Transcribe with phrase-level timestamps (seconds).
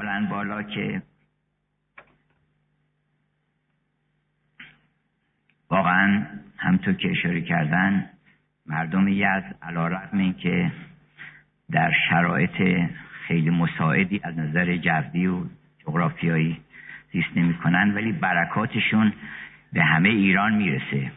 [0.00, 1.02] بلند بالا که
[5.70, 6.26] واقعا
[6.58, 8.10] همطور که اشاره کردن
[8.66, 10.72] مردم یزد علا رقم این که
[11.70, 12.88] در شرایط
[13.26, 15.44] خیلی مساعدی از نظر جوی و
[15.78, 16.60] جغرافیایی
[17.12, 19.12] زیست نمی کنن ولی برکاتشون
[19.72, 21.12] به همه ایران می‌رسه.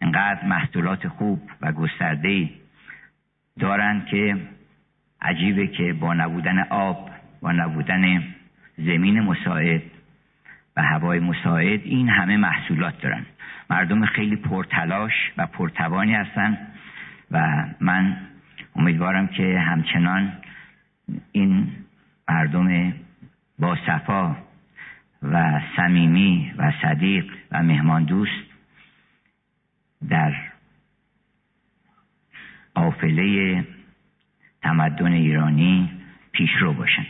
[0.00, 2.50] انقدر محصولات خوب و گسترده
[3.58, 4.36] دارن که
[5.22, 7.13] عجیبه که با نبودن آب
[7.44, 8.24] با نبودن
[8.76, 9.82] زمین مساعد
[10.76, 13.26] و هوای مساعد این همه محصولات دارن.
[13.70, 16.58] مردم خیلی پرتلاش و پرتوانی هستن
[17.30, 18.16] و من
[18.76, 20.32] امیدوارم که همچنان
[21.32, 21.72] این
[22.28, 22.92] مردم
[23.58, 24.36] با صفا
[25.22, 28.44] و صمیمی و صدیق و مهمان دوست
[30.08, 30.34] در
[32.74, 33.64] قافله
[34.62, 35.90] تمدن ایرانی
[36.32, 37.06] پیشرو باشن.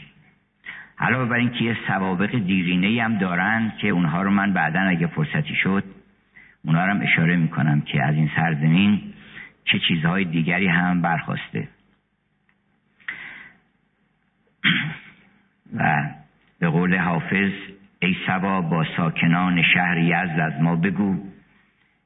[1.04, 5.54] علاوه بر اینکه یه سوابق دیرینه هم دارن که اونها رو من بعدا اگه فرصتی
[5.54, 5.84] شد
[6.64, 9.02] اونها رو هم اشاره می‌کنم که از این سرزمین
[9.64, 11.68] چه چیزهای دیگری هم برخواسته.
[15.78, 16.10] و
[16.58, 17.52] به قول حافظ
[17.98, 21.16] ای سبا با ساکنان شهر یزد از ما بگو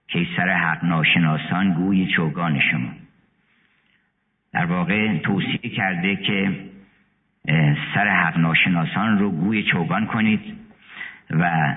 [0.09, 2.91] که سر حق ناشناسان گوی چوگان شما.
[4.53, 6.69] در واقع توصیه کرده که
[7.95, 10.41] سر حق ناشناسان رو گوی چوگان کنید
[11.31, 11.75] و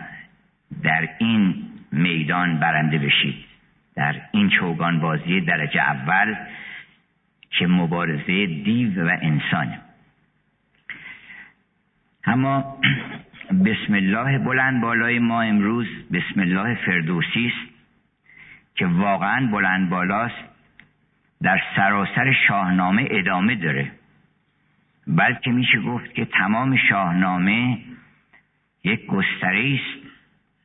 [0.83, 1.55] در این
[1.91, 3.35] میدان برنده بشید.
[3.95, 6.35] در این چوگان بازی درجه اول
[7.49, 9.77] که مبارزه دیو و انسان
[12.23, 12.77] اما
[13.65, 17.71] بسم الله بلند بالای ما امروز بسم الله فردوسی است
[18.75, 20.43] که واقعا بلند بالاست
[21.41, 23.91] در سراسر شاهنامه ادامه داره.
[25.07, 27.77] بلکه میشه گفت که تمام شاهنامه
[28.83, 30.07] یک گستره است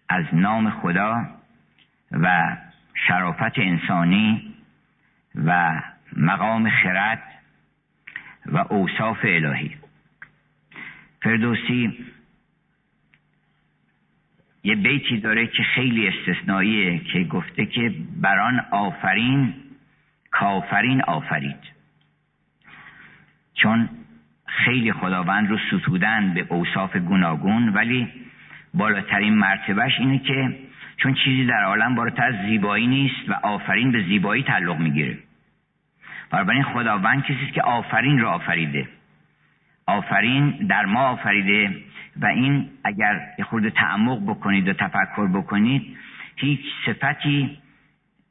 [0.08, 1.26] از نام خدا
[2.12, 2.56] و
[3.08, 4.54] شرافت انسانی
[5.34, 5.82] و
[6.16, 7.22] مقام خرد
[8.46, 9.76] و اوصاف الهی.
[11.22, 12.06] فردوسی
[14.64, 19.54] یه بیتی داره که خیلی استثنائیه که گفته که بران آفرین
[20.30, 21.76] کافرین آفرید.
[23.54, 23.88] چون
[24.56, 28.08] خیلی خداوند رو ستودن به اوصاف گوناگون ولی
[28.74, 30.56] بالاترین مرتبهش اینه که
[30.96, 35.18] چون چیزی در عالم بالاتر از زیبایی نیست و آفرین به زیبایی تعلق می‌گیره.
[36.30, 38.88] بنابراین خداوند کسی که آفرین رو آفریده.
[39.86, 41.76] آفرین در ما آفریده
[42.16, 45.96] و این اگر خورده تعمق بکنید و تفکر بکنید
[46.36, 47.58] هیچ صفتی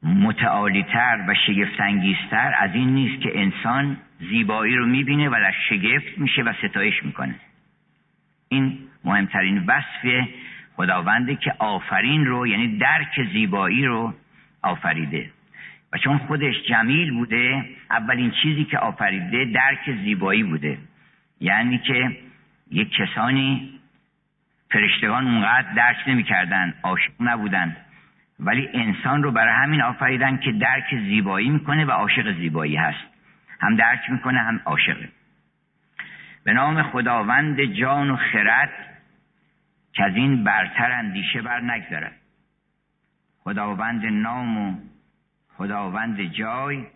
[0.06, 6.42] متعالیتر و شگفتانگیزتر از این نیست که انسان زیبایی رو می‌بینه و در شگفت میشه
[6.42, 7.34] و ستایش می‌کنه.
[8.48, 10.28] این مهمترین وصف
[10.76, 14.14] خداونده که آفرین رو یعنی درک زیبایی رو
[14.62, 15.30] آفریده.
[15.92, 20.78] و چون خودش جمیل بوده اولین چیزی که آفریده درک زیبایی بوده.
[21.40, 22.16] یعنی که
[22.70, 23.70] یک کسانی
[24.70, 27.76] فرشتگان اونقدر درک نمی‌کردن عاشق نبودن.
[28.40, 33.04] ولی انسان رو برای همین آفریدن که درک زیبایی می‌کنه و عاشق زیبایی هست.
[33.60, 35.08] هم درک می‌کنه هم عاشقه.
[36.44, 38.70] به نام خداوند جان و خرد
[39.92, 42.16] که از این برتر اندیشه بر نگذرد.
[43.38, 44.78] خداوند نام و
[45.56, 46.86] خداوند جای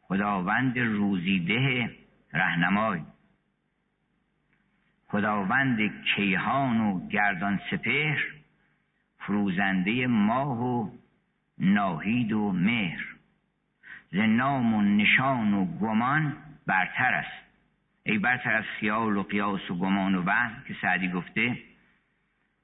[0.00, 1.90] خداوند روزیده
[2.32, 3.00] رهنمای.
[5.08, 8.35] خداوند کیهان و گردان سپهر
[9.26, 10.90] فروزنده ماه و
[11.58, 13.04] ناهید و مهر.
[14.10, 17.46] ز نام و نشان و گمان برتر است.
[18.04, 21.58] ای برتر از خیال و قیاس و گمان و وهم که سعدی گفته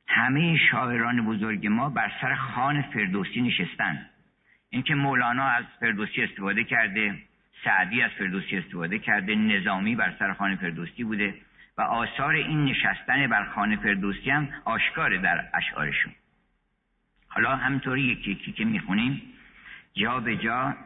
[0.07, 4.07] همه شاعران بزرگ ما بر سر خان فردوسی نشستن.
[4.71, 7.15] اینکه مولانا از فردوسی استفاده کرده
[7.65, 11.35] سعدی از فردوسی استفاده کرده نظامی بر سر خان فردوسی بوده
[11.79, 16.13] و آثار این نشستن بر خانه فردوسی هم آشکاره در اشعارشون.
[17.35, 19.23] حالا همطوری یکی یکی که می‌خونیم
[19.95, 20.77] جا به جا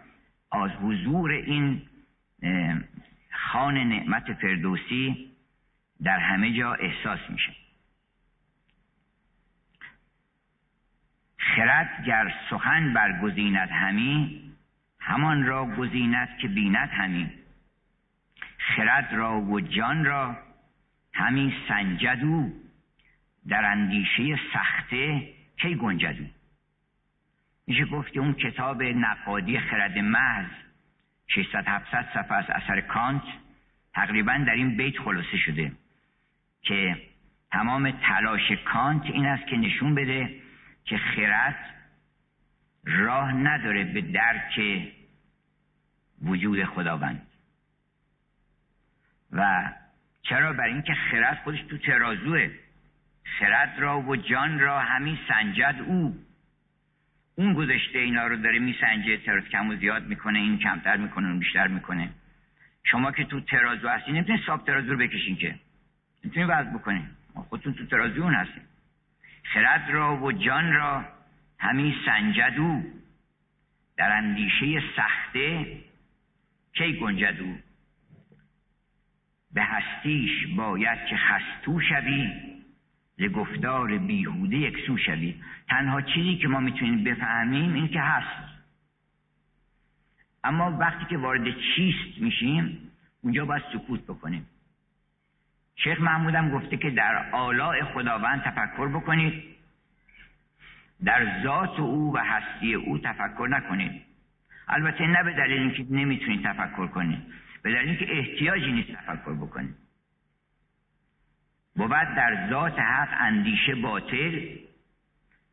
[0.52, 1.82] از حضور این
[3.30, 5.30] خان نعمت فردوسی
[6.02, 7.52] در همه جا احساس میشه.
[11.38, 14.42] خرد گر سخن برگزیند همی
[15.00, 17.30] همان را گزیند که بیند همی.
[18.58, 20.36] خرد را و جان را
[21.14, 22.52] همی سنجدو
[23.48, 26.24] در اندیشه سخته کی گنجدو
[27.66, 30.50] میشه گفت که اون کتاب نقادی خرد محض
[31.26, 33.22] 600 700 صفحه از اثر کانت
[33.94, 35.72] تقریبا در این بیت خلاصه شده
[36.62, 36.96] که
[37.50, 40.40] تمام تلاش کانت این است که نشون بده
[40.84, 41.56] که خرد
[42.84, 44.60] راه نداره به درک
[46.22, 47.26] وجود خداوند.
[49.32, 49.72] و
[50.22, 52.50] چرا؟ برای اینکه خرد خودش تو ترازوه.
[53.38, 56.25] خرد را و جان را همین سنجد او.
[57.38, 61.38] اون گذشته اینا رو داره میسنجه تراز کم و زیاد می‌کنه این کمتر می‌کنه اون
[61.38, 62.10] بیشتر می‌کنه.
[62.84, 65.54] شما که تو ترازو هستی نمی‌تونید ساب ترازو رو بکشین که.
[66.24, 68.62] می‌تونید وزن بکنین خودتون تو ترازو اون هستین
[69.42, 71.04] خرد را و جان را
[71.58, 72.84] همین سنجد او
[73.96, 75.66] در اندیشه سخته
[76.72, 77.58] کی گنجد او
[79.52, 82.32] به هستیش باید که خستو شوی.
[83.18, 85.34] ز گفتار بیهوده یکسو شوی
[85.68, 88.56] تنها چیزی که ما می‌تونیم بفهمیم این که هست.
[90.44, 92.90] اما وقتی که وارد چیست میشیم
[93.22, 94.46] اونجا باید سکوت بکنیم.
[95.76, 99.42] شیخ محمودم گفته که در آلاء خداوند تفکر بکنید.
[101.04, 104.02] در ذات او و هستی او تفکر نکنید.
[104.68, 107.22] البته نه به دلیل اینکه نمی‌تونید تفکر کنید.
[107.62, 109.85] به دلیل اینکه احتیاجی نیست تفکر بکنید.
[111.76, 114.40] بود در ذات حق اندیشه باطل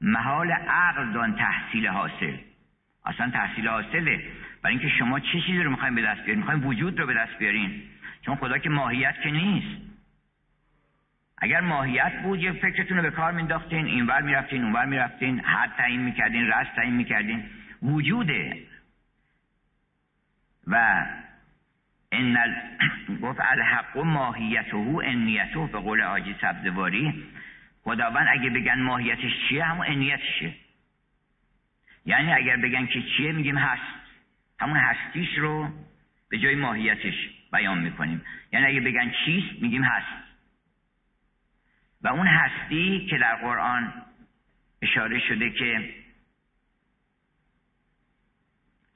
[0.02, 2.38] محال عقل دان تحصیل حاصل.
[3.06, 4.24] اصلا تحصیل حاصله.
[4.62, 7.38] برای اینکه شما چه چیزی رو می‌خوایم به دست بیارین؟ می‌خوایم وجود رو به دست
[7.38, 7.84] بیارین.
[8.22, 9.82] چون خدا که ماهیت که نیست.
[11.38, 16.02] اگر ماهیت بود یه فکرتون رو به کار مینداختین اینور می‌رفتین اونور می‌رفتین حد تعیین
[16.02, 17.44] می‌کردین رست تعیین می‌کردین.
[17.82, 18.64] وجوده.
[20.68, 21.06] و
[22.14, 22.38] ان
[23.24, 27.24] گفت الحق ماهیته انیته به قول حاجی سبزواری.
[27.84, 30.54] خداوند اگه بگن ماهیتش چیه همون انیتشه.
[32.06, 33.94] یعنی اگر بگن که چیه میگیم هست.
[34.60, 35.70] همون هستیش رو
[36.30, 38.22] به جای ماهیتش بیان می‌کنیم.
[38.52, 40.24] یعنی اگه بگن چیست میگیم هست.
[42.02, 43.94] و اون هستی که در قرآن
[44.82, 45.94] اشاره شده که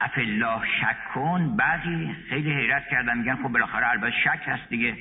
[0.00, 1.56] افالله شک کن.
[1.56, 4.96] بعضی خیلی حیرت کردن میگن خب بالاخره البته شک هست دیگه.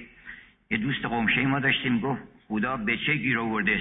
[0.72, 3.80] یه دوست قمشه ما داشتیم گفت خدا به چه گیر آورده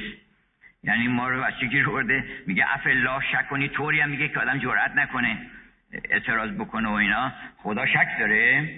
[0.83, 4.41] یعنی ما رو از چه گیر آورده؟ میگه افالله شک کنی طوری هم میگه که
[4.41, 5.39] آدم جرأت نکنه
[5.93, 7.33] اعتراض بکنه و اینا.
[7.57, 8.71] خدا شک داره.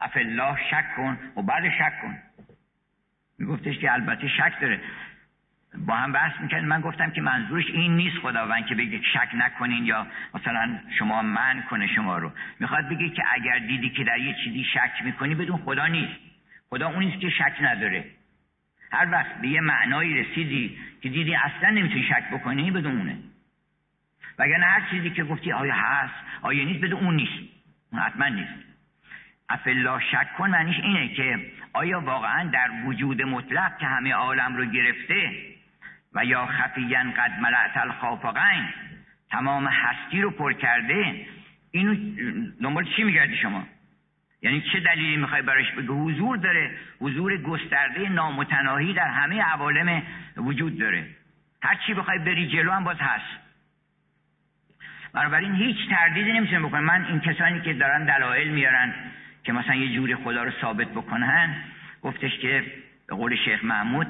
[0.00, 1.18] افالله شک کن.
[1.36, 2.18] و بعد شک کن.
[3.38, 4.80] میگفتش که البته شک داره.
[5.78, 9.86] با هم بحث می‌کرد من گفتم که منظورش این نیست خداوند که بگه شک نکنین
[9.86, 12.32] یا مثلا شما من کنه شما رو.
[12.60, 16.20] می‌خواد بگه که اگر دیدی که در یه چیزی شک می‌کنی بدون خدا نیست.
[16.70, 18.04] خدا اون نیست که شک نداره.
[18.92, 23.16] هر وقت به یه معنایی رسیدی که دیدی اصلا نمی‌تونی شک بکنی بدون اونه.
[24.38, 27.52] وگرنه هر چیزی که گفتی آیا هست آیا نیست بدون اون نیست.
[27.92, 28.52] اون حتما نیست.
[29.48, 31.38] افلا شک کن معنیش اینه که
[31.72, 35.51] آیا واقعا در وجود مطلق که همه عالم رو گرفته
[36.14, 38.64] و یا خفیین قد ملعت الخافقین
[39.30, 41.26] تمام هستی رو پر کرده.
[41.70, 41.94] اینو
[42.62, 43.66] دنبال چی میگردی شما؟
[44.42, 46.70] یعنی چه دلیلی می‌خوای براش بگه حضور داره.
[47.00, 50.02] حضور گسترده نامتناهی در همه عوالم
[50.36, 51.06] وجود داره.
[51.62, 53.42] هر چی بخوای بری جلو هم باز هست.
[55.12, 58.94] بنابراین هیچ تردیدی نمی‌تونه بکنه من این کسانی که دارن دلایل میارن
[59.44, 61.54] که مثلا یه جوری خدا رو ثابت بکنن
[62.02, 62.64] گفتش که
[63.08, 64.06] به قول شیخ محمود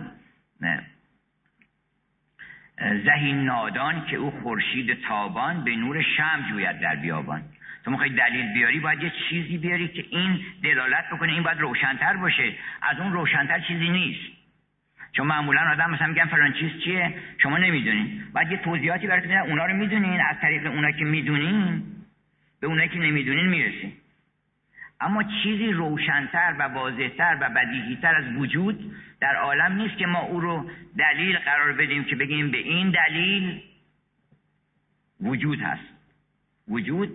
[2.78, 7.42] زهی نادان که او خورشید تابان به نور شم جوید در بیابان.
[7.84, 12.16] تو می‌خوای دلیل بیاری باید یه چیزی بیاری که این دلالت بکنه این باید روشنتر
[12.16, 12.52] باشه.
[12.82, 14.20] از اون روشنتر چیزی نیست.
[15.12, 18.24] چون معمولا آدم مثلا میگن فلان چیز چیه؟ شما نمی‌دونین.
[18.34, 20.20] بعد یه توضیحاتی براتون میدن اونا رو می‌دونین.
[20.20, 21.82] از طریق اونا که می‌دونین
[22.60, 23.92] به اونایی که نمی‌دونین می‌رسین.
[25.02, 30.40] اما چیزی روشنتر و واضحتر و بدیهیتر از وجود در عالم نیست که ما او
[30.40, 33.62] رو دلیل قرار بدیم که بگیم به این دلیل
[35.20, 35.84] وجود هست.
[36.68, 37.10] وجود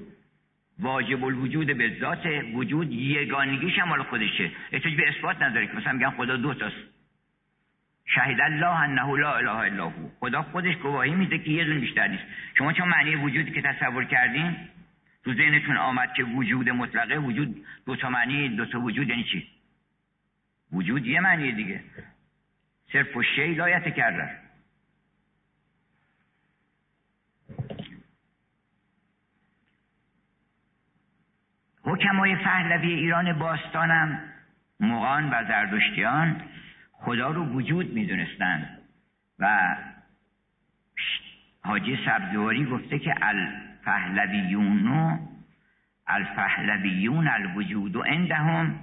[0.80, 4.52] واجب الوجود به ذات وجود یگانگیش هم خودشه.
[4.72, 6.76] احتیاج به اثبات نداره که مثلا میگن خدا دو تاست.
[8.06, 10.10] شهید الله انه لا اله الا هو.
[10.20, 12.24] خدا خودش گواهی میده که یه دون بیشتر نیست.
[12.58, 14.56] شما چون معنی وجودی که تصور کردین
[15.28, 19.48] تو ذهنتون آمد که وجود مطلقه وجود دو تا معنی دو تا وجود یعنی چی؟
[20.72, 21.84] وجود یه معنی دیگه.
[22.94, 24.40] صرف و شی لایت کرده
[31.84, 34.34] حکمای فهلوی ایران باستانم
[34.80, 36.42] مغان و زردشتیان
[36.92, 38.82] خدا رو وجود می‌دونستند.
[39.40, 39.78] و
[41.62, 43.14] حاجی سبزواری گفته که
[43.88, 45.20] الفهلویون
[46.08, 48.80] الفهلویون الوجود و عندهم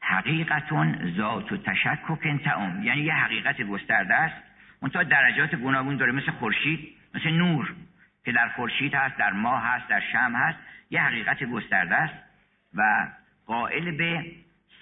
[0.00, 4.36] حقیقتون ذات و تشکک تعم یعنی یه حقیقت گسترده است.
[4.80, 7.74] اون تا درجات گوناگون داره مثل خورشید مثل نور.
[8.24, 10.58] که در خورشید هست در ماه هست در شم هست
[10.90, 12.14] یه حقیقت گسترده است
[12.74, 13.08] و
[13.46, 14.24] قائل به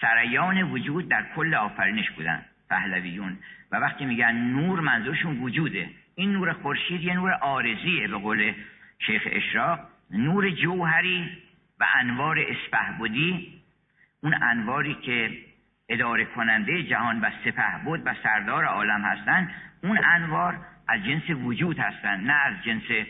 [0.01, 3.39] سریان وجود در کل آفرینش بودن پهلویون
[3.73, 5.91] و وقتی میگن نور منظورشون وجوده.
[6.15, 8.53] این نور خورشید یه نور آرزیه به قول
[8.99, 11.43] شیخ اشراق نور جوهری
[11.81, 13.63] و انوار اسپه بودی
[14.21, 15.39] اون انواری که
[15.89, 21.79] اداره کننده جهان و سپه بود و سردار عالم هستند اون انوار از جنس وجود
[21.79, 23.07] هستند نه از جنس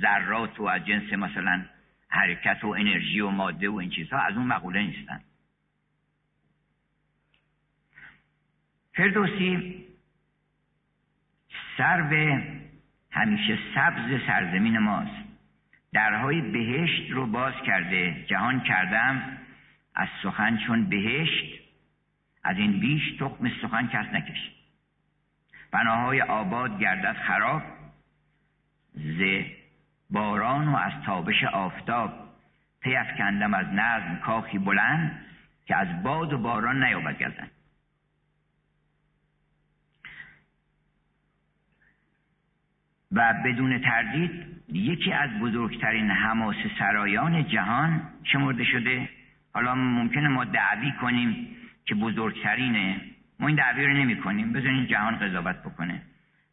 [0.00, 1.64] ذرات و از جنس مثلا
[2.08, 5.20] حرکت و انرژی و ماده و این چیزها از اون مقوله نیستن.
[8.94, 9.84] فردوسی
[11.76, 12.42] سر به
[13.14, 15.24] همیشه سبز سرزمین ماست.
[15.92, 19.38] درهای بهشت رو باز کرده جهان کردم
[19.94, 21.60] از سخن چون بهشت
[22.44, 24.54] از این بیش تخم سخن کس نکشت
[25.70, 27.62] بناهای آباد گردد خراب
[28.94, 29.22] ز
[30.10, 32.24] باران و از تابش آفتاب.
[32.80, 35.24] پیف کندم از نظم کاخی بلند
[35.66, 37.50] که از باد و باران نیابد گردن.
[43.14, 44.30] و بدون تردید
[44.72, 49.08] یکی از بزرگترین حماس سرایان جهان شمرده شده.
[49.54, 51.46] حالا ممکنه ما دعوی کنیم
[51.84, 53.00] که بزرگترینه.
[53.40, 54.52] ما این دعوی رو نمی کنیم.
[54.52, 56.02] بذارین جهان قضاوت بکنه.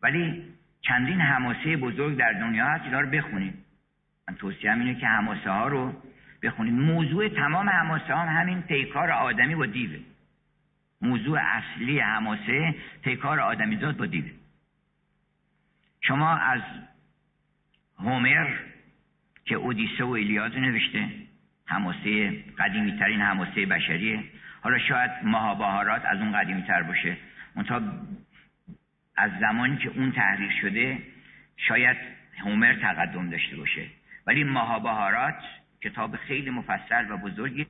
[0.04, 0.44] ولی
[0.82, 3.54] چندین حماسه بزرگ در دنیا هست اینا رو بخونیم.
[4.28, 5.94] من توصیه اینه که حماسه ها رو
[6.44, 6.74] بخونیم.
[6.74, 10.00] موضوع تمام حماسه ها همین پیکار آدمی با دیوه.
[11.02, 14.30] موضوع اصلی حماسه پیکار آدمیزاد با دیوه.
[16.02, 16.62] شما از
[18.00, 18.48] هومر
[19.46, 21.10] که اودیسه و ایلیاد نوشته
[21.66, 24.24] حماسه قدیمی ترین حماسه بشریه.
[24.62, 27.18] حالا شاید ماهابهارات از اون قدیمی تر باشه.
[27.56, 27.82] منتها
[29.16, 30.98] از زمانی که اون تحریر شده
[31.58, 31.98] شاید
[32.38, 33.88] هومر تقدم داشته باشه.
[34.28, 35.44] ولی ماهابهارات
[35.82, 37.68] کتاب خیلی مفصل و بزرگی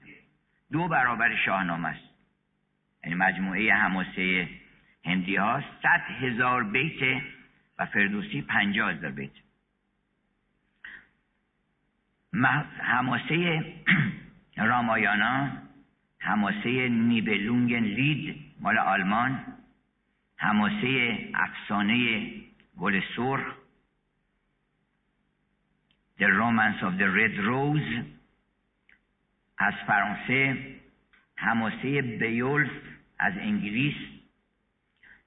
[0.72, 2.10] دو برابر شاهنامه است.
[3.04, 4.48] یعنی مجموعه حماسه
[5.06, 7.22] هندی ها صد هزار بیت
[7.86, 9.32] فردوسی پنجاه هزار بیت.
[12.80, 13.64] حماسه
[14.58, 15.52] رامایانا
[16.20, 19.46] حماسه نیبلونگن لید مال آلمان
[20.38, 22.32] حماسه افسانه
[22.78, 23.56] گل سرخ
[26.20, 28.06] The Romance of the Red Rose
[29.58, 30.58] از فرانسه
[31.36, 32.72] حماسه بیولف
[33.20, 33.96] از انگلیس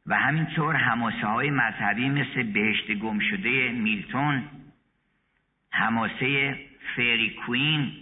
[0.06, 4.49] و همینطور حماسه های مذهبی مثل بهشت گم شده میلتون
[5.70, 6.58] حماسه
[6.96, 7.92] فری کوین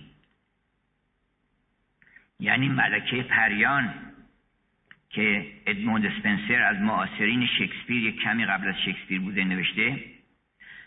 [2.40, 3.94] یعنی ملکه پریان
[5.11, 10.04] که ادموند اسپنسر از معاصرین شکسپیر یک کمی قبل از شکسپیر بوده نوشته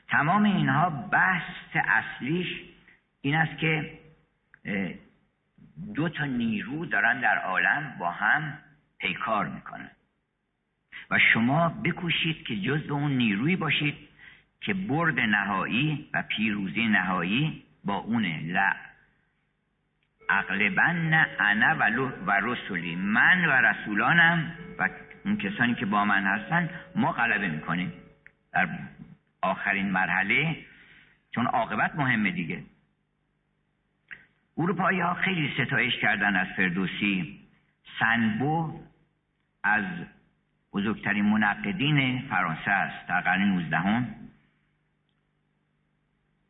[0.08, 2.48] تمام اینها بحث اصلیش
[3.22, 4.00] این است که
[5.96, 8.58] دو تا نیرو دارن در عالم با هم
[9.00, 9.92] پیکار می‌کنن.
[11.12, 13.96] و شما بکوشید که جز اون نیروی باشید
[14.62, 18.42] که برد نهایی و پیروزی نهایی با اونه.
[18.44, 18.74] لا.
[20.30, 21.76] اغلبن انا
[22.26, 22.96] و رسولی.
[22.96, 24.90] من و رسولانم و
[25.26, 27.94] اون کسانی که با من هستن ما غلبه می‌کنیم.
[28.54, 28.70] در
[29.42, 30.58] آخرین مرحله
[31.32, 32.64] چون عاقبت مهمه دیگه.
[34.58, 37.40] اروپایی ها خیلی ستایش کردن از فردوسی.
[38.00, 38.82] سنبو
[39.64, 39.84] از
[40.76, 44.08] بزرگترین منقدین فرانسه است در قرن 19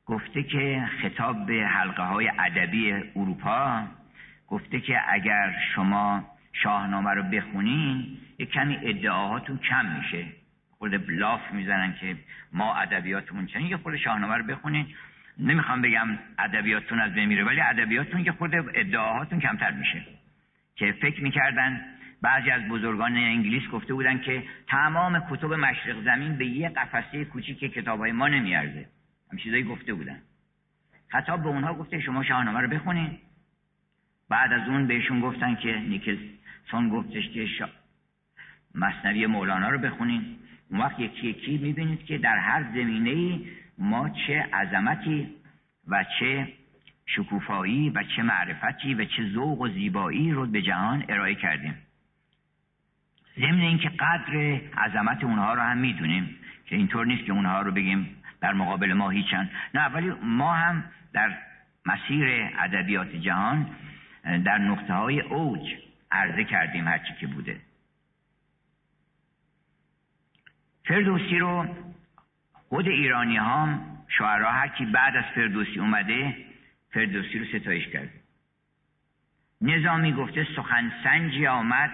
[0.05, 3.83] گفته که خطاب به حلقه های ادبی اروپا
[4.47, 10.25] گفته که اگر شما شاهنامه رو بخونین یک کمی ادعاهاتون کم میشه.
[10.77, 12.15] خود لاف می‌زنن که
[12.53, 14.87] ما ادبیاتمون چنین یه خود شاهنامه رو بخونین
[15.37, 16.07] نمی‌خوام بگم
[16.39, 20.05] ادبیاتتون از بمیره ولی ادبیاتتون که خود ادعاهاتون کمتر میشه.
[20.75, 21.94] که فکر می‌کردن
[22.25, 27.59] بعضی از بزرگان انگلیس گفته بودن که تمام کتب مشرق زمین به یه قفسه کوچیک
[27.59, 28.85] کتاب های ما نمیارزه.
[29.31, 30.21] هم چیزایی گفته بودن.
[31.07, 33.17] خطاب به اونها گفته شما شاهنامه رو بخونین.
[34.29, 37.69] بعد از اون بهشون گفتن که نیکلسون گفتش که شا...
[38.75, 40.37] مصنوی مولانا رو بخونین.
[40.71, 43.39] اون وقت یکی یکی می‌بینید که در هر زمینه
[43.77, 45.27] ما چه عظمتی
[45.87, 46.47] و چه
[47.05, 51.84] شکوفایی و چه معرفتی و چه ذوق و زیبایی رو به جهان ارائه کردیم.
[53.39, 58.15] ضمن اینکه قدر عظمت اونها رو هم می‌دونیم که اینطور نیست که اونها رو بگیم
[58.41, 61.37] در مقابل ما هیچن نه ولی ما هم در
[61.85, 63.67] مسیر ادبیات جهان
[64.23, 65.75] در نقطه های اوج
[66.11, 67.59] عرضه کردیم هرچی که بوده.
[70.85, 71.65] فردوسی رو
[72.53, 76.35] خود ایرانی ها شعرها هرکی بعد از فردوسی اومده
[76.91, 78.13] فردوسی رو ستایش کرده.
[79.61, 81.91] نظامی گفته سخن سنجی آمد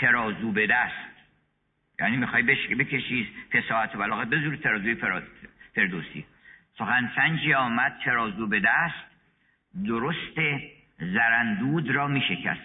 [0.00, 1.10] ترازو به دست.
[2.00, 4.96] یعنی می‌خوای بکشی فساحت و بلاغت بزور ترازوی
[5.74, 6.26] فردوسی.
[6.78, 9.10] سخن سنجی آمد ترازو به دست.
[9.86, 10.40] درست
[10.98, 12.60] زرندود را میشکست.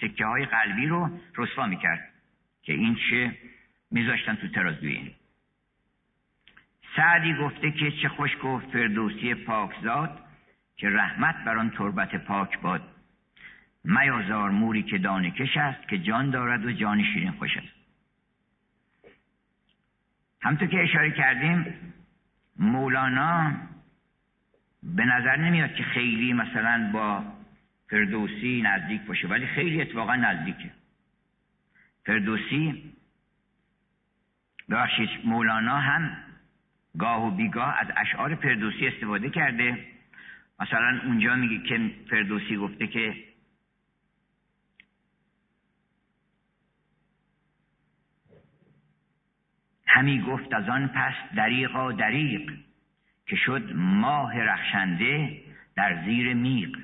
[0.00, 2.10] سکه های قلبی رو رسوا می‌کرد
[2.62, 3.36] که این چه
[3.90, 5.10] میذاشتن تو ترازوی این.
[6.96, 10.24] سعدی گفته که چه خوش گفت فردوسی پاکزاد
[10.76, 12.93] که رحمت بر آن تربت پاک باد.
[13.84, 17.74] میازار موری که دانه کش است که جان دارد و جان شیرین خوش است.
[20.42, 21.74] همطور که اشاره کردیم
[22.58, 23.52] مولانا
[24.82, 27.24] به نظر نمیاد که خیلی مثلا با
[27.90, 30.70] فردوسی نزدیک باشه ولی خیلی اتفاقا نزدیکه.
[32.06, 32.92] فردوسی
[34.70, 36.16] ببخشید مولانا هم
[36.98, 39.86] گاه و بیگاه از اشعار فردوسی استفاده کرده.
[40.60, 43.23] مثلا اونجا میگه که فردوسی گفته که
[49.94, 52.52] همی گفت از آن پس دریقا دریق
[53.26, 55.40] که شد ماه رخشنده
[55.76, 56.78] در زیر میق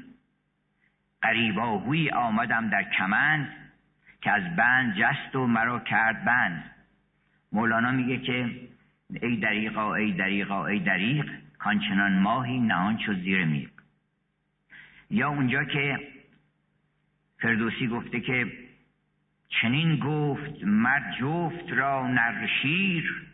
[1.23, 3.49] قریباهوی آمدم در کمند
[4.21, 6.71] که از بند جست و مرا کرد بند.
[7.53, 8.51] مولانا میگه که
[9.23, 13.71] ای دریقا ای دریقا ای دریق کانچنان ماهی نهان شد زیر میق
[15.11, 15.99] یا اونجا که
[17.39, 18.53] فردوسی گفته که
[19.51, 23.27] چنین گفت مرد جفت را نرشیر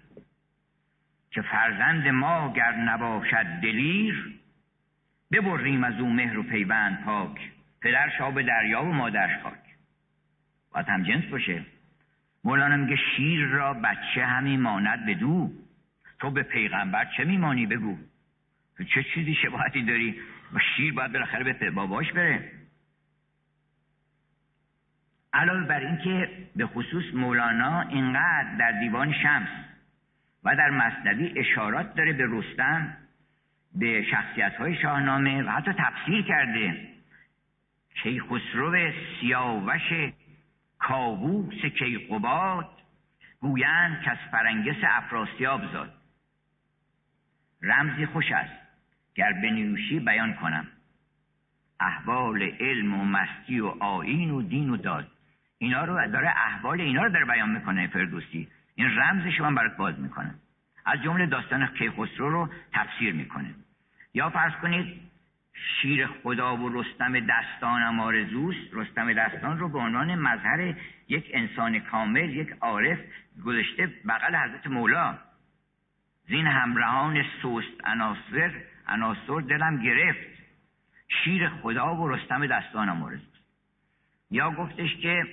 [1.30, 4.40] که فرزند ما گر نباشد دلیر
[5.32, 7.40] ببریم از او مهر و پیوند پاک
[7.82, 9.66] پدرش آب دریا و مادرش خاک
[10.73, 11.64] باید هم جنس باشه.
[12.44, 15.52] مولانا میگه شیر را بچه همی ماند بدو
[16.19, 17.99] تو به پیغمبر چه میمانی بگو؟
[18.76, 20.21] تو چه چیزی شباهتی داری؟
[20.52, 22.52] و شیر باید بالاخره به باباش بره.
[25.36, 29.49] علاوه بر اینکه به خصوص مولانا اینقدر در دیوان شمس
[30.44, 32.96] و در مصنوی اشارات داره به رستم
[33.75, 36.88] به شخصیت های شاهنامه و حتی تفسیر کرده.
[38.02, 40.12] کیخسرو سیاوش
[40.78, 42.70] کاووس کیقباد
[43.40, 45.94] گویند که از فرنگس افراسیاب زاد.
[47.62, 48.54] رمزی خوش است.
[49.14, 50.66] گر بنیوشی بیان کنم.
[51.80, 55.15] احوال علم و مستی و آین و دین و داد.
[55.58, 58.49] اینا رو داره احوال اینا رو داره بیان می‌کنه فردوسی.
[58.75, 60.34] این رمزش من برات باز می‌کنه
[60.84, 63.54] از جمله داستان کیخسرو رو تفسیر می‌کنه.
[64.14, 65.00] یا فرض کنید
[65.54, 68.69] شیر خدا و رستم دستانم آرزوست.
[68.73, 70.75] رستم دستان رو به عنوان مظهر
[71.08, 72.99] یک انسان کامل یک عارف
[73.45, 75.19] گذاشته بغل حضرت مولا.
[76.28, 78.50] زین همراهان سوست عناصر
[78.88, 80.42] عناصر دلم گرفت.
[81.08, 83.36] شیر خدا و رستم دستانم آرزوست.
[84.30, 85.25] یا گفتش که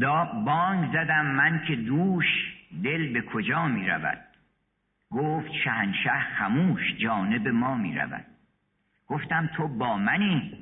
[0.00, 2.26] دا بانگ زدم من که دوش
[2.82, 4.18] دل به کجا می رود؟
[5.10, 8.24] گفت شهنشه خموش جانب ما می رود.
[9.06, 10.58] گفتم تو با منی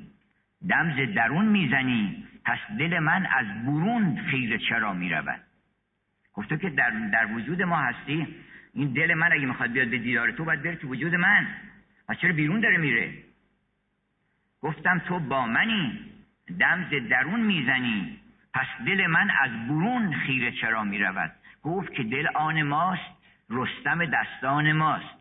[0.69, 5.39] دمز درون می‌زنی پس دل من از برون خیره چرا می رود؟
[6.33, 8.27] گفته که در, در وجود ما هستی
[8.73, 11.47] این دل من اگه می‌خواد بیاد به دیدار تو باید بره تو وجود من.
[12.07, 13.13] پس چرا بیرون داره میره؟
[14.61, 15.99] گفتم تو با منی
[16.59, 18.19] دمز درون می‌زنی
[18.57, 21.31] پس دل من از برون خیره چرا می رود
[21.63, 23.17] گفت که دل آن ماست
[23.49, 25.15] رستم دستان ماست.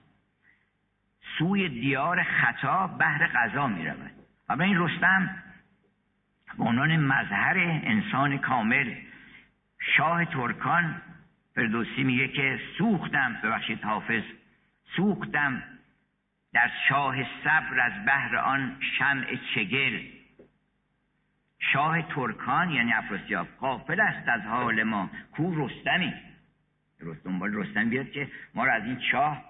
[1.39, 4.11] سوی دیار خطا بهر قضا می رود
[4.49, 5.43] و این رستم
[6.59, 8.95] به عنوان مظهر انسان کامل
[9.97, 11.03] شاه ترکان
[11.55, 14.23] فردوسی میگه که سوختم ببخشید حافظ
[14.97, 15.63] سوختم
[16.53, 20.16] در شاه صبر از بهر آن شمع چگل.
[21.59, 25.11] شاه ترکان یعنی افراسیاب قافل است از حال ما.
[25.33, 26.15] کو رستمی؟
[27.01, 29.45] رستم بال رستم بیاد که ما رو از این چاه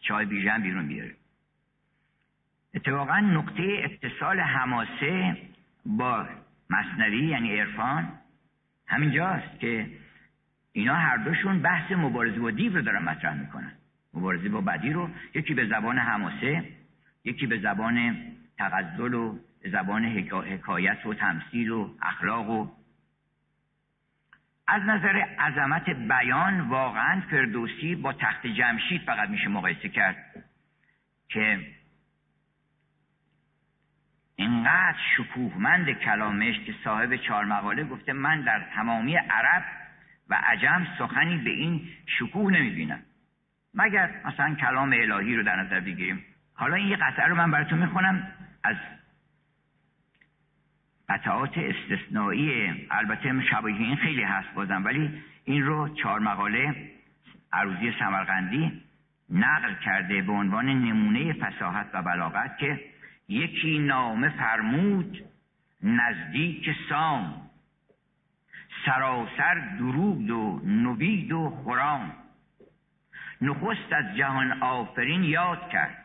[0.00, 1.14] چاه بیژن بیرون بیاره.
[2.74, 5.36] اتفاقا نقطه اتصال حماسه
[5.86, 6.26] با
[6.70, 8.12] مصنوی یعنی عرفان
[8.86, 9.86] همینجاست که
[10.72, 13.72] اینا هر دوشون بحث مبارزه با دیو رو دارن مطرح می‌کنن.
[14.14, 16.64] مبارزه با بدی رو یکی به زبان حماسه
[17.24, 18.16] یکی به زبان
[18.58, 22.68] تغزل و زبان حکایت و تمثیل و اخلاق و
[24.66, 30.44] از نظر عظمت بیان واقعا فردوسی با تخت جمشید فقط میشه مقایسه کرد
[31.28, 31.58] که
[34.36, 39.64] اینقدر شکوهمند کلامش که صاحب چهار مقاله گفته من در تمامی عرب
[40.28, 43.02] و عجم سخنی به این شکوه نمی‌بینم.
[43.74, 47.78] مگر مثلا کلام الهی رو در نظر بگیریم؟ حالا این یه قطعه رو من براتون
[47.78, 48.32] می‌خونم
[48.64, 48.76] از
[51.12, 56.90] قطعات استثنایی البته شبیه این خیلی هست بازم ولی این رو چهار مقاله
[57.52, 58.82] عروضی سمرقندی
[59.30, 62.80] نقل کرده به عنوان نمونه فساحت و بلاغت که
[63.28, 65.18] یکی نامه فرمود
[65.82, 67.50] نزدیک سام.
[68.86, 72.12] سراسر درود و نوید و خرام.
[73.40, 76.04] نخست از جهان آفرین یاد کرد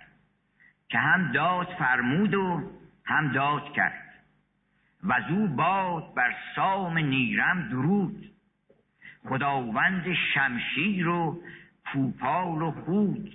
[0.89, 2.71] که هم داد فرمود و
[3.05, 4.06] هم داد کرد.
[5.03, 8.31] و زو باد بر سام نیرم درود.
[9.25, 11.41] خداوند شمشیر و
[11.93, 13.33] کوپال و خود.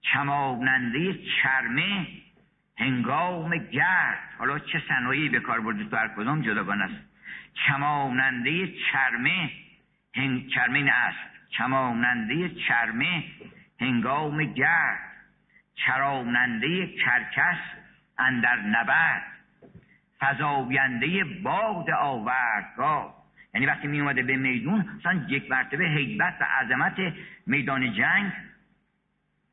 [0.00, 2.06] چماننده چرمه
[2.78, 4.18] هنگام گرد.
[4.38, 7.04] حالا چه صنایعی به کار برده تو؟ هر کدام جداگان است.
[7.54, 9.50] چماننده چرمه
[10.14, 10.48] هنگ...
[10.48, 11.34] چرمه است.
[11.48, 13.24] چماننده چرمه
[13.80, 15.12] هنگام گرد.
[15.74, 17.58] چراننده کرکس
[18.18, 19.33] اندر نبرد.
[20.24, 27.14] فضاینده باد آوردگاه یعنی وقتی می اومده به میدون مثلا یک مرتبه حیبت و عظمت
[27.46, 28.32] میدان جنگ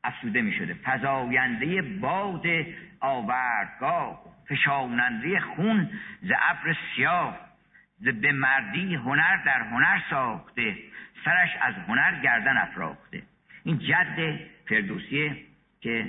[0.04, 2.46] افسوده می شده فضاینده باد
[3.00, 5.90] آوردگاه فشاننده خون
[6.22, 7.38] ز ابر سیاه
[7.98, 10.76] ز به مردی هنر در هنر ساخته
[11.24, 13.22] سرش از هنر گردن افراخته.
[13.64, 15.36] این جد فردوسیه
[15.80, 16.06] که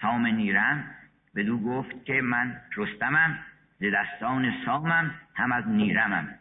[0.00, 0.94] سام نیرم
[1.42, 3.38] دو گفت که من رستمم
[3.80, 6.34] ز دستان سامم هم از نیرمم.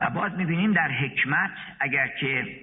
[0.00, 2.60] و باز می‌بینیم در حکمت اگر که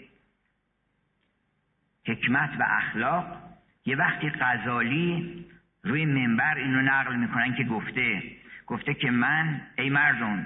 [2.05, 3.37] حکمت و اخلاق
[3.85, 5.45] یه وقتی غزالی
[5.83, 8.23] روی منبر اینو نقل می‌کنن که گفته
[8.67, 10.45] گفته که من ای مردم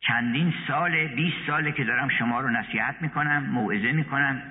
[0.00, 4.42] چندین سال 20 ساله که دارم شما رو نصیحت می‌کنم موعظه می‌کنم.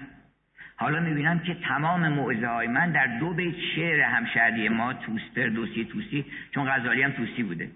[0.80, 5.86] حالا می‌بینم که تمام موعظه های من در دو بیت شعر همشهری ما توستر دوسی
[5.86, 7.72] توسی چون غزالی هم توسی بوده.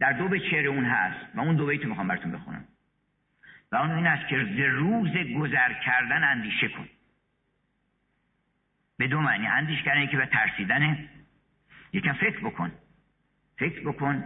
[0.00, 2.64] در دو بیت شعر اون هست و اون دو بیت رو می‌خوام براتون بخونم.
[3.72, 6.88] و اون این است که روز گذر کردن اندیشه کن.
[8.98, 10.98] به دو معنی اندیش کردن که به ترسیدن.
[11.92, 12.72] یکم فکر بکن.
[13.58, 14.24] فکر بکن.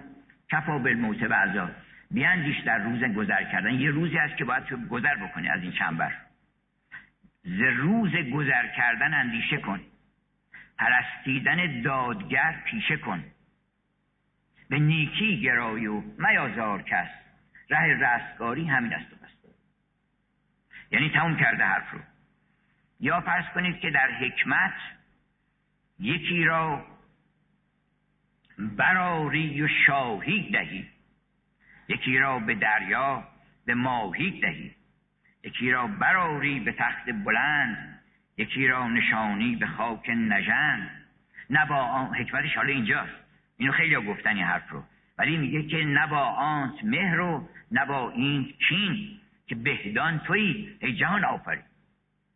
[0.50, 1.70] کفا بالموت و عذاب
[2.10, 3.74] بیاندیش در روز گذر کردن.
[3.74, 6.12] یه روزی هست که باید گذر بکنی از این چنبر
[7.42, 9.80] ز روز گذر کردن اندیشه کن.
[10.78, 13.24] پرستیدن دادگر پیشه کن.
[14.68, 17.08] به نیکی گرای و میازار کس.
[17.70, 19.30] ره رستگاری همین است و بس.
[20.90, 21.98] یعنی تموم کرده حرف رو.
[23.00, 24.74] یا فرض کنید که در حکمت
[25.98, 26.86] یکی را
[28.58, 30.88] براری و شاهی دهی.
[31.88, 33.28] یکی را به دریا
[33.66, 34.79] به ماهی دهی.
[35.44, 38.00] یکی را براری به تخت بلند
[38.36, 40.90] یکی را نشانی به خاک نژند.
[41.50, 43.12] نه با آن حکمتش حالا اینجاست.
[43.56, 44.84] اینو خیلی ها گفتن این حرف رو.
[45.18, 50.76] ولی میگه که نه با آنت مهر و نه با این کین که بهدان تویی
[50.80, 51.60] ای جهان آفری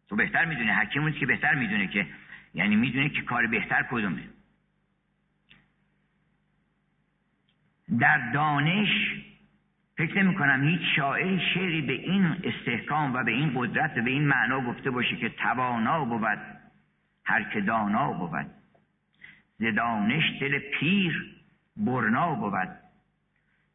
[0.09, 2.07] تو بهتر می‌دونی حکیم که بهتر می‌دونه که
[2.55, 4.23] یعنی می‌دونه که کار بهتر کدومه.
[7.99, 8.88] در دانش
[9.97, 14.11] فکر نمی کنم هیچ شاعری شعری به این استحکام و به این قدرت و به
[14.11, 16.39] این معنا گفته باشه که توانا بود
[17.25, 18.47] هر که دانا بود.
[19.59, 21.35] زدانش دل پیر
[21.77, 22.69] برنا بود.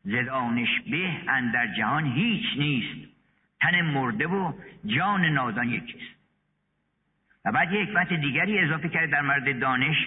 [0.03, 3.09] زدانش به اندر جهان هیچ نیست
[3.61, 4.53] تن مرده و
[4.85, 6.19] جان نادان یکیست.
[7.45, 9.97] و بعد یک حکمت دیگری اضافه کرده در مورد دانش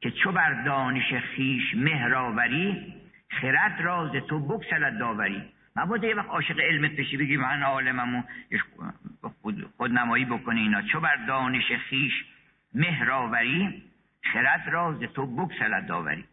[0.00, 2.94] که چو بر دانش خیش مهراوری
[3.40, 5.42] خرد راز تو بکسلت داوری.
[5.76, 8.22] مبادا یه وقت عاشق علمت بشی بگی من عالممو.
[9.42, 10.82] خود, خود نمایی بکنی اینا.
[10.82, 12.24] چو بر دانش خیش
[12.74, 13.82] مهراوری
[14.32, 16.24] خرد راز تو بکسلت داوری.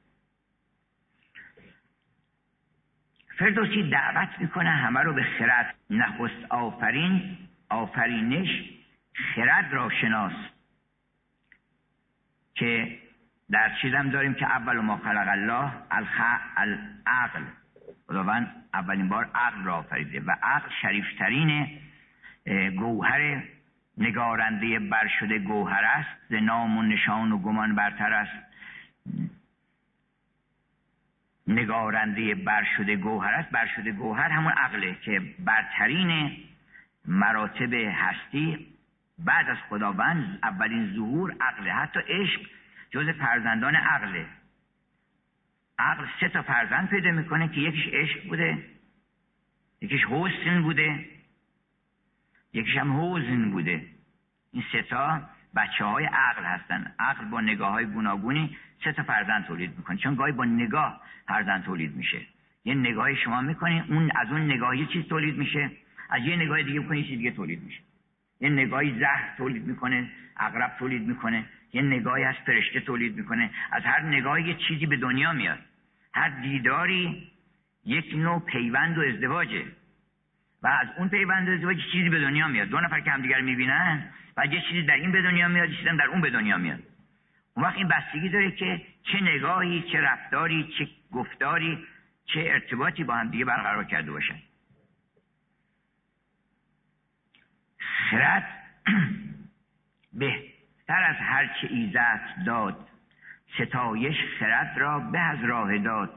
[3.38, 7.38] فردوسی دعوت می‌کنه همه رو به خرد نخست آفرین
[7.70, 8.50] آفرینش
[9.14, 10.34] خرد را شناس.
[12.56, 13.00] که
[13.52, 15.72] در چیزم داریم که اول ما خلق الله
[16.58, 17.44] العقل.
[18.08, 21.80] خداوند اولین بار عقل را آفریده و عقل شریفترین
[22.78, 23.44] گوهر
[23.98, 26.10] نگارنده بر شده گوهر است.
[26.30, 28.46] ز نام و نشان و گمان برتر است.
[31.48, 33.50] نگارنده بر شده گوهر است.
[33.50, 36.38] بر شده گوهر همون عقله که برترین
[37.06, 38.68] مراتب هستی.
[39.20, 41.74] بعد از خداوند اولین ظهور عقله.
[41.74, 42.42] حتی عشق
[42.91, 44.25] جز فرزندان عقله.
[45.80, 48.65] عقل سه تا فرزند پیدا می‌کنه که یکیش عشق بوده
[49.82, 51.06] یکیش حسن بوده
[52.54, 53.86] یکیش هم حوزن بوده.
[54.54, 55.21] این سه تا
[55.56, 56.95] بچه های عقل هستن.
[56.99, 59.97] عقل با نگاه های گوناگونی سه تا فرزند تولید می‌کنه.
[59.97, 62.21] چون گاهی با نگاه فرزند تولید میشه.
[62.65, 65.71] یه نگاهی شما می‌کنی اون از اون نگاه یه چیز تولید میشه.
[66.10, 67.82] از یه نگاه دیگه می‌کنی چیز دیگه تولید میشه.
[68.41, 71.45] یه نگاهی زهر تولید می‌کنه اغرب تولید می‌کنه.
[71.74, 73.50] یه نگاهی از فرشته تولید می‌کنه.
[73.72, 75.60] از هر نگاهی یه چیزی به دنیا میاد.
[76.14, 77.32] هر دیداری
[77.86, 79.66] یک نوع پیوند و ازدواجه.
[80.64, 82.68] و از اون پیوند و ازدواج چیزی به دنیا میاد.
[82.68, 86.08] دو نفر که همدیگر می‌بینن و یه چیزی در این به دنیا میاد چیزی در
[86.08, 86.80] اون به دنیا میاد.
[87.54, 91.88] اون وقت این بستگی داره که چه نگاهی چه رفتاری چه گفتاری
[92.26, 94.40] چه ارتباطی با هم دیگه برقرار کرده باشن.
[98.10, 98.48] خرد
[100.89, 102.88] بهتر از هر چه ایزت داد.
[103.58, 106.13] ستایش خرد را به از راه داد.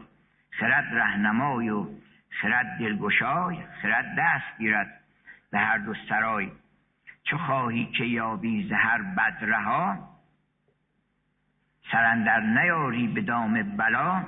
[0.51, 1.87] خرد رهنمای و
[2.31, 5.01] خرد دلگشای خرد دست گیرد
[5.51, 6.53] به هر دو سرای.
[7.25, 10.09] چو خواهی که یابی زهر بدرها؟
[11.93, 14.25] سرندر نیاری به دام بلا.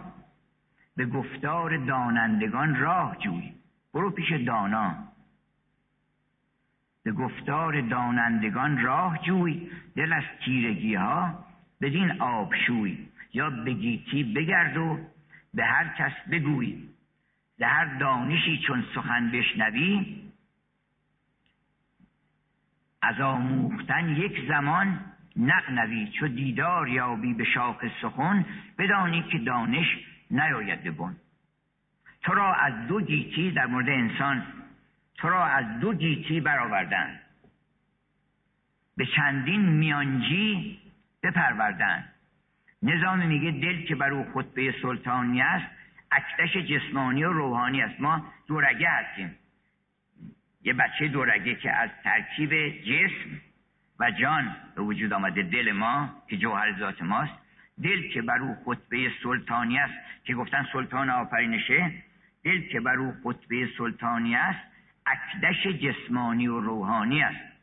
[0.97, 3.55] به گفتار دانندگان راه جوی.
[3.95, 5.14] برو پیش دانا.
[7.05, 11.45] به گفتار دانندگان راه جوی دل از تیرگی ها
[11.81, 12.99] بدین آب شوی.
[13.33, 14.99] یا به گیتی بگرد و
[15.55, 16.89] به هر کس بگوی.
[17.59, 20.21] به هر دانشی چون سخن بشنوی
[23.03, 25.01] از آموختن یک زمان
[25.37, 28.47] نقنوی چو دیدار یابی به شاخ سخن
[28.79, 29.87] بدانی که دانش
[30.31, 31.17] نیاید ببن
[32.23, 34.47] تو را از دو گیتی در مورد انسان
[35.17, 37.21] تو را از دو گیتی برآوردن؟
[38.97, 40.81] به چندین میانجی
[41.23, 42.05] بپروردن.
[42.83, 45.67] نظام میگه دل که بر او خطبه سلطانی است
[46.11, 48.01] اکتش جسمانی و روحانی است.
[48.01, 49.35] ما دورگه هستیم.
[50.63, 53.41] یه بچه دورگه که از ترکیب جسم
[54.01, 57.33] و جان به وجود آمده دل ما که جوهر ذات ماست
[57.83, 61.93] دل که بر او خطبه سلطانی است که گفتن سلطان آفرینشه
[62.45, 64.74] دل که بر او خطبه سلطانی است
[65.07, 67.55] اکدش جسمانی و روحانی است.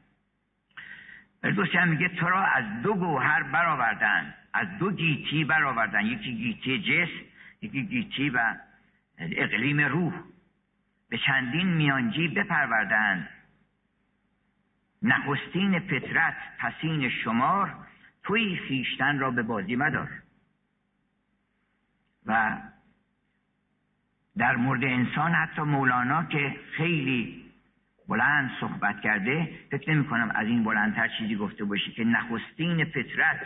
[1.41, 6.80] فردوسی هم میگه تو را از دو گوهر برآوردن از دو گیتی برآوردن یکی گیتی
[6.80, 7.25] جسم
[7.62, 8.56] یکی گیتی و
[9.17, 10.13] اقلیم روح.
[11.10, 13.30] به چندین میانجی بپروردند
[15.01, 17.75] نخستین فطرت پسین شمار
[18.23, 20.10] توی خیشتن را به بازی مدار.
[22.25, 22.58] و
[24.37, 27.45] در مورد انسان حتی مولانا که خیلی
[28.07, 33.39] بلند صحبت کرده فکر نمی کنم از این بلندتر چیزی گفته باشی که نخستین فطرت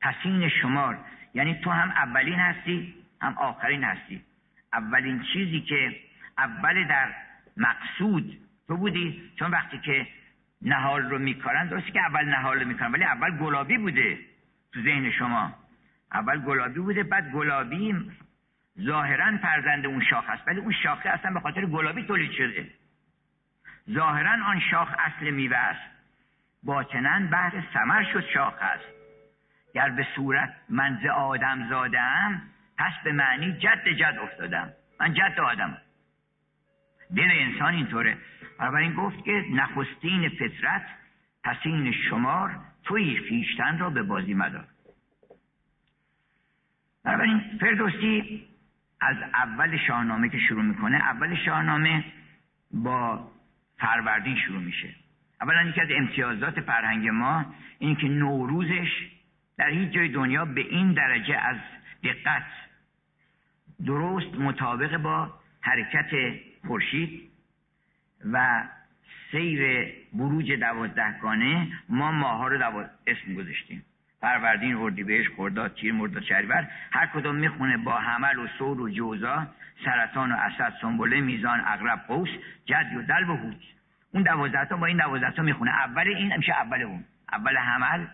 [0.00, 0.98] پسین شمار.
[1.34, 4.22] یعنی تو هم اولین هستی هم آخرین هستی.
[4.72, 5.96] اولین چیزی که
[6.38, 7.14] اول در
[7.56, 10.06] مقصود تو بودی چون وقتی که
[10.62, 14.18] نهال رو میکارن درسته که اول نهال رو میکارن ولی اول گلابی بوده
[14.72, 15.54] تو ذهن شما.
[16.12, 17.94] اول گلابی بوده بعد گلابی
[18.80, 22.70] ظاهرا فرزند اون شاخ است ولی اون شاخه اصلا به خاطر گلابی تولید شده.
[23.90, 25.90] ظاهرا آن شاخ اصل میوه است.
[26.62, 28.84] باطنا بهر سمر شد شاخ است.
[29.74, 32.42] گر به صورت من ز آدم زادم
[32.78, 34.72] پس به معنی جد جد افتادم.
[35.00, 35.78] من جد آدم.
[37.16, 38.18] دل انسان اینطوره.
[38.58, 40.86] بنابراین گفت که نخستین فطرت
[41.44, 44.64] پسین شمار توی خیشتن را به بازی مدار.
[47.04, 48.48] بنابراین فردوسی
[49.00, 52.04] از اول شاهنامه که شروع می‌کنه اول شاهنامه
[52.70, 53.30] با
[53.78, 54.94] فروردین شروع میشه.
[55.40, 59.08] اولا یکی از امتیازات فرهنگ ما این که نوروزش
[59.56, 61.56] در هیچ جای دنیا به این درجه از
[62.04, 62.46] دقت
[63.86, 66.10] درست مطابق با حرکت
[66.66, 67.30] خورشید
[68.32, 68.64] و
[69.30, 72.84] سیر بروج دوازدهگانه ما ماها رو دو...
[73.06, 73.84] اسم گذاشتیم.
[74.20, 79.46] فروردین اردیبهشت خرداد تیر مرداد شهریور هر کدوم می‌خونه با حمل و سور و جوزا
[79.84, 82.28] سرطان و اسد سنبله میزان اغرب قوس
[82.64, 83.56] جد و دل و هوت
[84.12, 85.70] اون دوازده با این دوازده می‌خونه.
[85.70, 87.04] اول این میشه اول اون.
[87.32, 88.06] اول حمل.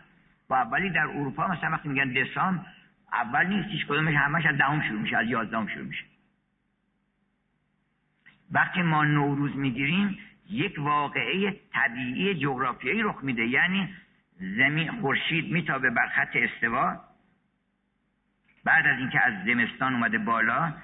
[0.48, 2.66] با اولی در اروپا مثلا وقتی میگن دسام
[3.12, 6.04] اول نیست هیچ کدومش همش از دهم شروع میشه از یازدهم شروع میشه.
[8.52, 10.18] وقتی ما نوروز می‌گیریم
[10.50, 13.46] یک واقعه طبیعی جغرافیایی رخ میده.
[13.46, 13.94] یعنی
[14.38, 17.00] زمین خورشید میتابه بر خط استوا.
[18.64, 20.74] بعد از اینکه از زمستان اومده بالا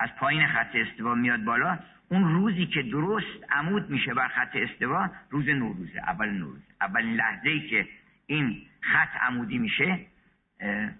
[0.00, 5.10] از پایین خط استوا میاد بالا اون روزی که درست عمود میشه بر خط استوا
[5.30, 7.88] روز نوروزه اول نوروز اولین لحظه ای که
[8.26, 10.06] این خط عمودی میشه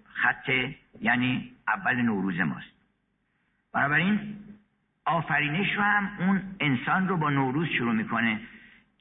[0.04, 0.48] خط
[1.00, 2.74] یعنی اول نوروز ماست.
[3.72, 4.36] بنابراین
[5.04, 8.40] آفرینش رو هم اون انسان رو با نوروز شروع می‌کنه.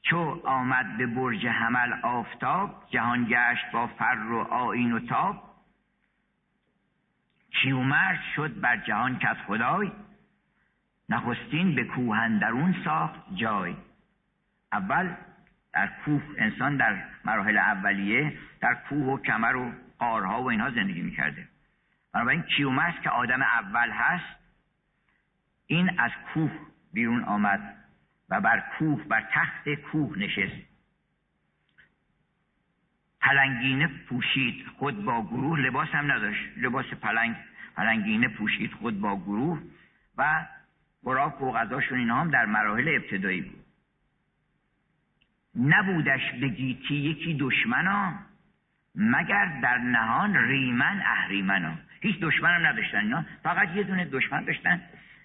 [0.04, 5.54] چو آمد به برج حمل آفتاب جهان گشت با فر و آین و تاب.
[7.50, 9.92] کیومرد شد بر جهان کت خدای
[11.08, 13.76] نخستین به کوهندرون ساخت جای.
[14.72, 15.14] اول
[15.72, 21.02] در کوه انسان در مراحل اولیه در کوه و کمر و قارها و اینها زندگی
[21.02, 21.48] می‌کرده.
[22.12, 24.36] بنابراین کیومرس که آدم اول هست
[25.66, 26.50] این از کوه
[26.92, 27.83] بیرون آمد.
[28.28, 30.74] و بر کوه بر تخت کوه نشست.
[33.20, 36.42] پلنگینه پوشید خود با گروه لباس هم نداشت.
[36.56, 37.36] لباس پلنگ
[37.76, 39.62] پلنگینه پوشید خود با گروه
[40.18, 40.46] و
[41.04, 43.64] براک و غذاشون اینا هم در مراحل ابتدایی بود.
[45.56, 48.14] نبودش به گیتی یکی دشمنا
[48.94, 51.74] مگر در نهان ریمن اهریمنا.
[52.00, 54.82] هیچ دشمن هم نداشتن اینا فقط یه دونه دشمن داشتن.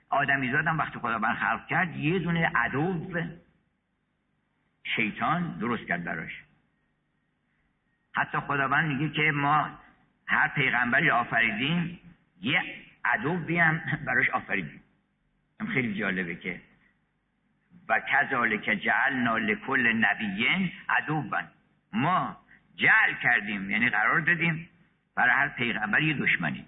[0.09, 3.11] آدمی زادم وقتی خداوند خلق کرد یه دونه عدو
[4.95, 6.43] شیطان درست کرد براش.
[8.13, 9.69] حتی خداوند میگه که ما
[10.27, 11.99] هر پیغمبری آفریدیم
[12.41, 12.63] یه
[13.05, 14.81] عدو هم براش آفریدیم.
[15.73, 16.61] خیلی جالبه که
[17.89, 21.41] و کذالک جعلنا لکل نبیین عدوبا
[21.93, 22.37] ما
[22.75, 24.69] جعل کردیم یعنی قرار دادیم
[25.15, 26.65] برای هر پیغمبر دشمنی.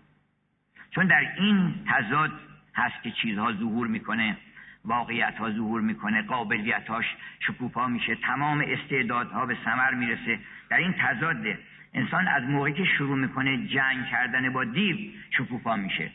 [0.96, 4.38] چون در این تضاد هست که چیزها ظهور می‌کنه
[4.86, 7.06] واقعیت ها ظهور می‌کنه قابلیتاش
[7.40, 10.40] شکوفا میشه تمام استعدادها به ثمر می‌رسه.
[10.70, 11.60] در این تضاده
[11.94, 14.98] انسان از موقعی که شروع می‌کنه جنگ کردن با دیو
[15.30, 16.12] شکوفا میشه.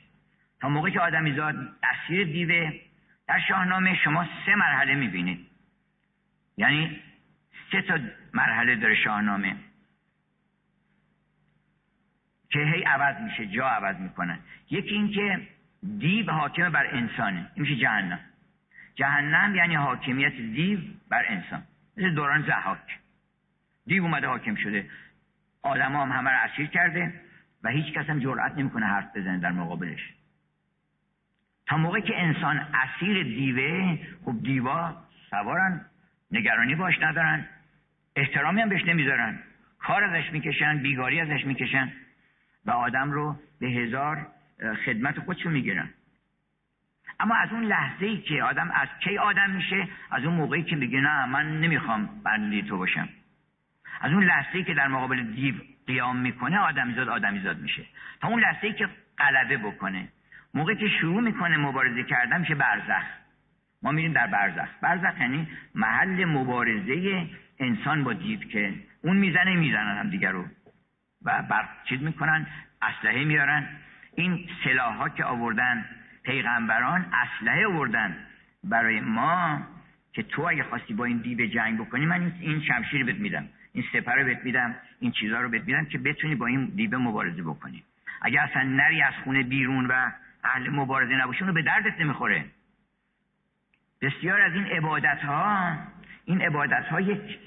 [0.61, 2.81] تا موقعی که آدمیزاد اسیر دیوه
[3.29, 5.47] در شاهنامه شما سه مرحله می‌بینید.
[6.57, 7.01] یعنی
[7.73, 7.99] سه تا
[8.35, 9.57] مرحله داره شاهنامه.
[12.51, 14.39] که هی عوض میشه جا عوض می‌کنن.
[14.71, 15.49] یکی اینکه
[15.99, 17.51] دیو حاکم بر انسانه.
[17.55, 18.21] این میشه جهنم.
[18.95, 21.63] جهنم یعنی حاکمیت دیو بر انسان.
[21.97, 22.99] مثل دوران زحاک.
[23.87, 24.91] دیو اومده حاکم شده.
[25.63, 27.15] آدم هم همه رو اسیر کرده
[27.63, 30.15] و هیچ کس هم جرأت نمی‌کنه حرف بزنه در مقابلش.
[31.67, 34.97] تا موقعی که انسان اسیر دیوه خب دیوا
[35.31, 35.85] سوارن
[36.31, 37.47] نگرانی باش ندارن
[38.17, 39.39] احترامی هم بهش نمی‌ذارن.
[39.79, 41.93] کار ازش می‌کشن بیگاری ازش می‌کشن
[42.67, 44.27] و آدم رو به هزار
[44.87, 45.89] خدمت خودشون می‌گیرن.
[47.21, 50.77] اما از اون لحظه ای که آدم از کی آدم میشه از اون موقعی که
[50.77, 53.09] میگه نه من نمی‌خوام بنده تو باشم.
[54.01, 55.55] از اون لحظه ای که در مقابل دیو
[55.87, 57.85] قیام می‌کنه آدمیزاد آدمیزاد میشه.
[58.21, 58.89] تا اون لحظه ای که
[59.19, 60.09] غلبه بکنه.
[60.55, 63.05] موقعی که شروع می‌کنه مبارزه کردن میشه برزخ.
[63.83, 64.69] ما میریم در برزخ.
[64.81, 67.27] برزخ یعنی محل مبارزه
[67.59, 70.45] انسان با دیو که اون می‌زنه می‌زنن هم دیگر رو.
[71.23, 72.47] و بر چیز می‌کنن؟
[72.83, 73.69] اسلحه میارن.
[74.17, 75.85] این سلاح ها که آوردن
[76.23, 78.17] پیغمبران اسلحه آوردن
[78.65, 79.67] برای ما
[80.13, 83.85] که تو اگه خواستی با این دیو جنگ بکنی من این شمشیر بهت میدم این
[83.93, 87.85] سپر بهت میدم این چیزها رو بهت میدم که بتونی با این دیو مبارزه بکنی.
[88.23, 90.11] اگه اصلا نری از خونه بیرون و
[90.45, 92.45] اهل مبارزه نباشی اونو به دردت نمی‌خوره.
[94.01, 95.77] بسیار از این عبادت ها
[96.25, 97.39] این عبادت ها یک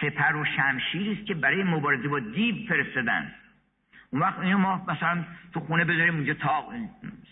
[0.00, 3.34] سپر و شمشیری است که برای مبارزه با دیو فرستادن.
[4.10, 6.72] اون وقت اینو ما مثلا تو خونه بذاریم اونجا تاق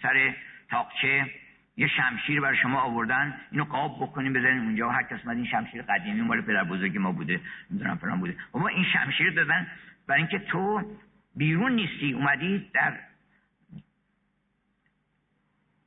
[0.03, 0.35] سر
[0.71, 1.31] تاقچه.
[1.77, 3.35] یه شمشیر برای شما آوردن.
[3.51, 4.91] اینو قاب بکنیم بذارین اونجا.
[4.91, 7.41] هر کس این شمشیر قدیمی مال پدر بزرگ ما بوده.
[7.71, 8.37] نمی‌دونم فلان بوده.
[8.53, 9.67] بابا این شمشیر دادن.
[10.07, 10.97] برای اینکه تو
[11.37, 12.99] بیرون نیستی اومدی در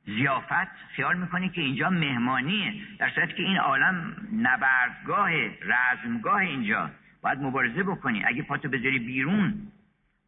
[0.06, 2.74] زیافت خیال می‌کنی که اینجا مهمانیه.
[2.98, 5.30] در صورتی که این عالم نبردگاه
[5.62, 6.90] رزمگاه اینجا.
[7.22, 8.24] باید مبارزه بکنی.
[8.24, 9.72] اگه پاتو بذاری بیرون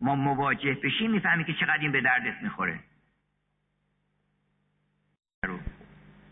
[0.03, 2.81] ما مواجه بشیم می‌فهمی که چقدر این به دردت می‌خوره.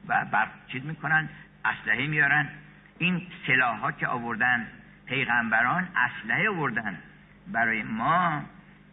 [0.09, 1.29] و بر چیز می‌کنن؟
[1.65, 2.49] اسلحه میارن
[2.99, 4.67] این سلاح ها که آوردن
[5.07, 6.99] پیغمبران اسلحه آوردن
[7.53, 8.43] برای ما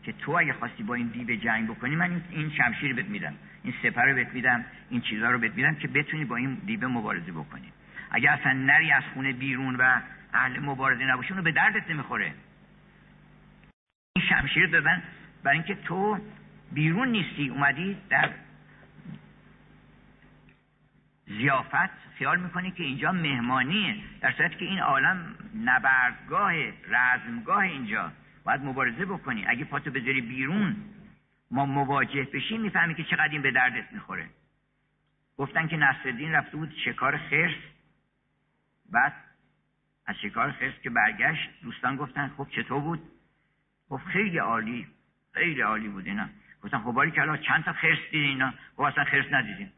[0.03, 3.73] که تو اگه خواستی با این دیو جنگ بکنی من این شمشیر بهت میدم این
[3.83, 7.31] سپر رو بهت میدم این چیزها رو بهت میدم که بتونی با این دیو مبارزه
[7.31, 7.71] بکنی.
[8.11, 10.01] اگه اصلا نری از خونه بیرون و
[10.33, 12.33] اهل مبارزه نباشی اونو به دردت نمی‌خوره.
[14.17, 15.03] این شمشیر دادن
[15.43, 16.19] برای اینکه تو
[16.71, 18.29] بیرون نیستی اومدی در
[21.27, 23.95] زیافت خیال می‌کنی که اینجا مهمانیه.
[24.21, 26.53] در صورتی که این عالم نبردگاه
[26.87, 28.11] رزمگاه اینجا.
[28.43, 29.45] باید مبارزه بکنی.
[29.47, 30.75] اگه پاتو بذاری بیرون
[31.51, 34.29] ما مواجه بشیم می‌فهمی که چقدر این به دردت می‌خوره.
[35.37, 37.55] گفتن که نصرالدین رفته بود شکار خرس.
[38.91, 39.13] بعد
[40.05, 43.16] از شکار خرس که برگشت دوستان گفتن خب چطور بود؟
[43.89, 44.87] گفت خیلی عالی
[45.33, 46.29] خیلی عالی بود اینا.
[46.63, 49.71] گفتم خب باری کلا چند تا خرس دیدین اینا؟ گفت اصلا خرس ندیدیم.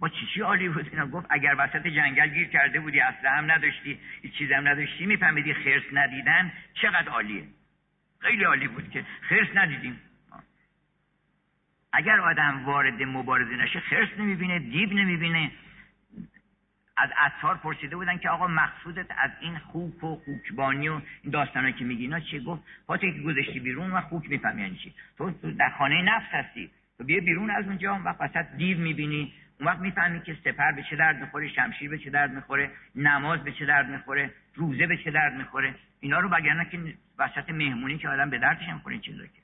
[0.00, 3.50] با چی چی عالی بود اینا؟ گفت اگر وسط جنگل گیر کرده بودی اصلا هم
[3.50, 7.44] نداشتی هیچ چیز هم نداشتی میفهمیدی خرس ندیدن چقدر عالیه.
[8.18, 10.00] خیلی عالی بود که خرس ندیدیم.
[11.92, 15.50] اگر آدم وارد مبارزه نشه خرس نمی‌بینه دیو نمی‌بینه.
[17.02, 20.92] از اطهار پرسیده بودن که آقا مقصودت از این خوک و خوکبانی و
[21.22, 24.76] این داستانا که میگی اینا چیه؟ گفت پاتی که گذاشتی بیرون و خوک می‌فهمی یعنی
[24.76, 24.94] چی.
[25.18, 26.70] تو در خانه نفس هستی.
[26.98, 29.32] تو بیا بیرون از اونجا اون وقت وسط دیو می‌بینی.
[29.60, 33.44] اون وقت می‌فهمی که سپر به چه درد می‌خوره شمشیر به چه درد می‌خوره نماز
[33.44, 35.74] به چه درد می‌خوره روزه به چه درد می‌خوره.
[36.00, 39.41] اینا رو بگرنه که وسط مهمونی که آدم به دردش هم خوره چیزا که.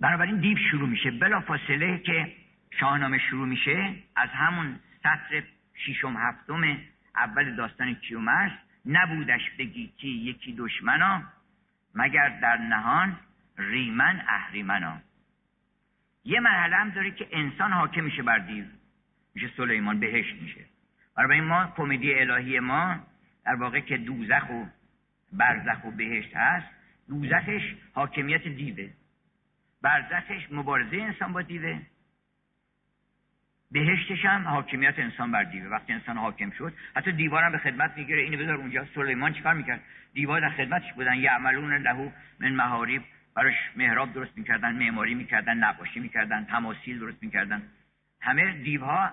[0.00, 1.10] بنابراین دیو شروع میشه.
[1.10, 2.32] بلا فاصله که
[2.80, 5.42] شاهنامه شروع میشه از همون سطر
[5.74, 6.78] شیشم هفتم
[7.16, 8.52] اول داستان کیومرس
[8.86, 11.22] نبودش به گیتی یکی دشمنا
[11.94, 13.16] مگر در نهان
[13.58, 15.00] ریمن اهریمنا.
[16.24, 18.64] یه مرحله هم داره که انسان حاکم میشه بر دیو.
[19.34, 20.64] میشه سلیمان بهشت میشه.
[21.16, 22.96] برای ما کمدی الهی ما
[23.44, 24.64] در واقع که دوزخ و
[25.32, 26.66] برزخ و بهشت هست
[27.08, 28.90] دوزخش حاکمیت دیوه.
[29.84, 31.80] برزخش مبارزه انسان با دیوه.
[33.70, 35.68] بهشتش هم حاکمیت انسان بر دیوه.
[35.68, 38.22] وقتی انسان حاکم شد حتی دیوارم به خدمت می‌گیره.
[38.22, 38.86] اینو بذار اونجا.
[38.94, 39.80] سلیمان چیکار می‌کرد؟
[40.14, 41.14] دیوار در خدمتش بودن.
[41.14, 42.10] یعملون لهو
[42.40, 43.02] من محاریب
[43.34, 47.62] براش محراب درست می‌کردن معماری می‌کردن نقاشی می‌کردن تماثیل درست می‌کردن.
[48.20, 49.12] همه دیوها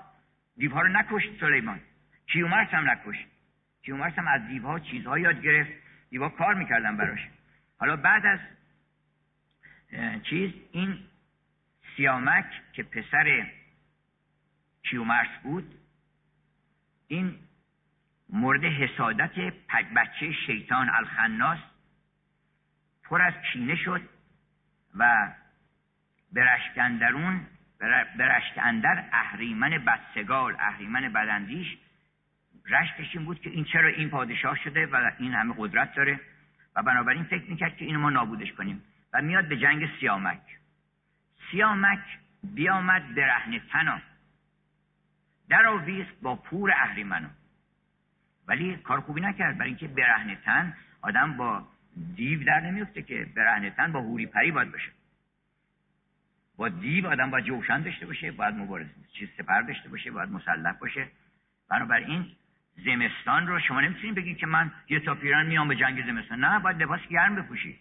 [0.57, 1.79] دیوها رو نکشت سلیمان.
[2.27, 3.27] کیومرس هم نکشت.
[3.83, 5.71] کیومرس هم از دیوها چیزها یاد گرفت.
[6.09, 7.27] دیوها کار می‌کردن براش.
[7.77, 8.39] حالا بعد از
[10.23, 10.99] چیز این
[11.95, 13.47] سیامک که پسر
[14.83, 15.75] کیومرس بود
[17.07, 17.39] این
[18.29, 19.31] مورد حسادت
[19.95, 21.59] بچه شیطان الخناس
[23.03, 24.01] پر از کینه شد
[24.95, 25.33] و
[26.31, 27.47] برشکندرون
[28.17, 31.77] برشکندر اهریمن بدسگال اهریمن بدندیش
[32.69, 36.19] رشتش این بود که این چرا این پادشاه شده و این همه قدرت داره
[36.75, 38.83] و بنابراین فکر می‌کرد که اینو ما نابودش کنیم.
[39.13, 40.41] و میاد به جنگ سیامک.
[41.51, 44.01] سیامک بیامد برهن تنا
[45.49, 47.27] در آویست با پور اهریمنو
[48.47, 49.57] ولی کار خوبی نکرد.
[49.57, 51.67] برای اینکه برهن تن آدم با
[52.15, 54.91] دیو در نمیفته که برهن تن با هوری پری باید باشه.
[56.57, 60.71] با دیو آدم باید جوشن داشته باشه باید مبارزه چیز سپر داشته باشه باید مسلح
[60.71, 61.07] باشه.
[61.69, 62.31] بنابراین
[62.85, 66.39] زمستان رو شما نمی‌تونید بگید که من یه تا پیران میام به جنگ زمستان.
[66.39, 67.79] نه باید لباس گرم بپوشی.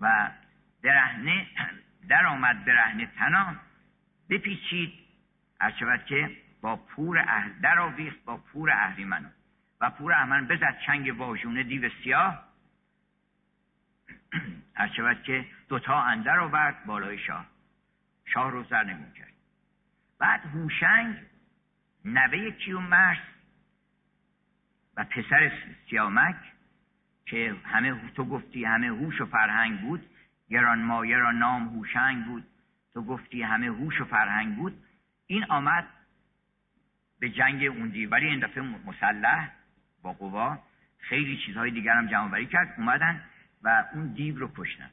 [0.00, 0.30] و
[0.82, 1.46] برهنه
[2.08, 3.56] در آمد برهنه تنا
[4.30, 4.92] بپیچید
[5.78, 9.32] شود که با پور اهل در آویخت با پور اهریمن
[9.80, 12.44] و پور اهریمن بزد چنگ واژونه دیو سیاه.
[14.96, 17.46] شود که دوتا اندر آورد بالای شاه.
[18.24, 19.32] شاه رو سر نمون کرد.
[20.18, 21.16] بعد هوشنگ
[22.04, 23.18] نوه کیومرس
[24.96, 25.52] و پسر
[25.90, 26.36] سیامک
[27.26, 30.06] که همه تو گفتی همه هوش و فرهنگ بود.
[30.48, 32.44] گران مایه را نام هوشنگ بود.
[32.94, 34.82] تو گفتی همه هوش و فرهنگ بود.
[35.26, 35.86] این آمد
[37.20, 38.10] به جنگ اون دیو.
[38.10, 39.52] ولی این دفعه مسلح
[40.02, 40.58] با قوا
[40.98, 42.74] خیلی چیزهای دیگر هم جمع کرد.
[42.78, 43.22] اومدن
[43.62, 44.90] و اون دیو رو کشتن.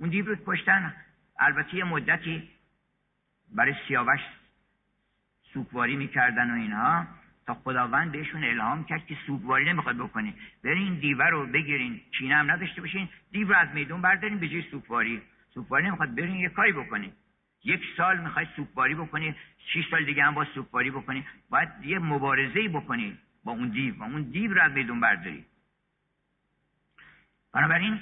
[0.00, 0.94] اون دیو رو کشتن
[1.38, 2.50] البته یه مدتی
[3.54, 4.20] برای سیاوش
[5.52, 7.06] سوکواری می‌کردن و اینها.
[7.46, 10.34] تا خداوند بهشون الهام کرد که سوگواری نمی‌خواد بکنین
[10.64, 12.00] برین دیوه رو بگیرین.
[12.18, 13.08] چینه هم نداشته باشین.
[13.32, 15.22] دیو رو از میدون بردارین به جای سوگواری.
[15.54, 17.12] سوگواری نمی‌خواد برین یه کاری بکنین
[17.64, 21.24] یک سال می‌خوای سوگواری بکنی شش سال دیگه هم با سوگواری بکنی.
[21.50, 23.94] باید یه مبارزه بکنی با اون دیو.
[23.94, 25.44] با اون دیو رو از میدون برداری.
[27.54, 28.00] بنابراین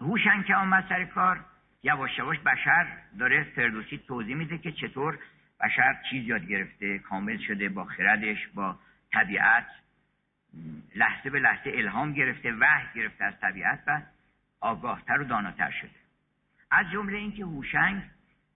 [0.00, 1.44] هوشن که آمد سر کار
[1.82, 2.86] یواش یواش بشر
[3.18, 5.18] داره فردوسی توضیح میده که چطور
[5.60, 8.78] بشر چیز یاد گرفته کامل شده با خردش با
[9.12, 9.66] طبیعت
[10.96, 14.02] لحظه به لحظه الهام گرفته وحی گرفته از طبیعت و
[14.60, 15.90] آگاهتر و داناتر شده.
[16.70, 18.02] از جمله اینکه هوشنگ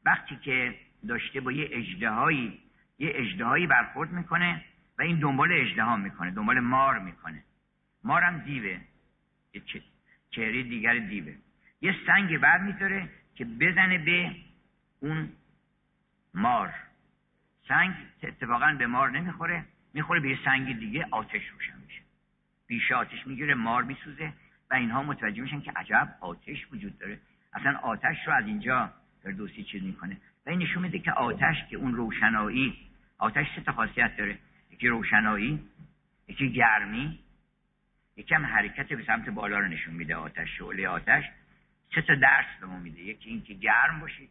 [0.05, 0.75] وقتی که
[1.09, 2.61] داشته با یه اجدهایی
[2.99, 4.65] یه اجدهایی برخورد می‌کنه
[4.99, 7.43] و این دنبال اجدها می‌کنه دنبال مار می‌کنه.
[8.05, 8.81] مارم دیوه.
[9.55, 9.63] یه
[10.31, 11.35] چهره دیگر دیوه.
[11.81, 14.37] یه سنگ بر میداره که بزنه به
[15.01, 15.33] اون
[16.35, 16.75] مار.
[17.69, 19.65] سنگ اتفاقا به مار نمی‌خوره.
[19.95, 22.01] می‌خوره به یه سنگ دیگه آتش روشن میشه.
[22.67, 24.33] بیشه آتش می‌گیره مار میسوزه
[24.71, 27.19] و اینها متوجه میشن که عجب آتش وجود داره.
[27.53, 28.93] اصلا آتش رو از اینجا
[29.23, 30.17] فردوسی چیز می‌کنه.
[30.47, 32.77] و این نشون میده که آتش که اون روشنایی
[33.19, 34.39] آتش سه خاصیت داره؟
[34.71, 35.61] یکی روشنایی
[36.29, 37.19] یکی گرمی
[38.17, 40.59] یکم حرکت به سمت بالا رو نشون میده آتش.
[40.59, 41.25] شعله آتش
[41.95, 44.31] سه تا درس به ما میده؟ یکی اینکه گرم باشید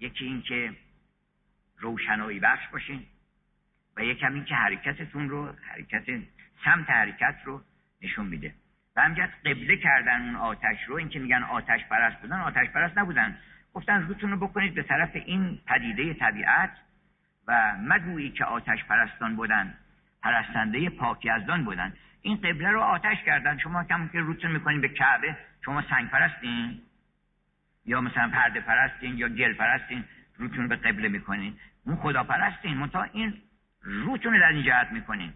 [0.00, 0.72] یکی اینکه
[1.78, 3.06] روشنایی بخش باشین
[3.96, 6.04] و یکم اینکه حرکتتون رو حرکت
[6.64, 7.62] سمت حرکت رو
[8.02, 8.54] نشون میده.
[8.96, 13.38] و همجد قبله کردن اون آتش رو اینکه میگن آتش پرست بودن آتش پرست نبودن.
[13.74, 16.70] گفتن روتون رو بکنید به طرف این پدیده طبیعت
[17.48, 19.74] و مگویی که آتش پرستان بودن
[20.22, 21.28] پرستنده پاکی
[21.64, 21.92] بودن.
[22.22, 23.58] این قبله رو آتش کردن.
[23.58, 26.80] شما کم که روتون می‌کنین به کعبه شما سنگ پرستین
[27.86, 30.04] یا مثلا پرده پرستین یا گل پرستین
[30.38, 31.54] روتون به قبله می‌کنین.
[31.86, 33.34] اون خدا پرستین منتها این
[33.82, 35.32] روتون در این جهت می‌کنین.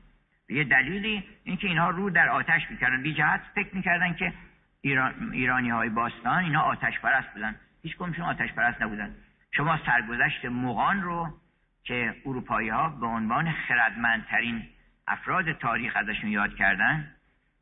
[0.47, 3.03] به یه دلیلی اینکه اینها رو در آتش می‌کردن.
[3.03, 4.33] بی جهت فکر می‌کردن که
[4.81, 7.55] ایران، ایرانی های باستان اینا آتش پرست بودن.
[7.83, 9.15] هیچ کمشون آتش پرست نبودن.
[9.51, 11.41] شما سرگذشت مغان رو
[11.85, 14.69] که اروپایی ها به عنوان خردمندترین
[15.07, 17.15] افراد تاریخ ازشون یاد کردن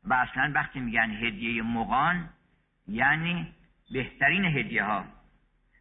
[0.03, 2.29] و اصلا وقتی میگن هدیه مغان
[2.87, 3.53] یعنی
[3.91, 5.05] بهترین هدیه ها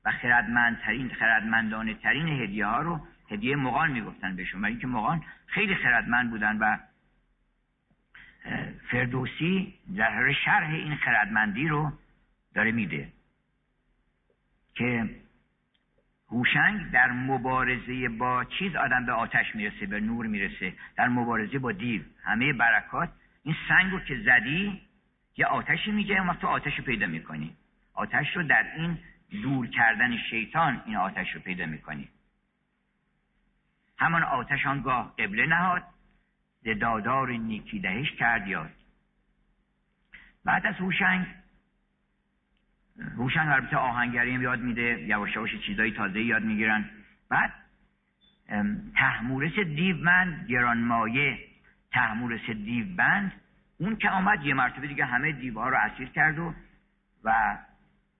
[0.06, 3.00] و خردمندترین خردمندانه ترین هدیه ها رو
[3.30, 4.62] هدیه مغان می‌گفتن بهشون.
[4.62, 6.76] و اینکه مغان خیلی خردمند بودن و
[8.90, 11.92] فردوسی در شرح این خردمندی رو
[12.54, 13.12] داره میده
[14.74, 15.10] که
[16.28, 20.72] هوشنگ در مبارزه با چیز آدم به آتش می‌رسه به نور می‌رسه.
[20.96, 22.02] در مبارزه با دیو.
[22.24, 23.10] همه برکات
[23.42, 24.80] این سنگ رو که زدی
[25.36, 27.56] یه آتشی میگه اون تو آتش رو پیدا می‌کنی.
[27.94, 28.98] آتش رو در این
[29.30, 32.08] دور کردن شیطان این آتش رو پیدا می‌کنی.
[33.98, 35.82] همان آتش آنگاه قبله نهاد
[36.80, 38.70] دادار نیکی دهش کرد یاد.
[40.44, 41.26] بعد از هوشنگ
[43.16, 46.90] هوشنگ البته آهنگری هم یاد میده یواش یواش چیزای تازه یاد می‌گیرن.
[47.28, 47.52] بعد
[48.94, 51.38] تحمورس دیومند گرانمایه
[51.92, 53.32] تحمورس دیوبند
[53.78, 56.54] اون که آمد یه مرتبه دیگه همه دیوها رو اسیر کرد و
[57.24, 57.58] و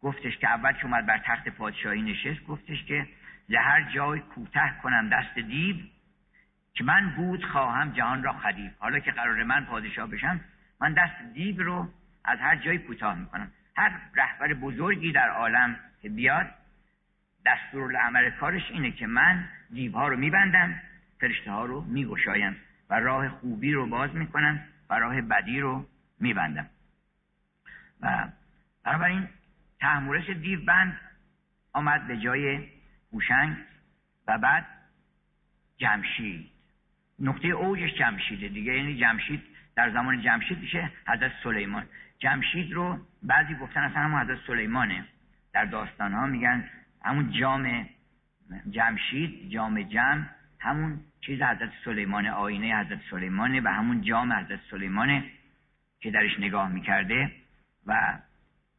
[0.07, 3.07] گفتش که اول که اومد بر تخت پادشاهی نشست گفتش که
[3.49, 5.77] زهر جای کوته کنم دست دیو
[6.75, 10.41] که من بود خواهم جهان را خدیب حالا که قرار من پادشاه بشم
[10.81, 11.89] من دست دیو رو
[12.25, 13.51] از هر جای کوتاه می‌کنم.
[13.77, 16.51] هر رهبر بزرگی در عالم که بیاد
[17.47, 20.81] دستور عمل کارش اینه که من دیوها رو میبندم
[21.21, 22.57] فرشته ها رو میگشایم
[22.91, 25.87] و راه خوبی رو باز می‌کنم و راه بدی رو
[26.21, 26.67] میبندم.
[28.01, 28.29] و
[28.85, 29.29] بنابراین
[29.81, 31.01] تحمورش دیو بند
[31.73, 32.69] آمد به جای
[33.13, 33.57] هوشنگ
[34.27, 34.67] و بعد
[35.77, 36.51] جمشید.
[37.19, 39.43] نقطه اوجش جمشیده دیگه یعنی جمشید
[39.77, 41.87] در زمان جمشید میشه حضرت سلیمان.
[42.19, 45.05] جمشید رو بعضی گفتن اصلا همون حضرت سلیمانه.
[45.53, 46.69] در داستان ها میگن
[47.05, 47.89] همون جام
[48.71, 55.25] جمشید جام جم همون چیز حضرت سلیمان آینه حضرت سلیمانه و همون جام حضرت سلیمانه
[56.01, 57.33] که درش نگاه می‌کرده
[57.87, 58.19] و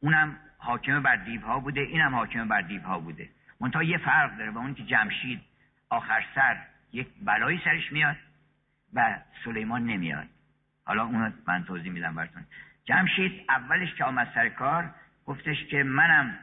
[0.00, 3.28] اونم حاکم بر دیوها بوده اینم حاکم بر دیوها بوده.
[3.60, 5.40] منتها یه فرق داره و اون که جمشید
[5.90, 6.56] آخر سر
[6.92, 8.16] یک بلایی سرش میاد
[8.94, 10.26] و سلیمان نمیاد.
[10.84, 12.44] حالا اون من توضیح میدم براتون.
[12.84, 14.90] جمشید اولش که آمد سر کار
[15.26, 16.38] گفتش که منم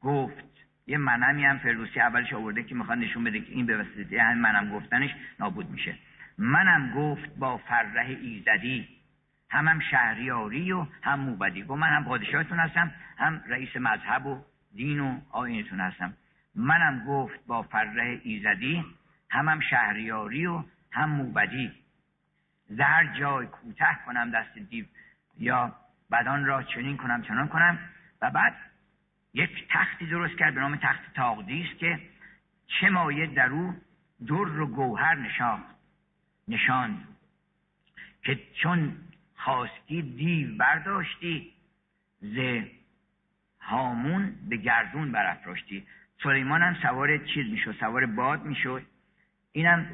[0.00, 0.44] گفت
[0.86, 4.38] یه منمی هم فردوسی اولش آورده که می‌خواد نشون بده که این به وسیله هم
[4.38, 5.98] منم گفتنش نابود میشه.
[6.38, 8.88] منم گفت با فرح ایزدی
[9.50, 11.62] همم شهریاری و هم موبدی.
[11.62, 14.44] گفت من هم پادشاهتون هستم هم رئیس مذهب و
[14.74, 16.14] دین و آینتون هستم.
[16.54, 18.84] منم گفت با فرح ایزدی
[19.30, 21.72] همم شهریاری و هم موبدی.
[22.68, 24.84] زهر جای کوته کنم دست دیو
[25.38, 25.74] یا
[26.10, 27.78] بدان را چنین کنم چنان کنم.
[28.22, 28.56] و بعد
[29.34, 32.00] یک تختی درست کرد به نام تخت تاقدیس که
[32.66, 33.74] چه مایه در او
[34.26, 35.64] در و گوهر نشاند
[36.48, 37.06] نشاند.
[38.22, 38.96] که چون
[39.38, 41.52] خواستی دیو برداشتی
[42.20, 42.38] ز
[43.60, 45.86] هامون به گردون برافراشتی.
[46.22, 48.82] سلیمان هم سوار چیز می‌شد سوار باد می‌شد.
[49.52, 49.86] اینم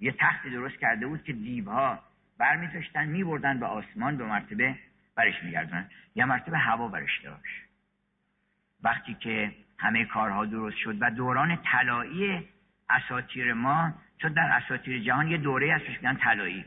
[0.00, 2.02] یه تختی درست کرده بود که دیوها
[2.38, 4.78] برمیداشتن میبردن به آسمان به مرتبه
[5.14, 7.62] برش میگردونن یه مرتبه هوا برش داشت.
[8.82, 12.48] وقتی که همه کارها درست شد و دوران طلایی
[12.90, 16.64] اساتیر ما چون در اساتیر جهان یه دوره هستش میگن طلایی.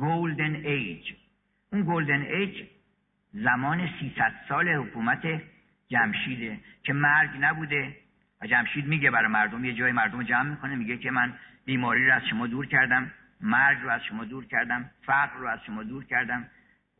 [0.00, 1.12] گولدن ایج
[1.72, 2.62] اون گولدن ایج
[3.32, 5.42] زمان 300 سال حکومت
[5.88, 7.96] جمشیده که مرگ نبوده.
[8.42, 11.32] و جمشید میگه برای مردم یه جای مردم جمع می‌کنه میگه که من
[11.64, 15.58] بیماری رو از شما دور کردم مرگ رو از شما دور کردم فقر رو از
[15.66, 16.46] شما دور کردم.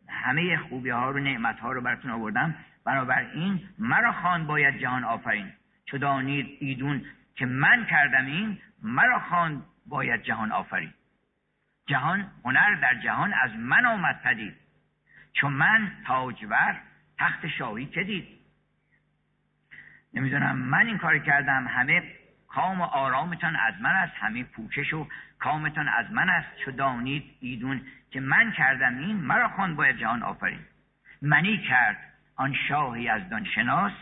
[0.09, 2.55] همه خوبی ها رو نعمت ها رو براتون آوردم.
[2.87, 5.53] بنابراین مرا خان باید جهان آفرین.
[5.85, 10.93] چو دانید ایدون که من کردم این مرا خان باید جهان آفرین.
[11.91, 14.55] جهان هنر در جهان از من آمد پدید.
[15.33, 16.81] چون من تاجور
[17.19, 18.29] تخت شاهی که دید.
[20.15, 22.03] نمی‌دونم من این کار کردم همه
[22.49, 26.49] کام و آرامتان از من است همه پوکش و کامتان از من است.
[26.65, 27.81] چو دانید ایدون
[28.11, 30.61] که من کردم این مرا خوان باید جهان آفرین.
[31.23, 31.97] منی کرد
[32.37, 33.93] آن شاه یزدان شناس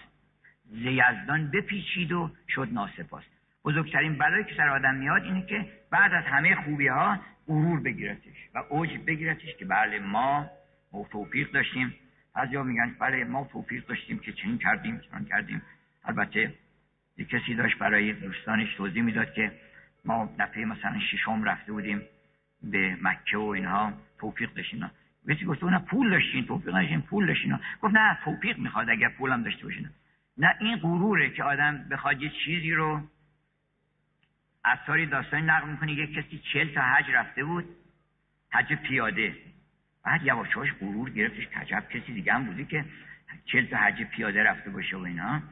[0.65, 3.25] ز یزدان بپیچید و شد ناسپاس.
[3.65, 7.19] بزرگترین بلایی که سر آدم میاد اینه که بعد از همه خوبی ها
[7.49, 10.51] غرور بگیرتش و اوج بگیرتش که بله ما
[10.93, 11.95] ما توفیق داشتیم.
[12.35, 15.63] از جا میگن بله ما توفیق داشتیم که چنین کردیم چنان کردیم.
[16.05, 16.53] البته
[17.19, 19.53] یه کسی داشت برای دوستانش توضیح می‌داد که
[20.05, 22.03] ما دفعه مثلا ششم رفته بودیم
[22.63, 24.91] به مکه و اینها توفیق داشتیم.
[25.29, 27.59] کسی گفت نه پول داشتین توفیق داشتین پول داشتین.
[27.83, 29.89] گفت نه توفیق می‌خواد اگر پولم داشته باشین.
[30.39, 33.01] نه این غروره که آدم بخواد یه چیزی رو
[34.65, 37.65] اثاری داستانی نقل می‌کنه یک کسی چل تا حج رفته بود.
[38.51, 39.37] حج پیاده.
[40.05, 42.85] بعد یواش یواش غرور گرفتش کجب کسی دیگه هم بودی که
[43.45, 45.43] چل تا حج پیاده رفته باشه و اینا.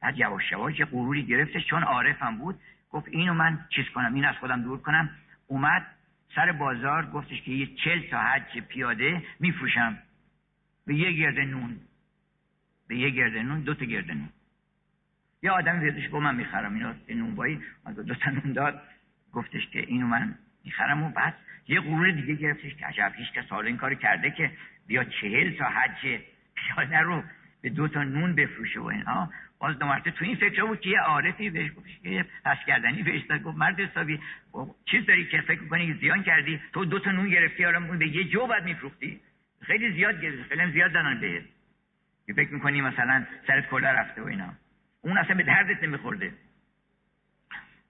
[0.00, 2.60] بعد یواش یواش یه غروری گرفتش چون عارفم بود.
[2.90, 5.10] گفت اینو من چیز کنم این از خودم دور کنم.
[5.46, 5.86] اومد
[6.34, 9.98] سر بازار گفتش که یه چل تا حج پیاده میفروشم.
[10.86, 11.80] به یه گرده نون.
[12.88, 14.28] به یه گرده نون دو تا گرده نون.
[15.44, 16.74] یه آدم ویدش گفت من می‌خرم.
[16.74, 17.60] اینو به نونبایی
[18.06, 18.82] دو تا نون داد.
[19.32, 20.34] گفتش که اینو من
[20.64, 21.34] می‌خرم و بعد
[21.68, 24.50] یه غرور دیگه گرفتش که عجب هیچ کس حالا این کاری کرده که
[24.86, 26.20] بیا چهل تا حج
[26.54, 27.22] پیاده رو
[27.62, 31.00] به دو تا نون بفروشه و اینها باز دو تو این فکر بود که یه
[31.00, 34.20] عارفی بهش گفت که پس کردنی بهش گفت مرد حسابی
[34.84, 38.24] چیز داری که فکر کنی زیان کردی؟ تو دو تا نون گرفتی حالا به یه
[38.24, 39.20] جو بعد میفروختی.
[39.62, 41.44] خیلی زیاد گرفتی خیلی زیاد دادن بهت
[42.36, 44.54] فکر می‌کنی مثلا سرت کلا رفته و اینا.
[45.04, 46.34] اون اصلا به دردت نمیخورده.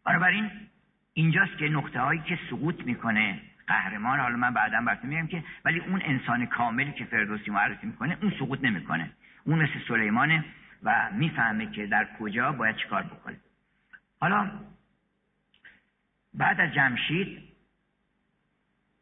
[0.05, 0.51] بنابراین
[1.15, 5.79] اینجاست که نقطه هایی که سقوط می‌کنه قهرمان حالا من بعدا براتون میگم که ولی
[5.81, 9.11] اون انسان کاملی که فردوسی معرفی می‌کنه اون سقوط نمی‌کنه.
[9.45, 10.45] اون مثل سلیمانه
[10.83, 13.37] و می‌فهمه که در کجا باید چیکار بکنه.
[14.21, 14.51] حالا
[16.35, 17.43] بعد از جمشید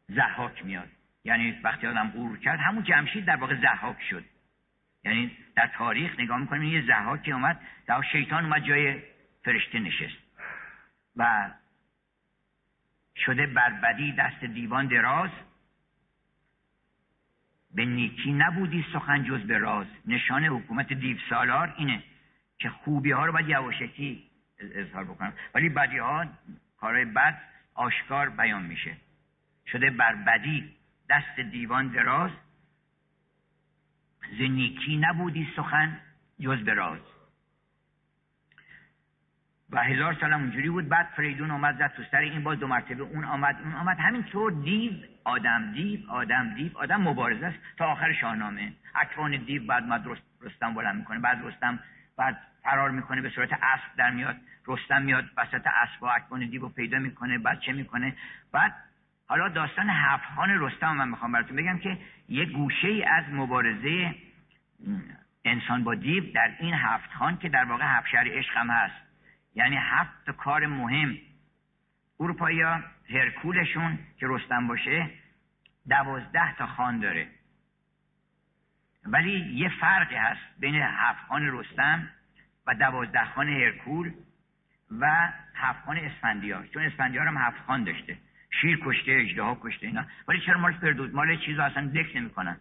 [0.09, 0.89] زحاک میاد.
[1.25, 4.25] یعنی وقتی آدم غرور کرد همون جمشید در واقع زحاک شد.
[5.05, 9.03] یعنی در تاریخ نگاه می‌کنیم یه زحاکی اومد در شیطان اومد جای
[9.44, 10.16] فرشته نشست.
[11.16, 11.50] و
[13.16, 15.30] شده بربدی دست دیوان دراز.
[17.74, 19.86] به نیکی نبودی سخن جز به راز.
[20.07, 22.03] نشان حکومت دیو سالار اینه
[22.59, 24.30] که خوبی ها رو باید یواشکی
[24.74, 25.32] اظهار بکنم.
[25.55, 26.26] ولی بدی ها
[26.76, 27.40] کارهای بد
[27.74, 28.96] آشکار بیان میشه.
[29.66, 30.76] شده بربدی
[31.11, 32.30] دست دیوان دراز.
[34.31, 36.01] ز نیکی نبودی سخن
[36.41, 36.99] جز به راز
[39.70, 43.03] و هزار سال اونجوری بود بعد فریدون آمد زد تو سر این باز دو مرتبه
[43.03, 43.99] اون آمد اون آمد.
[43.99, 44.93] همینطور دیو
[45.25, 48.73] آدم دیو آدم دیو آدم مبارزه است تا آخر شاهنامه.
[48.95, 51.79] اکوان دیو بعد مد رستم بلند می‌کنه بعد رستم
[52.16, 56.68] بعد فرار می‌کنه به صورت اسب در میاد رستم میاد وسط اسب و اکوان دیو
[56.68, 58.16] پیدا می‌کنه بعد چه می‌کنه؟
[58.53, 58.75] بعد
[59.33, 64.14] حالا داستان هفت رستم من می‌خوام براتون بگم که یه گوشه ای از مبارزه
[65.45, 68.95] انسان با دیو در این هفت خان که در واقع هفت شهر عشق هم هست.
[69.55, 71.16] یعنی هفت کار مهم.
[72.20, 72.80] اروپایی ها
[73.11, 75.11] هرکولشون که رستم باشه
[75.89, 77.28] دوازده تا خان داره.
[79.05, 82.09] ولی یه فرقی هست بین هفت خان رستم
[82.66, 84.12] و دوازده خان هرکول
[85.01, 86.66] و هفت خان اسفندیار.
[86.66, 88.18] چون اسفندیار هم هفت خان داشته.
[88.61, 90.05] شیر کشته اجده کشته اینا.
[90.28, 92.57] ولی چرا مال فردوس؟ مال چیز اصلا ذکر نمی‌کنن.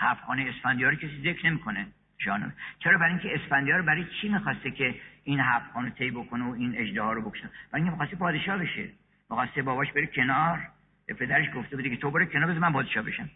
[0.00, 1.86] هفت خان اسفندیار کسی ذکر نمی‌کنه.
[2.18, 2.52] جانم.
[2.78, 6.74] چرا برای اینکه اسفندیار برای چی می‌خواسته که این هفت خانو طی بکنه و این
[6.76, 8.88] اجده ها رو بکشه؟ برای اینکه می‌خواسته پادشاه بشه.
[9.30, 10.68] می‌خواسته باباش بره کنار.
[11.06, 13.30] به پدرش گفته بوده که تو برو کنار بذار من پادشاه بشم.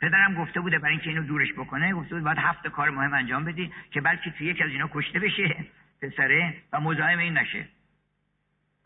[0.00, 3.44] پدرم گفته بوده برای اینکه اینو دورش بکنه گفته بود باید هفت کار مهم انجام
[3.44, 5.56] بدی که بلکه تو یک از اینا کشته بشه
[6.02, 7.68] پسره و مزاحم این نشه.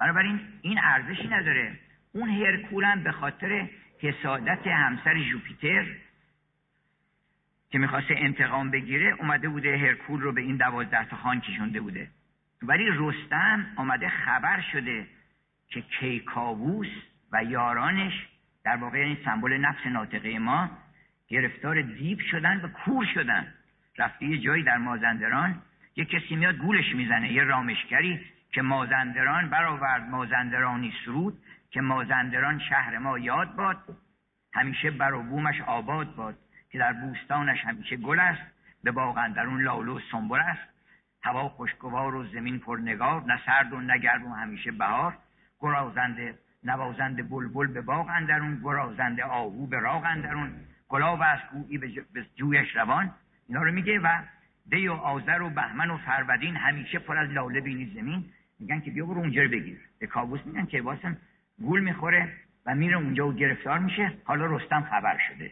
[0.05, 1.79] بنابراین این ارزشی نداره.
[2.13, 3.69] اون هرکول به خاطر
[4.01, 5.87] حسادت همسر جوپیتر
[7.71, 12.09] که می‌خواسته انتقام بگیره اومده بوده هرکول رو به این دوازده تا خان کشونده بوده.
[12.63, 15.07] ولی رستم آمده خبر شده
[15.69, 16.89] که کیکاووس
[17.33, 18.27] و یارانش
[18.65, 20.71] در واقع این سمبل نفس ناطقه ما
[21.29, 23.55] گرفتار دیپ شدن و کور شدن.
[23.99, 25.63] رفته یه جایی در مازندران
[25.97, 28.21] یه کسی میاد گولش می‌زنه یه رامشگری
[28.55, 31.39] که مازندران برآورد مازندرانی سرود
[31.71, 33.77] که مازندران شهر ما یاد باد.
[34.53, 36.39] همیشه بر بومش آباد باد
[36.71, 38.43] که در بوستانش همیشه گل است.
[38.85, 40.69] به باغ اندرون لاله و سنبل است.
[41.23, 45.19] هوا خوشگوار و زمین پرنگار نه سرد و نه گرم و همیشه بهار.
[45.61, 50.53] گرازنده نوازنده بلبل به باغ اندرون گرازنده آهو به راغ اندرون.
[50.89, 51.91] گلاب از گویی به
[52.37, 53.11] جویش روان.
[53.49, 54.09] اینا رو میگه و
[54.71, 58.25] دی و آذر و بهمن و فرودین همیشه پر از لاله بینی زمین.
[58.61, 59.79] میگن که بیا برو اونجا رو بگیر.
[59.99, 61.17] به کابوس میگن که واسم
[61.59, 62.33] گول می‌خوره
[62.67, 64.13] و میره اونجا و گرفتار میشه.
[64.25, 65.51] حالا رستم خبر شده.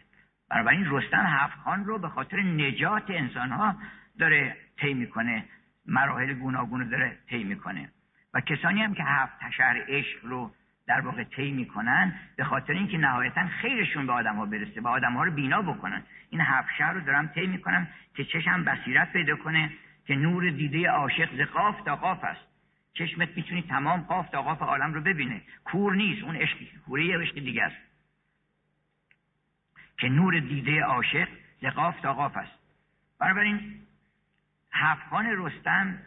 [0.51, 3.77] بنابراین رستم هفت خان رو به خاطر نجات انسان ها
[4.19, 5.45] داره طی می‌کنه.
[5.87, 7.89] مراحل گوناگون رو داره طی می‌کنه.
[8.35, 10.55] و کسانی هم که هفت شهر عشق رو
[10.87, 15.13] در واقع طی می‌کنن به خاطر اینکه نهایتا خیرشون به آدم ها برسه و آدم
[15.13, 16.03] ها رو بینا بکنن.
[16.31, 19.71] این هفت شهر رو دارم طی می‌کنم که چشم بصیرت پیدا کنه
[20.07, 22.52] که نور دیده عاشق ز قاف تا قاف است.
[22.95, 25.43] چشمت می‌تونی تمام قاف تا قاف عالم رو ببینه.
[25.65, 27.77] کور نیست اون عشق کوره یه عشق دیگه است.
[29.99, 31.29] که نور دیده عاشق
[31.63, 32.59] ز قاف تا قاف است.
[33.19, 33.83] بنابراین
[34.73, 35.99] هفت خان رستم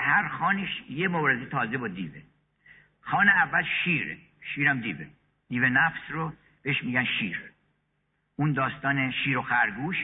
[0.00, 2.22] هر خانش یه مبارزه تازه با دیوه.
[3.00, 5.06] خان اول شیره شیرم دیوه.
[5.48, 7.42] دیو نفس رو بهش میگن شیر.
[8.36, 9.96] اون داستان شیر و خرگوش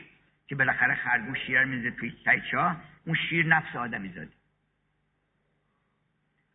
[0.46, 4.32] که بالاخره خرگوش شیر میزه توی سیچا اون شیر نفس آدمی زاده.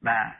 [0.03, 0.31] و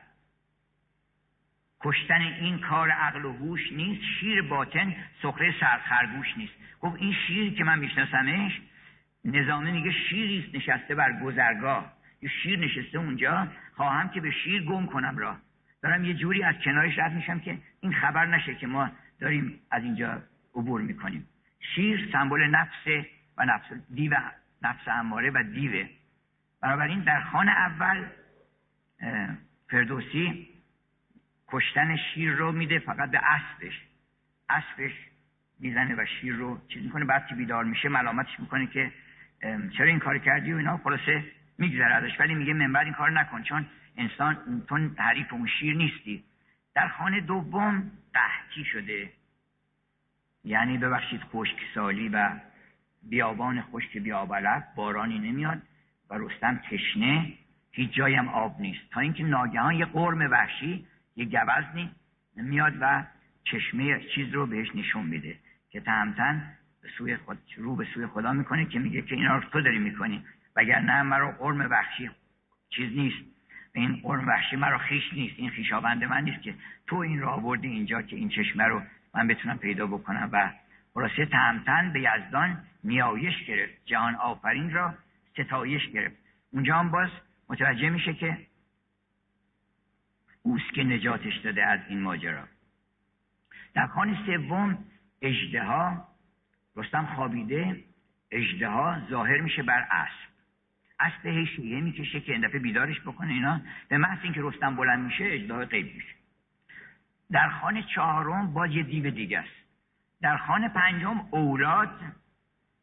[1.81, 6.53] کشتن این کار عقل و هوش نیست شیر باطن سخره سر خرگوش نیست.
[6.79, 8.61] گفت این شیر که من میشناسمش
[9.25, 11.93] نظامه میگه شیریست نشسته بر گذرگاه.
[12.21, 15.37] یه شیر نشسته اونجا خواهم که به شیر گم کنم را
[15.83, 19.83] دارم یه جوری از کنارش رد میشم که این خبر نشه که ما داریم از
[19.83, 20.21] اینجا
[20.55, 21.27] عبور می‌کنیم.
[21.75, 23.05] شیر سمبل نفس
[23.37, 24.13] و نفس دیو
[24.61, 25.89] نفس اماره و دیوه.
[26.61, 28.05] بنابراین در خان اول
[29.69, 30.47] فردوسی
[31.47, 33.81] کشتن شیر رو میده فقط به اسبش.
[34.49, 34.91] اسبش
[35.59, 37.05] می‌زنه و شیر رو چیز می‌کنه.
[37.05, 38.91] بعد که بیدار میشه ملامتش می‌کنه که
[39.77, 40.77] چرا این کار کردی و اینا.
[40.77, 41.23] خلاصه
[41.57, 42.19] میگذره ازش.
[42.19, 43.43] ولی میگه من بعد این کار نکن.
[43.43, 43.65] چون
[43.97, 46.23] انسان تو حریف اون شیر نیستی.
[46.75, 49.09] در خانه دوم قحطی شده.
[50.43, 51.21] یعنی ببخشید
[51.73, 52.39] سالی و
[53.03, 55.61] بیابان خشک بیابلک بارانی نمیاد.
[56.09, 57.33] و رستم تشنه.
[57.71, 58.89] هیچ جایی هم آب نیست.
[58.91, 61.91] تا اینکه ناگهان یه قرم وحشی یه گوزنی
[62.35, 63.03] میاد و
[63.43, 65.35] چشمه چیز رو بهش نشون میده
[65.69, 69.49] که تهمتن به سوی خود رو به سوی خدا می‌کنه که میگه که اینا رو
[69.49, 70.23] تو داری می‌کنی.
[70.55, 72.09] وگر نه مرا قرم وحشی
[72.69, 73.17] چیز نیست.
[73.73, 75.35] این قرم وحشی مرا خیش نیست.
[75.37, 76.55] این خیشاوند من نیست که
[76.87, 78.81] تو این را آوردی اینجا که این چشمه رو
[79.15, 80.29] من بتونم پیدا بکنم.
[80.31, 80.51] و
[80.93, 83.73] خلاصه تهمتن به یزدان نیایش گرفت.
[83.85, 84.93] جهان آفرین را
[85.33, 86.15] ستایش گرفت.
[86.53, 87.09] اونجا هم باز
[87.49, 88.47] متوجه میشه که
[90.41, 92.47] اوست که نجاتش داده از این ماجرا.
[93.73, 94.85] در خان سوم
[95.21, 96.07] اجدها
[96.75, 97.83] رستم خوابیده
[98.31, 100.29] اجدها ظاهر میشه بر اسب.
[100.99, 103.61] اسب هی یه می‌کشه که این دفعه بیدارش بکنه اینا.
[103.87, 106.15] به محض اینکه رستم بلند میشه اجدها غیب میشه.
[107.31, 109.59] در خانه چهارم باز یه دیو دیگه است.
[110.21, 111.99] در خانه پنجم اولاد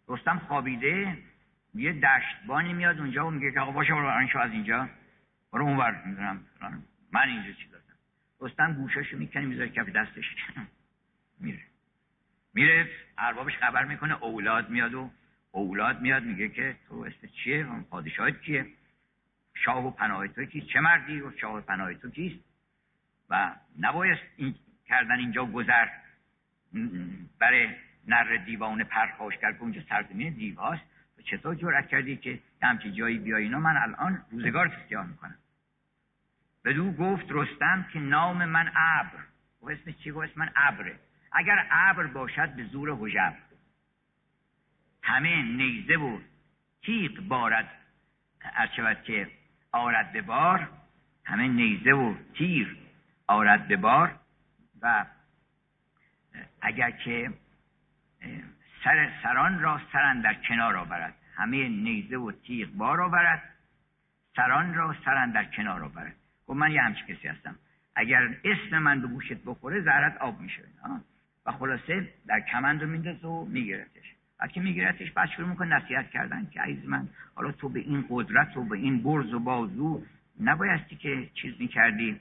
[0.09, 1.19] رستم خوابیده
[1.77, 4.89] یه دشتبانی میاد اونجا و میگه که آقا باشه برو از اینجا.
[5.53, 6.45] برو اونور می‌دونم
[7.13, 7.97] من اینجا چی دادم
[8.41, 10.25] رستم گوشاشو می‌کنه می‌ذاره کف دستش.
[11.41, 11.63] میره.
[12.55, 15.11] میره اربابش خبر می‌کنه اولاد میاد و
[15.53, 18.67] اولاد میاد میگه که تو اسم چیه؟ پادشاهت کیه؟
[19.55, 22.45] شاه و پناه تو کیست چه مردی؟ و شاه و پناه تو کیست؟
[23.31, 24.55] و نبایست این
[24.87, 25.89] کردن اینجا گذر.
[27.39, 27.69] برای
[28.09, 30.96] نر دیوان پرخاش کرد که اونجا سرزمین دیو هاست و
[31.27, 35.39] چطور جرأت کردی که همچی جایی بیای؟ اینا من الان روزگار اختیار می‌کنم.
[36.65, 39.19] بدو گفت رستم که نام من ابر.
[39.63, 40.99] و اسم چی؟ گفت من ابره.
[41.33, 43.35] اگر ابر باشد به زور حجب
[45.03, 46.19] همه نیزه و
[46.83, 47.71] تیغ بارد.
[48.77, 49.31] شود که
[49.73, 50.69] آرد به بار.
[51.25, 52.77] همه نیزه و تیر
[53.27, 54.19] آرد به بار.
[54.83, 55.07] و
[56.61, 57.33] اگر که
[58.87, 61.15] سر سران را سران در کنار آورد.
[61.35, 63.43] همه نیزه و تیغ بار آورد.
[64.37, 66.15] سران را سران در کنار آورد.
[66.47, 67.57] گفت من یه همچی کسی هستم.
[67.97, 70.63] اگر اسم من به گوشت بخوره زهرت آب میشه.
[71.47, 74.15] و خلاصه در کمند رو میندازه و میگیرتش.
[74.41, 78.57] وقتی میگیرتش بعد شروع می‌کنه نصیحت کردن که عیز من حالا تو به این قدرت
[78.57, 80.03] و به این برز و بازو
[80.41, 82.21] نبایستی که چیز می‌کردی.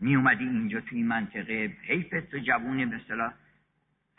[0.00, 2.98] میومدی اینجا توی این منطقه حیفت تو جوون به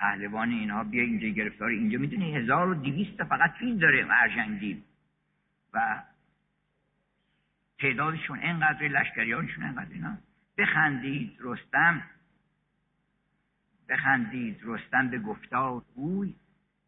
[0.02, 4.84] پهلوان اینها بیا اینجا گرفتار اینجا می‌دونی هزار و دیویست فقط فیل داره ارجنگی
[5.74, 6.04] و
[7.80, 10.18] تعدادشون انقدر لشکریانشون انقدر اینا.
[10.58, 12.04] بخندید رستم.
[13.90, 16.36] بخندید رستم به گفتار اوی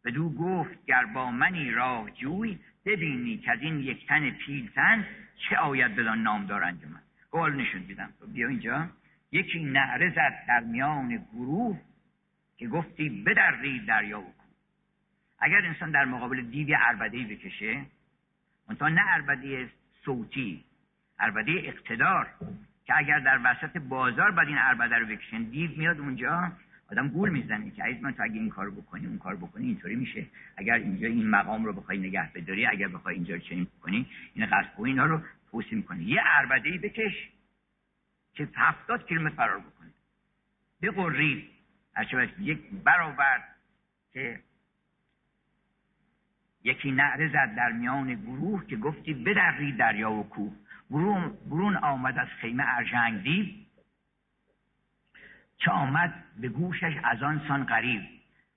[0.04, 5.06] بدو گفت گر با منی راه جوی ببینی که از این یک تن پیلتن
[5.36, 7.00] چه آید بدان نامدار انجمن
[7.30, 8.88] گوال نشون دیدم تو بیا اینجا.
[9.32, 11.80] یکی نعره زد در میان گروه.
[12.56, 14.34] که گفتی بدرید دریا و
[15.38, 16.76] اگر انسان در مقابل دیو
[17.12, 17.86] ای بکشه
[18.68, 19.68] منتها نه عربده
[20.04, 20.64] صوتی
[21.18, 22.26] عربده اقتدار
[22.84, 26.52] که اگر در وسط بازار بعد این عربده رو بکشن دیو میاد اونجا
[26.90, 29.96] آدم گول می‌زنه که عزیز من تو اگه این کارو بکنی اون کار بکنی اینطوری
[29.96, 30.26] میشه.
[30.56, 34.70] اگر اینجا این مقام رو بخوای نگه بداری اگر بخوای اینجا چنین بکنی این قصد
[34.78, 37.28] اینا رو توصیه می‌کنه یه عربده ای بکش
[38.34, 39.90] که هفتاد کیلومتر فرار بکنه.
[40.82, 41.53] هرچه
[42.38, 43.42] یک برابر
[44.12, 44.40] که
[46.64, 50.52] یکی نعره زد در میان گروه که گفتی بدرید دریا و کوه.
[50.90, 53.46] برون آمد از خیمه ارجنگ دیو
[55.58, 58.02] چه آمد؟ به گوشش از آن سان قریب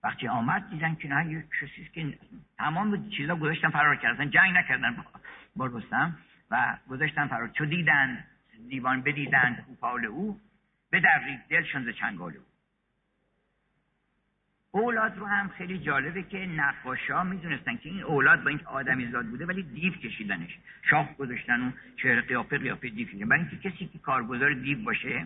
[0.03, 2.17] وقتی آمد دیدن که نه یک کسی که
[2.57, 5.05] تمام چیزا گذاشتن فرار کردن جنگ نکردن
[5.55, 6.17] با رستم
[6.51, 7.47] و گذاشتن فرار.
[7.47, 8.25] چو دیدن
[8.69, 10.39] دیوان بدیدن کوپال او
[10.91, 11.39] بدرید.
[11.49, 12.43] دلشون ز چنگال او.
[14.79, 19.25] اولاد رو هم خیلی جالبه که نقاشا می‌دونستن که این اولاد با اینکه آدمی زاد
[19.25, 20.57] بوده ولی دیو کشیدنش.
[20.89, 23.29] شاخ گذاشتن و چهره قیافه قیافه دیو کشیدن.
[23.29, 25.25] برای اینکه کسی که کارگزار دیو باشه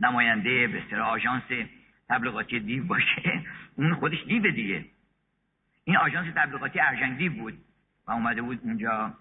[0.00, 1.42] نماینده به اصطلاح آژانس
[2.08, 3.44] تبلیغاتی دیو باشه
[3.76, 4.84] اون خودش دیو دیگه.
[5.84, 7.54] این آژانس تبلیغاتی ارجنگ دیو بود
[8.06, 9.14] و اومده بود اونجا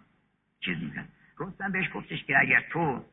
[0.59, 1.07] چیز می‌کرد.
[1.39, 3.05] رستم بهش گفتش که اگر تو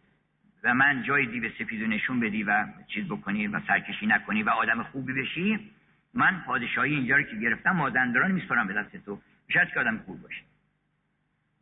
[0.65, 4.83] و من جای دیو سفیدو نشون بدی و چیز بکنی و سرکشی نکنی و آدم
[4.83, 5.71] خوبی بشی
[6.15, 9.21] من پادشاهی اینجا رو که گرفتم مازندران میسپرم به دست تو.
[9.49, 10.43] شاید که آدم خوب باشه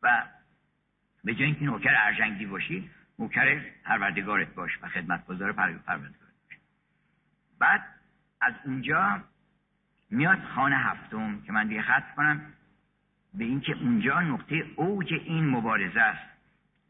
[0.03, 0.23] و
[1.25, 6.59] به جای اینکه نوکر ارجنگی باشی نوکر پروردگارت باش و خدمتگزار پروردگارت باش.
[7.59, 7.85] بعد
[8.41, 9.23] از اونجا
[10.11, 12.41] میاد خانه هفتم که من دیگه خط کنم.
[13.35, 16.29] به اینکه اونجا نقطه اوج این مبارزه است.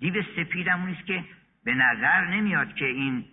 [0.01, 1.25] دیو سپیدم اونیست که
[1.65, 3.25] به نظر نمیاد که این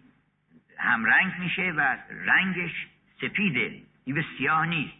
[0.77, 2.87] همرنگ میشه و رنگش
[3.21, 3.81] سپیده.
[4.05, 4.97] دیو سیاه نیست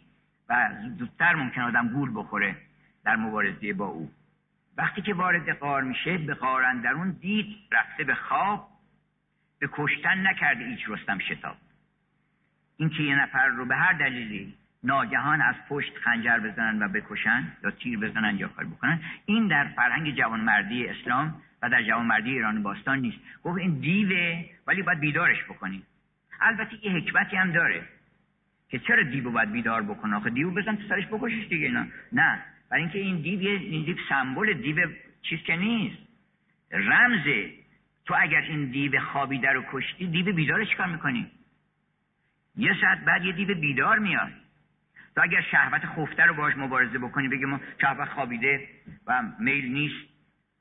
[0.50, 2.56] و زودتر ممکن آدم گول بخوره
[3.04, 4.12] در مبارزه با او.
[4.78, 8.70] وقتی که وارد قار میشه به قار اندرون دید رفته به خواب
[9.60, 11.58] به کشتن نکرده هیچ رستم شتاب.
[12.78, 14.54] اینکه یه نفر رو به هر دلیلی
[14.84, 19.68] ناگهان از پشت خنجر بزنن و بکشن یا تیر بزنن یا کار بکنن این در
[19.76, 23.18] فرهنگ جوانمردی اسلام و در جوانمردی ایران باستان نیست.
[23.44, 25.84] گفت این دیوه ولی باید بیدارش بکنیم
[26.42, 27.84] البته یه حکمتی هم داره.
[28.70, 32.44] که چرا دیو باید بیدار بکنه؟ آخه دیو بزن تو سرش بکشش دیگه نه نه.
[32.70, 34.88] برای اینکه این دیو این دیو سمبل دیو
[35.22, 35.98] چیز که نیست.
[36.72, 37.50] رمزه.
[38.06, 41.32] تو اگر این دیو خوابیده رو کشتی دیو بیدار چیکار می‌کنی.
[42.58, 44.32] یه ساعت بعد یه دیو بیدار میاد.
[45.16, 48.68] تو اگر شهوت خفته رو باش مبارزه بکنی بگی ما شهوت خوابیده
[49.08, 50.06] و میل نیست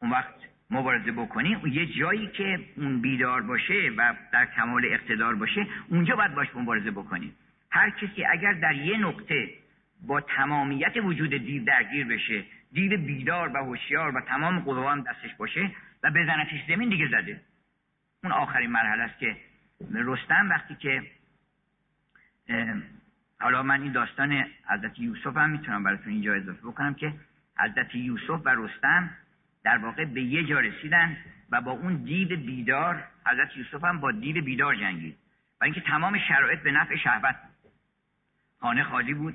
[0.02, 0.34] اون وقت
[0.70, 6.34] مبارزه بکنی یه جایی که اون بیدار باشه و در کمال اقتدار باشه اونجا باید
[6.34, 7.32] باش مبارزه بکنی.
[7.74, 9.48] هر کسی اگر در یه نقطه
[10.06, 15.70] با تمامیت وجود دیو درگیر بشه دیو بیدار و هوشیار و تمام قوا دستش باشه
[16.02, 17.40] و بزنتش زمین دیگه زده.
[18.24, 19.36] اون آخرین مرحله است که
[19.94, 21.02] رستم وقتی که
[23.40, 27.12] حالا من این داستان حضرت یوسف هم می‌تونم براتون اینجا اضافه بکنم که
[27.58, 29.10] حضرت یوسف و رستم
[29.64, 31.16] در واقع به یه جا رسیدن
[31.50, 35.16] و با اون دیو بیدار حضرت یوسف هم با دیو بیدار جنگید.
[35.60, 37.36] و اینکه تمام شرایط به نفع شهوت
[38.64, 39.34] خانه خالی بود.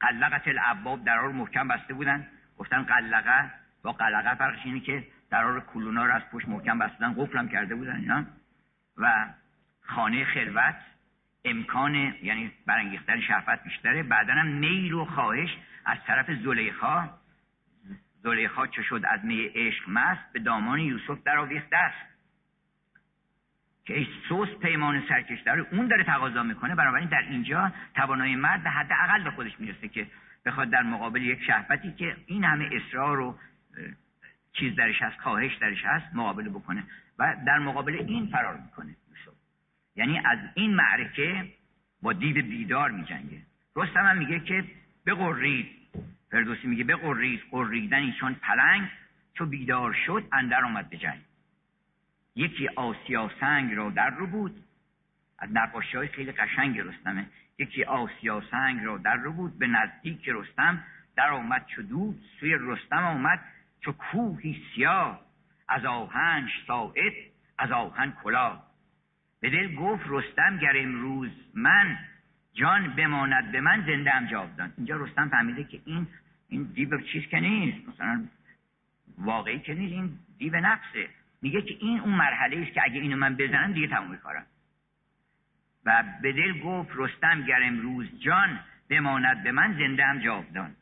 [0.00, 2.26] قلقت الابواب درا رو محکم بسته بودن.
[2.58, 3.50] گفتن قلقه
[3.82, 7.96] با قلقه فرقش اینه که درار کلونا رو از پشت محکم بستن قفلم کرده بودن
[7.96, 8.24] اینا.
[8.96, 9.26] و
[9.80, 10.76] خانه خلوت
[11.44, 14.02] امکان یعنی برانگیختن شهوت بیشتره.
[14.02, 15.50] بعدا هم میل و خواهش
[15.84, 17.08] از طرف زلیخا.
[18.22, 22.13] زلیخا چه شد؟ از می عشق مست به دامان یوسف در آویخته است.
[23.84, 26.74] که سوس پیمان سرکش داره اون داره تقاضا می‌کنه.
[26.74, 30.06] بنابراین در اینجا توانای مرد به حد اقل به خودش می‌رسه که
[30.46, 33.38] بخواد در مقابل یک شهوتی که این همه اصرار و
[34.52, 36.84] چیز درش هست خواهش درش هست مقابله بکنه
[37.18, 38.96] و در مقابل این فرار می‌کنه.
[39.96, 41.52] یعنی از این معرکه
[42.02, 43.38] با دیو بیدار میجنگه.
[43.76, 44.64] رستم هم میگه که
[45.06, 45.66] بقرید
[46.30, 48.88] فردوسی میگه بقرید قریدن چون پلنگ
[49.34, 50.96] چو بیدار شد اندر آمد به
[52.36, 54.64] یکی آسیا سنگ را در رو بود.
[55.38, 57.26] از نقاشی های خیلی قشنگ رستمه.
[57.58, 59.58] یکی آسیا سنگ را در رو بود.
[59.58, 60.84] به نزدیک رستم
[61.16, 63.40] در آمد چو دود سوی رستم آمد
[63.80, 65.20] چو کوهی سیاه.
[65.68, 67.12] از آهنش ساعد
[67.58, 68.60] از آهن کلا
[69.40, 71.98] به دل گفت رستم گر امروز من
[72.54, 74.72] جان بماند به من زنده ام جاودان.
[74.76, 76.06] اینجا رستم فهمیده که این
[76.48, 77.88] این دیو چیز که نیست.
[77.88, 78.24] مثلا
[79.18, 81.08] واقعی که نیست این دیو نفسه
[81.44, 84.46] میگه که این اون مرحله است که اگه اینو من بزنم دیگه تموم کارم
[85.84, 90.76] و به دل گفت رستم گر امروز جان بماند به من زنده هم جاودان.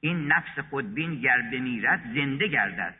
[0.00, 2.94] این نفس خودبین گر بمیرد زنده گردد.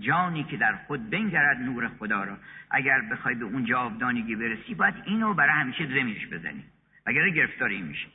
[0.00, 2.38] جانی که در خود بنگرد نور خدا را.
[2.70, 6.64] اگر بخوای به اون جاودانگی برسی باید اینو برای همیشه زمینش بزنی.
[7.06, 8.08] اگر گرفتاری میشه.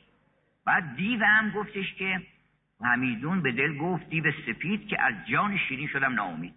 [0.66, 2.22] بعد دیو هم گفتش که
[2.84, 6.54] همیدون به دل گفت دیو سپید که از جان شیرین شدم ناامید.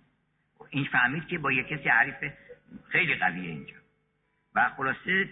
[0.70, 2.34] این فهمید که با یک کسی حریف
[2.90, 3.76] خیلی قویه اینجا.
[4.56, 5.30] و خلاصه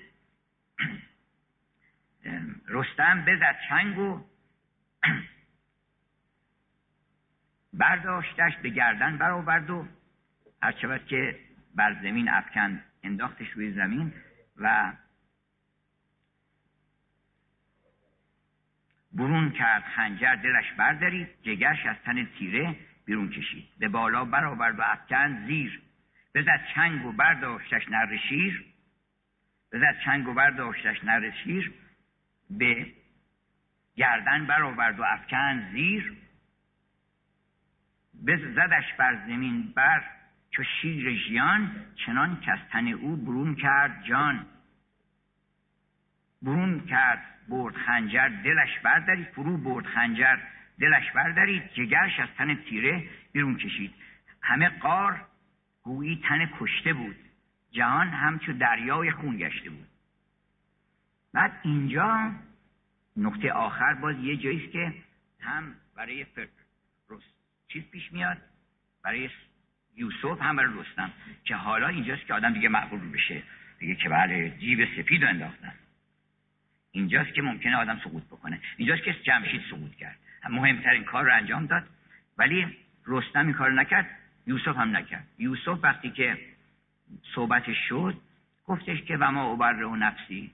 [2.67, 4.25] رستم بزد چنگ و
[7.73, 9.87] برداشتش به گردن برآورد و
[10.61, 11.39] هرچه که
[11.75, 14.13] بر زمین افکند انداختش روی زمین
[14.57, 14.93] و
[19.13, 22.75] برون کرد خنجر دلش بردارید جگرش از تن تیره
[23.07, 23.65] بیرون کشید.
[23.79, 25.81] به بالا برآورد و افکند زیر
[26.35, 28.65] بزد چنگ و برداشتش نر شیر
[29.73, 31.73] بزد چنگ و برداشتش نر شیر
[32.49, 32.93] به
[33.95, 36.17] گردن برآورد و افکند زیر
[38.55, 40.03] زدش بر زمین بر
[40.51, 44.45] چو شیر ژیان چنان که تن او برون کرد جان.
[46.41, 50.37] برون کرد برد خنجر دلش بردارید فرو برد خنجر.
[50.79, 53.93] دلش بردارید جگرش از تن تیره بیرون کشید.
[54.41, 55.25] همه قار
[55.83, 57.15] گویی تن کشته بود.
[57.71, 59.87] جهان همچو دریای خون گشته بود.
[61.33, 62.31] بعد اینجا
[63.17, 64.93] نقطه آخر باز یه جاییست که
[65.39, 66.25] هم برای
[67.67, 68.37] چیز پیش میاد
[69.03, 69.29] برای
[69.95, 71.11] یوسف هم برای رستم
[71.43, 73.43] که حالا اینجاست که آدم دیگه مغرور بشه.
[73.79, 75.73] دیگه که بله جیب سپید انداختن.
[76.91, 78.61] اینجاست که ممکنه آدم سقوط بکنه.
[78.77, 80.19] اینجاست که جمشید سقوط کرد.
[80.49, 81.83] مهمترین کار رو انجام داد.
[82.37, 82.77] ولی
[83.07, 84.09] رستم این کار نکرد.
[84.47, 85.27] یوسف هم نکرد.
[85.39, 86.37] یوسف وقتی که
[87.35, 88.17] صحبتش شد
[88.65, 90.51] گفتش که و ما عبر و نفسی.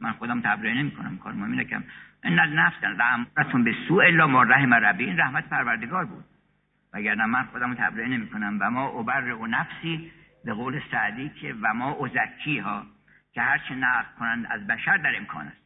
[0.00, 1.84] من خودم تبرئه نمی کنم کار مهمی نکم
[2.22, 5.04] ان النفس رحمتون به سوء الا ما رحم ربی.
[5.04, 6.24] این رحمت پروردگار بود.
[6.92, 10.12] وگرنه من خودم تبرئه نمی کنم و ما عبر و نفسی
[10.44, 12.86] به قول سعدی که و ما ازکی ها
[13.32, 15.65] که هرچه نقل کنند از بشر در امکان است.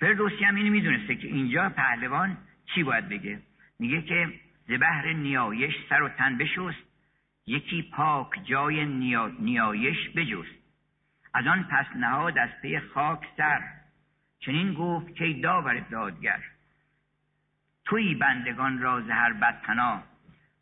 [0.00, 2.36] فردوسی هم اینو می‌دونسته که اینجا پهلوان
[2.74, 3.38] چی باید بگه؟
[3.78, 4.32] میگه که
[4.68, 6.78] زبهر نیایش سر و تن بشست
[7.46, 8.84] یکی پاک جای
[9.40, 10.60] نیایش بجست.
[11.34, 13.62] از آن پس نهاد از پی خاک سر.
[14.40, 16.42] چنین گفت که داور دادگر
[17.84, 20.02] توی بندگان را هر بدتنا.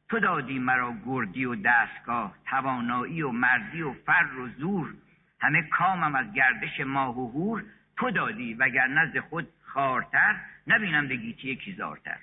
[0.08, 4.94] تو دادی مرا گردی و دستگاه توانایی و مردی و فر و زور.
[5.40, 7.64] همه کامم از گردش ماه و هور
[7.98, 12.18] تو دادی وگر نزد خود خارتر نبینم به گیتی یکی زارتر.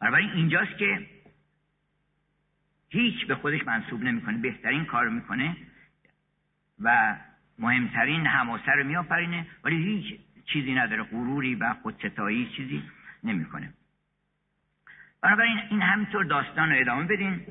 [0.00, 1.06] بنابراین اینجاست که
[2.88, 5.56] هیچ به خودش منصوب نمی‌کنه بهترین کار می‌کنه
[6.80, 7.16] و
[7.58, 12.82] مهمترین هماسه رو میآفرینه ولی هیچ چیزی نداره غروری و خودستایی چیزی
[13.24, 13.72] نمی‌کنه.
[15.22, 17.46] بنابراین این همینطور داستان رو ادامه بدین.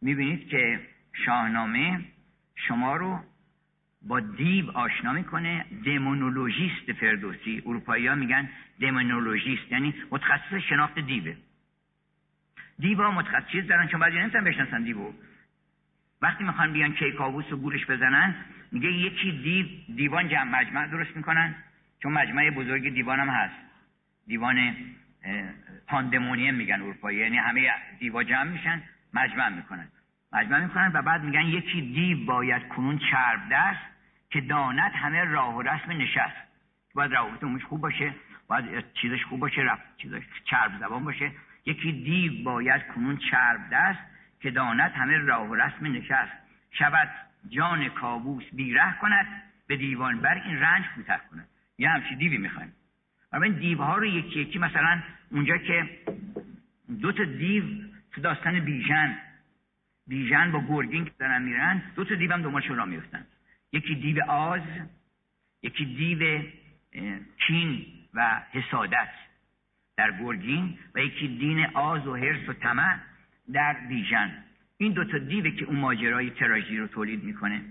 [0.00, 0.80] می‌بینید که
[1.26, 2.04] شاهنامه
[2.54, 3.24] شما رو
[4.06, 5.64] با دیو آشنا می‌کنه.
[5.84, 7.62] دمونولوژیست فردوسی.
[7.66, 8.48] اروپایی ها میگن
[8.80, 11.36] دمونولوژیست یعنی متخصص شناخت دیوه.
[12.78, 15.12] دیوا متخصص دارن چون بعضی نمی‌تونن بشناسن دیو
[16.22, 18.34] وقتی می‌خوان بیان کیکاووس و گورش بزنن
[18.72, 21.54] میگه یکی دیو دیوان جمع مجمع درست می‌کنن
[22.02, 23.54] چون مجمع بزرگ دیوان هم هست.
[24.26, 24.76] دیوان
[25.86, 28.82] پاندمونیم میگن اروپایی یعنی همه دیوا جمع میشن
[29.14, 29.88] مجمع می‌کنن.
[30.32, 33.91] مجمع می‌کنن و بعد میگن یکی دیو باید کنون چرب دست
[34.32, 36.36] که دانت همه راه و رسم نشست.
[36.94, 38.14] باید روابط خوب باشه
[38.48, 41.32] باید چیزش خوب باشه رفت چیزش چرب زبان باشه.
[41.66, 43.98] یکی دیو باید کنون چرب دست
[44.40, 46.32] که دانت همه راه و رسم نشست.
[46.70, 47.08] شود
[47.48, 49.26] جان کابوس بیره کند
[49.66, 51.48] به دیوان بر این رنج کوتاه کند.
[51.78, 52.72] یه همچی دیوی می‌خوایم.
[53.32, 55.98] این دیوها رو یکی یکی مثلا اونجا که
[57.00, 57.64] دو تا دیو
[58.12, 59.18] تو داستان بیژن
[60.06, 63.26] بیژن با گرگین که دارن میرن دو تا دیو هم دنبالشون را میفتن
[63.72, 64.60] یکی دیو آز
[65.62, 66.42] یکی دیو
[67.46, 69.08] کین و حسادت
[69.96, 72.98] در گرگین و یکی دین آز و حرس و طمع
[73.52, 74.44] در بیژن.
[74.76, 77.62] این دوتا دیوه که اون ماجرای تراژی رو تولید می‌کنه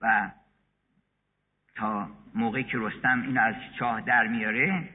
[0.00, 0.30] و
[1.74, 4.88] تا موقعی که رستم این از چاه در میاره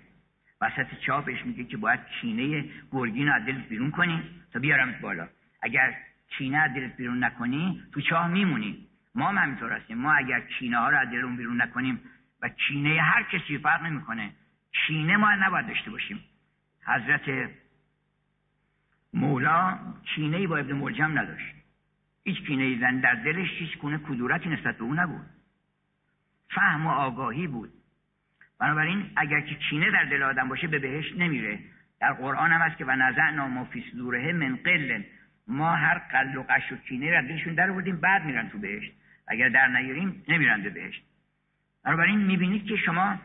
[0.62, 5.28] وسط چاه بهش میگه که باید کینه گرگین از دلت بیرون کنی تا بیارم بالا.
[5.62, 5.98] اگر
[6.30, 8.85] کینه از دلت بیرون نکنی تو چاه میمونی.
[9.16, 9.98] ما هم همینطور هستیم.
[9.98, 12.00] ما اگر کینه ها رو از دلمون بیرون نکنیم
[12.42, 14.32] و کینه هر کسی فرق نمی‌کنه.
[14.72, 16.24] کینه ما نباید داشته باشیم.
[16.86, 17.50] حضرت
[19.14, 21.56] مولا کینه با ابن ملجم نداشت.
[22.24, 25.26] هیچ کینه زن در دلش هیچ گونه کدورتی نسبت به او نبود.
[26.50, 27.70] فهم و آگاهی بود.
[28.60, 31.60] بنابراین اگر که کینه در دل آدم باشه به بهشت نمیره.
[32.02, 35.04] در قرآن هم هست که و نزعنا ما فی صدوره من قل
[35.48, 38.92] ما هر قل و قش و کینه را دلشون در بعد میرن تو بهشت.
[39.28, 41.04] اگر در نیاریم نمیرن به بهشت.
[41.84, 43.20] بنابراین می‌بینید که شما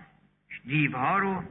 [0.66, 1.44] دیوها رو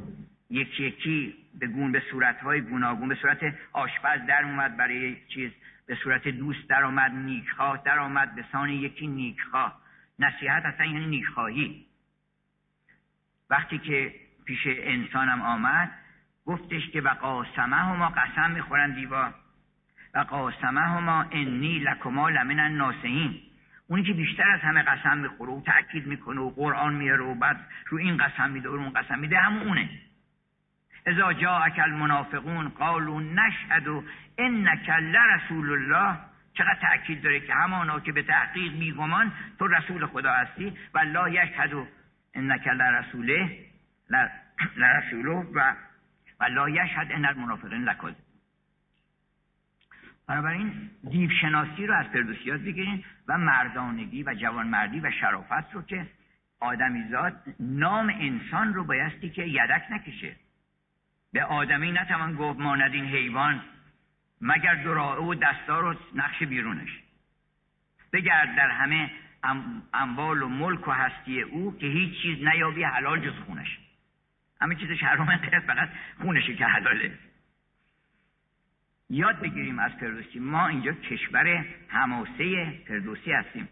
[0.49, 3.39] یکی یکی به گون به صورتهای گوناگون به صورت
[3.73, 5.51] آشپز در اومد برای چیز
[5.85, 9.81] به صورت دوست در آمد نیکخواه در آمد به سان یکی نیکخواه.
[10.19, 11.85] نصیحت اصلا یعنی نیکخواهی.
[13.49, 14.13] وقتی که
[14.45, 15.91] پیش انسانم آمد
[16.45, 19.33] گفتش که و قاسمه هما قسم می‌خورن دیوا
[20.13, 23.41] و قاسمه هما انی لکما لمن الناسین
[23.89, 27.57] اونی که بیشتر از همه قسم می‌خوره و تأکید می‌کنه و قرآن میاره و بعد
[27.87, 29.89] رو این قسم میده و اون قسم میده همون اونه.
[31.05, 33.87] اذا جاءك المنافقون قالوا نشهد
[34.37, 36.17] انك لرسول الله.
[36.53, 41.29] چقدر تأکید داره که همانا که به تحقیق میگمان تو رسول خدا هستی و لا
[41.29, 41.71] یشهد
[42.33, 43.65] انک لرسوله
[44.75, 45.73] لرسوله و
[46.39, 48.28] و لا یشهد ان المنافقین لکذب
[50.30, 56.07] بنابراین دیو شناسی رو از فردوسیات بگیرین و مردانگی و جوانمردی و شرافت رو که
[56.59, 60.36] آدمیزاد نام انسان رو بایستی که یدک نکشه.
[61.34, 63.61] به آدمی نتوان گفت ماند این حیوان
[64.41, 66.99] مگر دراعه و دستار و نقش بیرونش.
[68.13, 69.11] بگرد در همه
[69.93, 73.80] اموال و ملک و هستی او که هیچ چیز نیابی حلال جز خونش.
[74.61, 75.89] همه چیزش حرامه فقط
[76.21, 77.28] خونشه که حلاله.
[79.10, 83.70] یاد بگیریم از فردوسی ما اینجا کشور هماسه فردوسی هستیم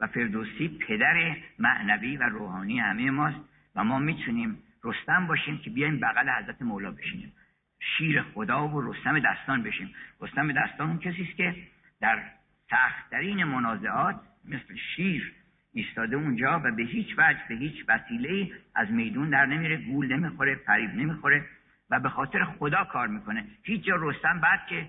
[0.00, 3.40] و فردوسی پدر معنوی و روحانی همه ماست
[3.76, 7.32] و ما می‌تونیم رستم باشیم که بیایم بغل حضرت مولا بشینیم.
[7.80, 9.94] شیر خدا و رستم دستان بشیم.
[10.20, 11.54] رستم دستان اون کسی است که
[12.00, 12.22] در
[12.70, 15.32] سختترین منازعات مثل شیر
[15.72, 20.54] ایستاده اونجا و به هیچ وجه به هیچ وسیله از میدون در نمیره گول نمی‌خوره
[20.54, 21.44] فریب نمی‌خوره.
[21.90, 23.44] و به خاطر خدا کار می‌کنه.
[23.62, 24.86] هیچ جا رستم بعد که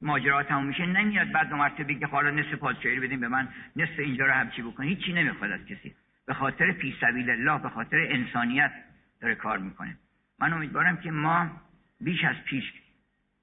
[0.00, 1.32] ماجرا تموم میشه نمیاد.
[1.32, 4.86] بعد دو مرتبه بگه حالا نصف پادشاهی بدیم به من نصف اینجا رو همچی بکنه
[4.86, 5.94] هیچی نمی‌خواد از کسی.
[6.26, 8.72] به خاطر فی سبیل الله به خاطر انسانیت
[9.20, 9.96] داره کار می‌کنه.
[10.38, 11.50] من امیدوارم که ما
[12.00, 12.72] بیش از پیش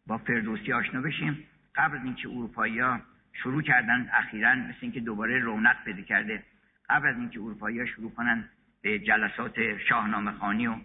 [0.07, 1.43] با فردوسی آشنا بشیم.
[1.75, 2.99] قبل از اینکه اروپایی ها
[3.33, 6.43] شروع کردن اخیرا مثل اینکه دوباره رونق پیدا کرده
[6.89, 8.49] قبل از اینکه اروپایی ها شروع کنن
[8.81, 10.75] به جلسات شاهنامه خانی و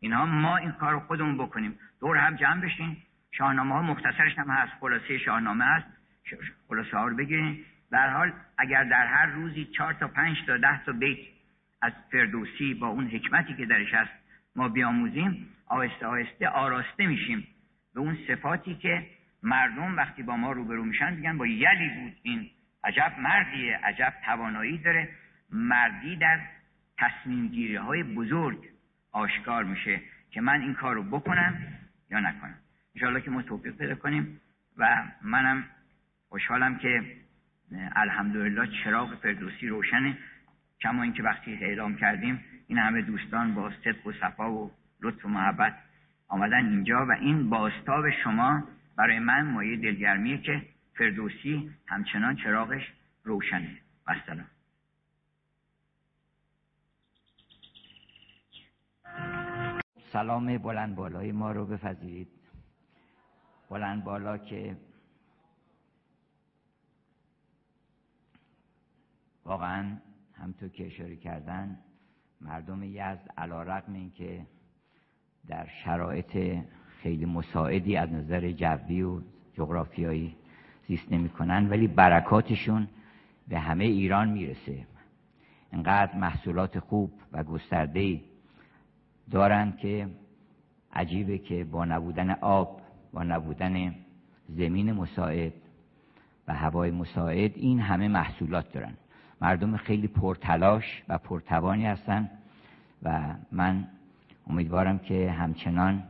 [0.00, 1.78] اینها ما این کار رو خودمون بکنیم.
[2.00, 2.96] دور هم جمع بشین.
[3.30, 4.72] شاهنامه ها مختصرش هم هست.
[4.80, 5.86] خلاصه شاهنامه هست
[6.68, 7.64] خلاصه ها رو بگیرین.
[7.90, 11.18] در حال اگر در هر روزی چهار تا پنج تا ده تا بیت
[11.82, 14.10] از فردوسی با اون حکمتی که درش هست
[14.56, 17.46] ما بیاموزیم آهسته آهسته آراسته میشیم
[17.94, 19.06] به اون صفاتی که
[19.42, 22.50] مردم وقتی با ما روبرو میشن میگن با یلی بود این.
[22.84, 23.80] عجب مردیه.
[23.84, 25.08] عجب توانایی داره.
[25.50, 26.40] مردی در
[26.98, 28.68] تصمیم گیری های بزرگ.
[29.12, 30.00] آشکار میشه
[30.30, 31.58] که من این کار رو بکنم
[32.10, 32.54] یا نکنم.
[32.94, 34.40] انشاءالله که ما توفیق پیدا کنیم
[34.76, 35.64] و منم
[36.28, 37.16] خوشحالم که
[37.96, 40.18] الحمدلله چراغ فردوسی روشنه.
[40.80, 45.28] کما اینکه وقتی اعلام کردیم این همه دوستان با صدق و صفا و لطف و
[45.28, 45.74] محبت
[46.28, 48.64] آمدن اینجا و این باستاب شما
[48.96, 50.62] برای من مایه دلگرمیه که
[50.94, 52.92] فردوسی همچنان چراغش
[53.24, 53.78] روشنه.
[54.06, 54.14] و
[60.12, 62.28] سلام بلند بالای ما رو بپذیرید.
[63.70, 64.76] بلند بالا که
[69.44, 69.96] واقعا
[70.34, 71.78] همطور که اشاره کردن
[72.40, 74.46] مردم یزد علا رقم این که
[75.46, 76.58] در شرایط
[77.02, 79.20] خیلی مساعدی از نظر جوی و
[79.54, 80.36] جغرافیایی
[80.86, 82.88] زیست نمی‌کنن ولی برکاتشون
[83.48, 84.86] به همه ایران می‌رسه.
[85.72, 88.20] انقدر محصولات خوب و گسترده
[89.30, 90.08] دارند که
[90.92, 92.80] عجیبه که با نبودن آب
[93.12, 93.94] با نبودن
[94.48, 95.52] زمین مساعد
[96.48, 98.94] و هوای مساعد این همه محصولات دارن.
[99.40, 102.30] مردم خیلی پرتلاش و پرتوانی هستن
[103.02, 103.88] و من
[104.46, 106.02] امیدوارم که همچنان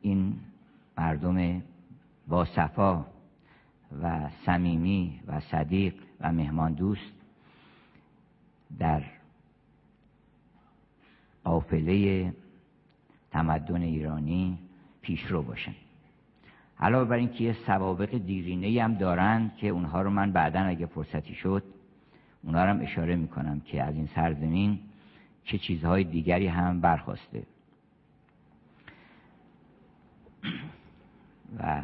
[0.00, 0.34] این
[0.98, 1.62] مردم
[2.28, 3.06] با صفا
[4.02, 7.12] و صمیمی و صدیق و مهمان دوست
[8.78, 9.02] در
[11.46, 12.32] قافله
[13.30, 14.58] تمدن ایرانی
[15.02, 15.74] پیشرو باشن.
[16.80, 21.34] علاوه بر اینکه یه سوابق دیرینه هم دارن که اونها رو من بعدا اگه فرصتی
[21.34, 21.62] شد
[22.42, 24.78] اونها رو هم اشاره می‌کنم که از این سرزمین
[25.44, 27.42] چه چیزهای دیگری هم برخواسته.
[31.58, 31.82] و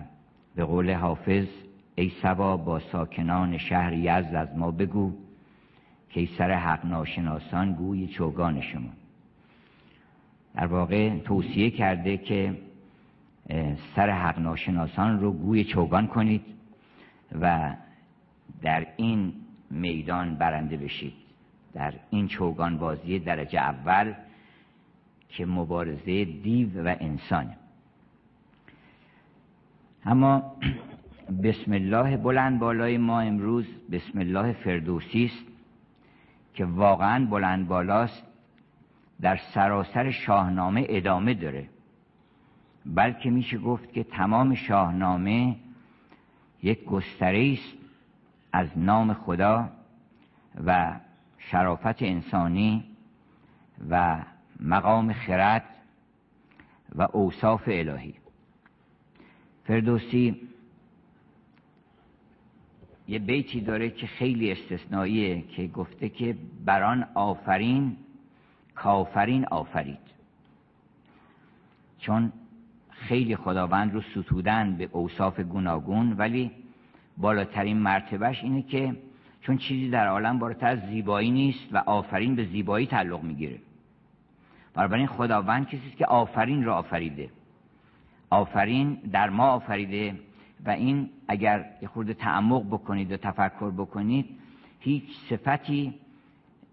[0.55, 1.47] به قول حافظ
[1.94, 5.12] ای سبا با ساکنان شهر یزد از ما بگو
[6.10, 9.01] که ای سر حق ناشناسان گوی چوگان شما.
[10.54, 12.58] در واقع توصیه کرده که
[13.96, 16.42] سر حق ناشناسان رو گوی چوگان کنید
[17.40, 17.74] و
[18.62, 19.32] در این
[19.70, 21.12] میدان برنده بشید.
[21.74, 24.14] در این چوگان بازی درجه اول
[25.28, 27.54] که مبارزه دیو و انسان
[30.04, 30.52] اما
[31.44, 35.46] بسم الله بلند بالای ما امروز بسم الله فردوسی است
[36.54, 38.22] که واقعا بلند بالاست.
[39.23, 41.69] در سراسر شاهنامه ادامه داره.
[42.86, 45.57] بلکه میشه گفت که تمام شاهنامه
[46.62, 47.73] یک گستره است
[48.53, 49.69] از نام خدا
[50.66, 51.01] و
[51.39, 52.85] شرافت انسانی
[53.90, 54.24] و
[54.61, 55.65] مقام خرد
[56.94, 58.15] و اوصاف الهی.
[59.65, 60.49] فردوسی
[63.09, 67.97] یه بیتی داره که خیلی استثنائیه که گفته که بران آفرین
[68.74, 69.99] کافرین آفرید.
[71.99, 72.32] چون
[72.90, 76.51] خیلی خداوند رو ستودن به اوصاف گوناگون ولی
[77.16, 78.97] بالاترین مرتبهش اینه که
[79.40, 83.59] چون چیزی در عالم بالاتر از زیبایی نیست و آفرین به زیبایی تعلق می‌گیره.
[84.74, 87.31] بنابراین خداوند کسی که آفرین را آفریده.
[88.31, 90.15] آفرین در ما آفریده
[90.66, 94.27] و این اگر یه خورده تعمق بکنید و تفکر بکنید
[94.81, 95.94] هیچ صفتی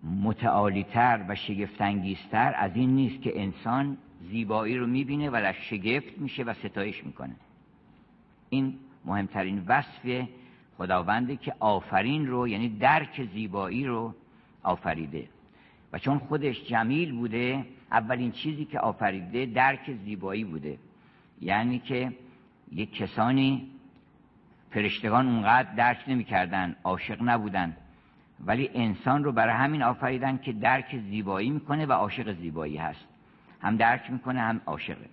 [0.04, 6.44] متعالیتر و شگفتانگیزتر از این نیست که انسان زیبایی رو می‌بینه و در شگفت میشه
[6.44, 7.36] و ستایش می‌کنه.
[8.50, 10.28] این مهمترین وصف
[10.78, 14.16] خداونده که آفرین رو یعنی درک زیبایی رو
[14.64, 15.28] آفریده.
[15.94, 20.78] و چون خودش جمیل بوده اولین چیزی که آفریده درک زیبایی بوده.
[21.42, 22.14] یعنی که
[22.72, 23.68] یک کسانی
[24.72, 27.78] فرشتگان اونقدر درک نمی‌کردن عاشق نبودن.
[28.46, 33.06] ولی انسان رو برای همین آفریدن که درک زیبایی می‌کنه و عاشق زیبایی هست.
[33.62, 35.10] هم درک می‌کنه هم عاشقه.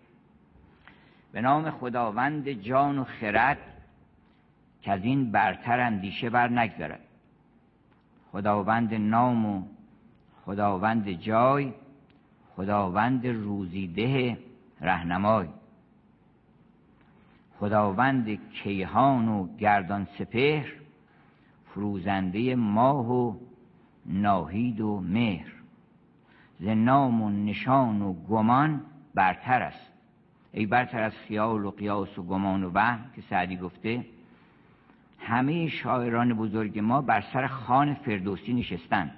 [1.32, 3.59] به نام خداوند جان و خرد
[4.82, 7.01] که از این برتر اندیشه بر نگذرد.
[8.32, 9.62] خداوند نام و
[10.44, 11.73] خداوند جای
[12.57, 14.39] خداوند روزیده
[14.81, 15.48] رهنمای.
[17.61, 20.66] خداوند کیهان و گردان سپهر
[21.77, 23.35] فروزنده ماه و
[24.07, 25.53] ناهید و مهر.
[26.61, 28.81] ز نام و نشان و گمان
[29.15, 29.93] برتر است.
[30.53, 34.05] ای برتر از خیال و قیاس و گمان و وهم که سعدی گفته
[35.19, 39.11] همه شاعران بزرگ ما بر سر خان فردوسی نشستن.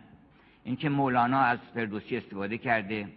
[0.65, 3.09] اینکه مولانا از فردوسی استفاده کرده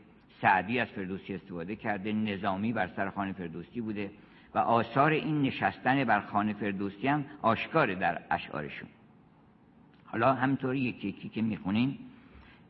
[0.41, 4.11] سعدی از فردوسی استفاده کرده نظامی بر سر خان فردوسی بوده
[4.55, 8.89] و آثار این نشستن بر خان فردوسی هم آشکاره در اشعارشون.
[10.11, 11.99] حالا همینطوری یکی یکی که می‌خونیم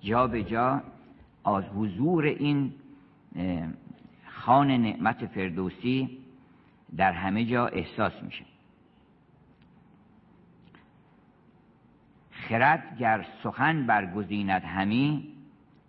[0.01, 0.84] جا به جا
[1.45, 2.73] از حضور این
[4.27, 6.18] خان نعمت فردوسی
[6.97, 8.45] در همه جا احساس میشه.
[12.31, 15.27] خرد گر سخن برگزیند همی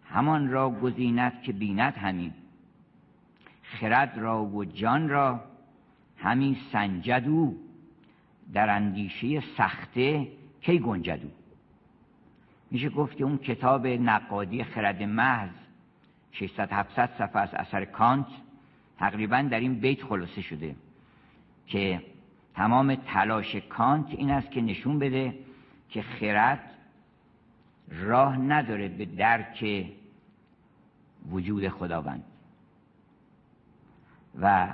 [0.05, 2.33] همان را گزیند که بیند همی.
[3.63, 5.41] خرد را و جان را
[6.17, 7.61] همی سنجد او
[8.53, 10.29] در اندیشه سخته
[10.61, 11.42] کی گنجد
[12.73, 15.51] میشه گفت که اون کتاب نقادی خرد محض
[16.31, 18.27] 600 700 صفحه از اثر کانت
[18.99, 20.77] تقریبا در این بیت خلاصه شده
[21.67, 22.03] که
[22.55, 25.39] تمام تلاش کانت این است که نشون بده
[25.89, 26.71] که خرد
[27.89, 29.87] راه نداره به درک
[31.31, 32.25] وجود خداوند.
[34.41, 34.73] و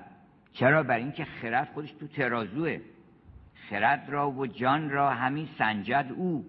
[0.53, 2.81] چرا؟ بر اینکه خرد خودش تو ترازوه.
[3.71, 6.45] خرد را و جان را همین سنجد او.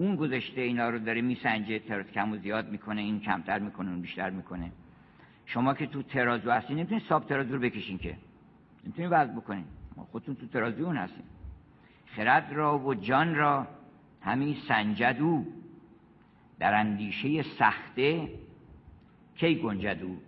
[0.00, 4.00] اون گذشته اینا رو داره میسنجه تراز کم و زیاد می‌کنه این کمتر می‌کنه اون
[4.00, 4.72] بیشتر می‌کنه.
[5.46, 8.16] شما که تو ترازو هستین نمی‌تونید ساب ترازو رو بکشین که.
[8.84, 9.64] نمی‌تونید وزن بکنین.
[10.12, 11.22] خودتون تو ترازو اون هستین
[12.06, 13.66] خرد را و جان را
[14.22, 15.46] همین سنجد او
[16.58, 18.28] در اندیشه سخته
[19.36, 20.18] کی گنجد او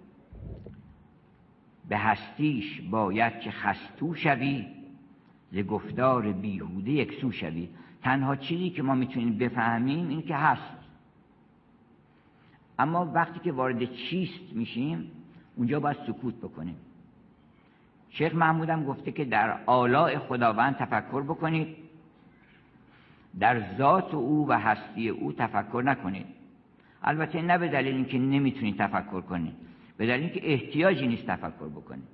[1.89, 4.67] به هستیش باید که خستو شوی
[5.53, 7.69] ز گفتار بیهوده یک سو شوی.
[8.03, 10.77] تنها چیزی که ما می‌تونیم بفهمیم این که هست
[12.79, 15.11] اما وقتی که وارد چیست میشیم
[15.57, 16.77] اونجا باید سکوت بکنیم.
[18.11, 21.77] شیخ محمودم گفته که در آلاء خداوند تفکر بکنید.
[23.41, 26.27] در ذات او و هستی او تفکر نکنید.
[27.03, 29.55] البته نه به دلیل اینکه نمی‌تونید تفکر کنید
[29.97, 32.09] به دلیل اینکه احتیاجی نیست تفکر بکنید.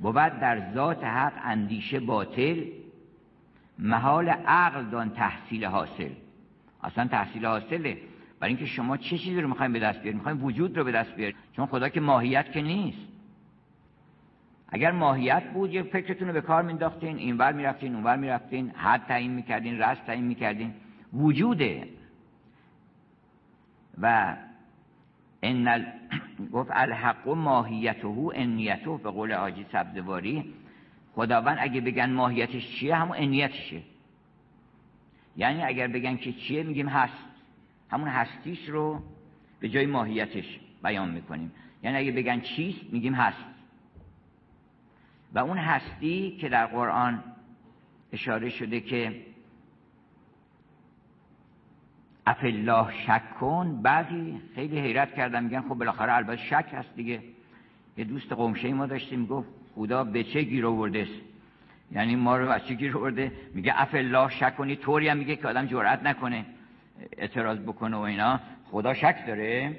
[0.00, 2.64] بود در ذات حق اندیشه باطل
[3.78, 6.10] محال عقل دان تحصیل حاصل.
[6.82, 7.98] اصلا تحصیل حاصله.
[8.40, 11.14] برای اینکه شما چه چیزی رو می‌خوایم به دست بیارید می‌خوایم وجود رو به دست
[11.14, 13.12] بیارید چون خدا که ماهیت که نیست.
[14.68, 19.30] اگر ماهیت بود یه فکرتون رو به کار مینداختین اینور می‌رفتین اونور می‌رفتین حد تعیین
[19.30, 20.74] می‌کردین رست تعیین می‌کردین.
[21.12, 21.88] وجوده.
[24.02, 24.36] و
[25.42, 25.84] ان.
[26.52, 30.54] گفت الحق ماهیته انیته به قول حاجی سبزواری
[31.14, 33.82] خداوند اگه بگن ماهیتش چیه همون انیتشه.
[35.36, 37.24] یعنی اگر بگن که چیه میگیم هست.
[37.90, 39.02] همون هستیش رو
[39.60, 41.52] به جای ماهیتش بیان می‌کنیم.
[41.82, 43.44] یعنی اگه بگن چیست میگیم هست.
[45.32, 47.24] و اون هستی که در قرآن
[48.12, 49.26] اشاره شده که
[52.26, 57.22] افالله شک کن بعضی خیلی حیرت کردن میگن خب بالاخره البته شک هست دیگه.
[57.96, 61.06] یه دوست قمشه ما داشتیم گفت خدا به چه گیر آورده
[61.92, 65.48] یعنی ما رو از چه گیر آورده؟ میگه افالله شک کنی طوری هم میگه که
[65.48, 66.44] آدم جرأت نکنه
[67.18, 68.40] اعتراض بکنه و اینا.
[68.70, 69.76] خدا شک داره.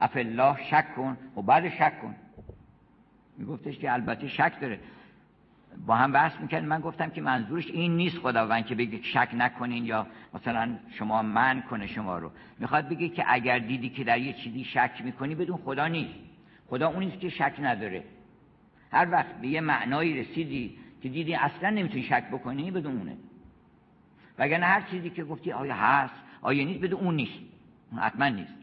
[0.00, 2.14] افالله شک کن و بعد شک کن.
[3.38, 4.80] میگفتش که البته شک داره.
[5.86, 9.84] با هم بحث می‌کنن من گفتم که منظورش این نیست خداوند که بگه شک نکنین
[9.84, 12.30] یا مثلا شما من کنه شما رو.
[12.58, 16.14] می‌خواد بگه که اگر دیدی که در یه چیزی شک می‌کنی بدون خدا نیست.
[16.66, 18.04] خدا اون که شک نداره.
[18.92, 23.16] هر وقت به یه معنایی رسیدی که دیدی اصلا نمی‌تونی شک بکنی بدون اونه.
[24.38, 27.38] وگرنه هر چیزی که گفتی آیا هست آیا نیست بدون اون نیست.
[27.96, 28.54] حتما نیست.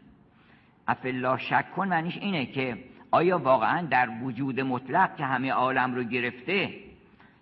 [0.88, 2.78] افلا شک کن معنیش اینه که
[3.10, 6.74] آیا واقعا در وجود مطلق که همه عالم رو گرفته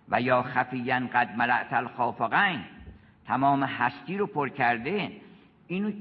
[0.08, 2.60] و یا خفیان قد ملعت الخافقین
[3.26, 5.12] تمام هستی رو پر کرده
[5.66, 5.92] اینو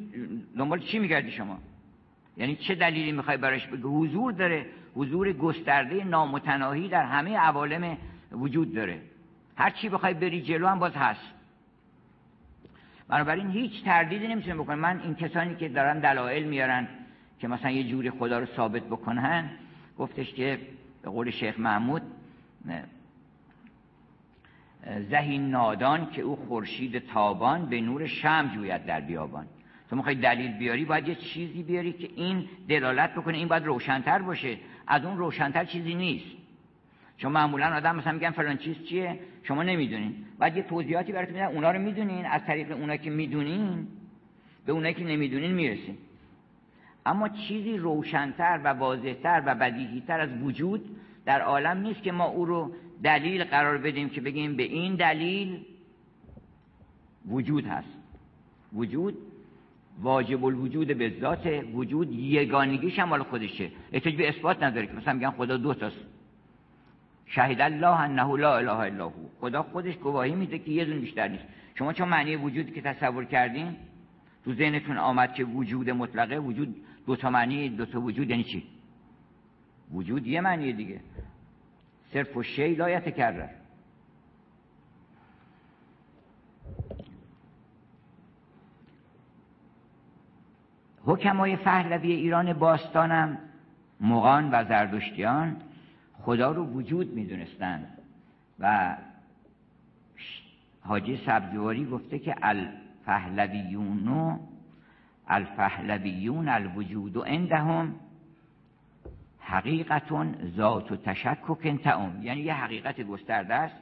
[0.57, 1.60] دنبال چی میگردی شما؟
[2.38, 7.97] یعنی چه دلیلی می‌خوای براش بگه حضور داره حضور گسترده نامتناهی در همه عوالم
[8.31, 9.01] وجود داره.
[9.57, 11.31] هر چی بخوای بری جلو هم باز هست.
[13.07, 16.88] بنابراین هیچ تردیدی نمی‌تونه بکنه من این کسانی که دارن دلایل میارن
[17.39, 19.49] که مثلا یه جوری خدا رو ثابت بکنن
[19.97, 20.59] گفتش که
[21.01, 22.01] به قول شیخ محمود
[25.09, 29.47] زهی نادان که او خورشید تابان به نور شم جوید در بیابان.
[29.90, 34.20] تو می‌خوای دلیل بیاری باید یه چیزی بیاری که این دلالت بکنه این باید روشنتر
[34.20, 34.57] باشه.
[34.88, 36.26] از اون روشنتر چیزی نیست.
[37.18, 40.16] چون معمولا آدم مثلا میگن فلان چیز چیه؟ شما نمی‌دونین.
[40.40, 42.26] بعد یه توضیحاتی براتون میدن اونا رو می‌دونین.
[42.26, 43.88] از طریق اونا که می‌دونین
[44.66, 45.98] به اونایی که نمی‌دونین می‌رسین.
[47.06, 52.45] اما چیزی روشنتر و واضحتر و بدیهیتر از وجود در عالم نیست که ما او
[52.45, 55.66] رو دلیل قرار بدیم که بگیم به این دلیل
[57.28, 57.98] وجود هست.
[58.74, 59.18] وجود
[60.01, 63.69] واجب الوجود به ذات وجود یگانگیش هم مال خودشه.
[63.93, 65.97] احتیاج به اثبات نداره که مثلا میگن خدا دو تاست
[67.26, 69.27] شهید الله انه لا اله الا هو.
[69.39, 71.43] خدا خودش گواهی میده که یه دون بیشتر نیست.
[71.76, 73.76] شما چون معنی وجودی که تصور کردین
[74.45, 78.63] تو ذهنتون آمد که وجود مطلقه وجود دو تا معنی دو تا وجود یعنی چی؟
[79.91, 80.99] وجود یه معنی دیگه.
[82.13, 83.49] صرف و شی لا یتکرر.
[91.06, 93.38] حکمای پهلوی ایران باستانم
[94.02, 95.56] مغان و زردشتیان
[96.14, 97.98] خدا رو وجود می‌دونستند
[98.60, 98.98] و
[100.82, 104.40] حاجی سبزواری گفته که الفهلویون
[105.27, 107.95] الفهلویون الوجود و عندهم
[109.40, 113.76] حقیقتون ذات و تشکک تعم یعنی یه حقیقت گسترده است.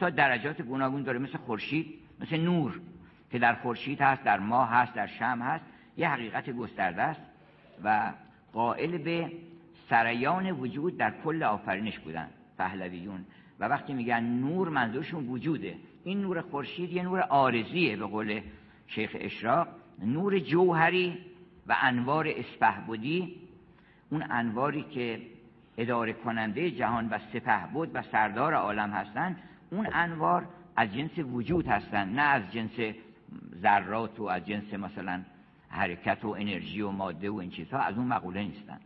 [0.00, 1.86] تا درجات گوناگون داره مثل خورشید
[2.20, 2.80] مثل نور
[3.30, 5.64] که در خورشید هست در ماه هست در شم هست.
[5.96, 7.20] یه حقیقت گسترده است
[7.84, 8.12] و
[8.52, 9.32] قائل به
[9.88, 12.28] سریان وجود در کل آفرینش بودن
[12.58, 13.24] پهلویون.
[13.60, 15.76] و وقتی میگن نور منظورشون وجوده.
[16.04, 18.40] این نور خورشید یه نور آرزیه به قول
[18.86, 19.68] شیخ اشراق.
[20.04, 21.18] نور جوهری
[21.66, 23.36] و انوار اسپهبودی
[24.10, 25.20] اون انواری که
[25.78, 29.36] اداره کننده جهان و سپه بود و سردار عالم هستند
[29.70, 32.94] اون انوار از جنس وجود هستند نه از جنس
[33.62, 35.22] ذرات و از جنس مثلا
[35.72, 38.80] حرکت و انرژی و ماده و این چیزها از اون مقوله نیستن.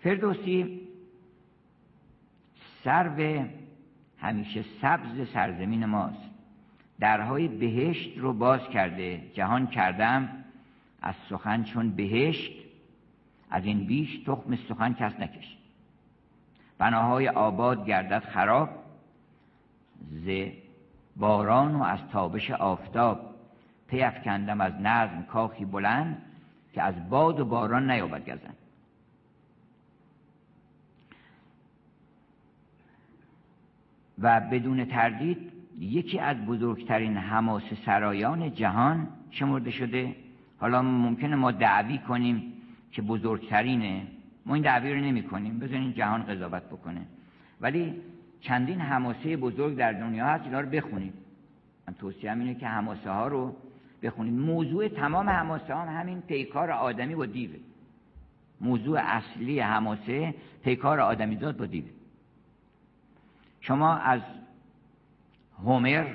[0.00, 0.80] فردوسی
[2.84, 3.48] سر
[4.18, 6.30] همیشه سبز سرزمین ماست.
[7.00, 10.44] درهای بهشت رو باز کرده جهان کردم
[11.02, 12.52] از سخن چون بهشت
[13.50, 15.58] از این بیش تخم سخن کس نکشت.
[16.78, 18.68] بناهای آباد گردد خراب
[20.10, 20.30] ز
[21.18, 23.34] باران و از تابش آفتاب.
[23.88, 26.22] پیفکندم از نظم کاخی بلند
[26.72, 28.56] که از باد و باران نیابد گزند.
[34.18, 40.16] و بدون تردید یکی از بزرگترین حماس سرایان جهان شمرده شده.
[40.58, 42.52] حالا ممکنه ما دعوی کنیم
[42.92, 44.06] که بزرگترینه.
[44.46, 47.00] ما این دعوی رو نمی کنیم بزنین جهان قضاوت بکنه.
[47.60, 47.94] ولی
[48.40, 51.14] چندین حماسه بزرگ در دنیا هست اینا رو بخونید.
[51.88, 53.56] من توصیه اینه که حماسه ها رو
[54.02, 54.34] بخونید.
[54.34, 57.56] موضوع تمام حماسه ها همین پیکار آدمی با دیوه.
[58.60, 60.34] موضوع اصلی حماسه
[60.64, 61.88] پیکار آدمیزاد با دیوه.
[63.60, 64.20] شما از
[65.58, 66.06] هومر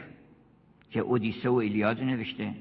[0.92, 2.54] که اودیسه و ایلیاد نوشته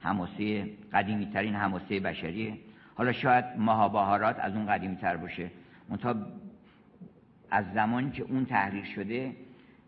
[0.00, 2.58] حماسه قدیمی ترین حماسه بشریه.
[2.94, 5.50] حالا شاید ماهابهارات از اون قدیمی تر باشه.
[5.88, 6.14] منتها
[7.52, 9.36] از زمانی که اون تحریر شده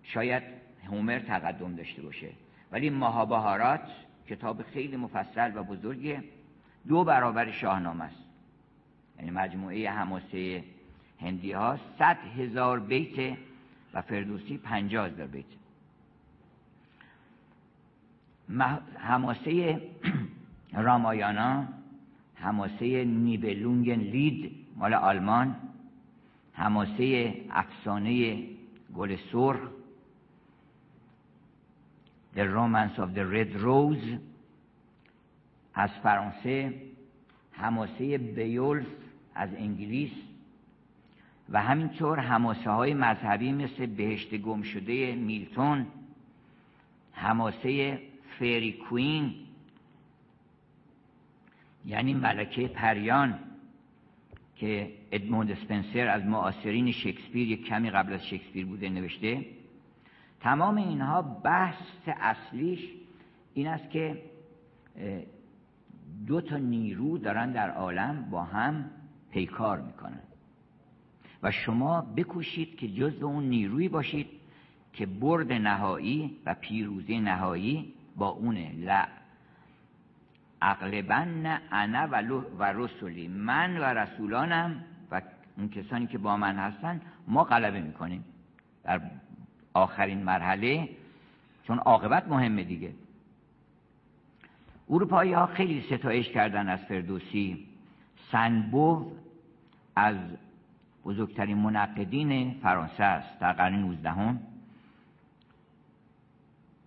[0.03, 0.43] شاید
[0.89, 2.29] هومر تقدم داشته باشه.
[2.73, 3.81] ولی ماهابهارات
[4.29, 6.25] کتاب خیلی مفصل و بزرگه
[6.89, 8.25] دو برابر شاهنامه است.
[9.19, 10.65] یعنی مجموعه حماسه
[11.21, 13.37] هندی ها صد هزار بیت
[13.95, 15.45] و فردوسی پنجاه هزار بیت.
[18.99, 19.81] حماسه
[20.73, 21.65] رامایانا
[22.35, 25.57] حماسه نیبلونگن لید مال آلمان
[26.55, 28.43] حماسه افسانه
[28.95, 29.61] گل سرخ
[32.37, 34.19] The Romance of the Red Rose
[35.75, 36.75] از فرانسه
[37.53, 38.87] حماسه بیولف
[39.35, 40.13] از انگلیس
[41.51, 45.87] و همینطور حماسه های مذهبی مثل بهشت گم شده میلتون
[47.13, 48.01] حماسه
[48.39, 49.35] فری کوین
[51.87, 53.39] یعنی ملکه پریان.
[54.57, 59.47] که ادموند اسپنسر از معاصرین شکسپیر یک کمی قبل از شکسپیر بوده نوشته
[60.41, 62.81] تمام اینها بحث اصلیش
[63.55, 64.23] این است که
[66.27, 68.91] دو تا نیرو دارن در عالم با هم
[69.31, 70.21] پیکار می‌کنن.
[71.43, 74.27] و شما بکوشید که جز اون نیروی باشید
[74.93, 79.05] که برد نهایی و پیروزی نهایی با اونه لا
[80.63, 82.09] اغلبن انا
[82.59, 85.23] و رسولی من و رسولانم و
[85.59, 88.25] اون کسانی که با من هستن ما غلبه می‌کنیم
[88.85, 89.01] در
[89.75, 90.89] آخرین مرحله
[91.67, 92.93] چون عاقبت مهمه دیگه.
[94.91, 97.67] اروپایی ها خیلی ستایش کردن از فردوسی.
[98.33, 99.13] سنبوو
[99.97, 100.17] از
[101.05, 104.54] بزرگترین منقدین فرانسه است در قرن 19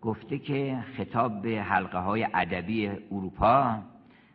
[0.08, 3.80] گفته که خطاب به حلقه های ادبی اروپا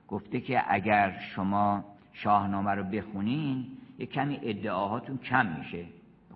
[0.08, 3.66] گفته که اگر شما شاهنامه رو بخونین
[3.98, 5.84] یه کمی ادعاهاتون کم میشه.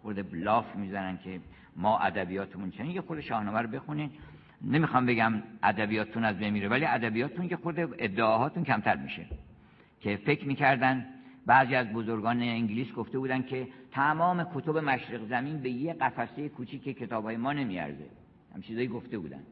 [0.03, 1.41] خورده لاف می‌زنن که
[1.77, 4.11] ما ادبیاتمون چنین یه خود شاهنامه رو بخونین.
[4.63, 9.27] نمی‌خوام بگم ادبیاتتون از بمیره ولی ادبیاتتون که خود ادعاهاتون کمتر میشه.
[10.01, 11.07] که فکر می‌کردن
[11.47, 16.83] بعضی از بزرگان انگلیس گفته بودن که تمام کتب مشرق زمین به یه قفسه کوچیک
[16.83, 18.07] کتابای ما نمیارزه.
[18.57, 19.43] هم چیزایی گفته بودن.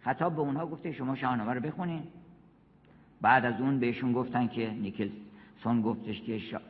[0.00, 2.02] خطاب به اونها گفته شما شاهنامه رو بخونین.
[3.20, 6.60] بعد از اون بهشون گفتن که نیکلسون گفتش که شا...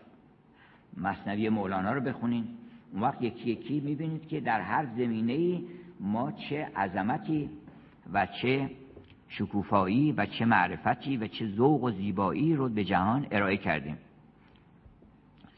[0.97, 2.49] مصنوی مولانا رو بخونین.
[2.93, 5.63] اون وقت یکی یکی می‌بینید که در هر زمینه
[6.01, 7.51] ما چه عظمتی
[8.13, 8.71] و چه
[9.29, 13.99] شکوفایی و چه معرفتی و چه ذوق و زیبایی رو به جهان ارائه کردیم.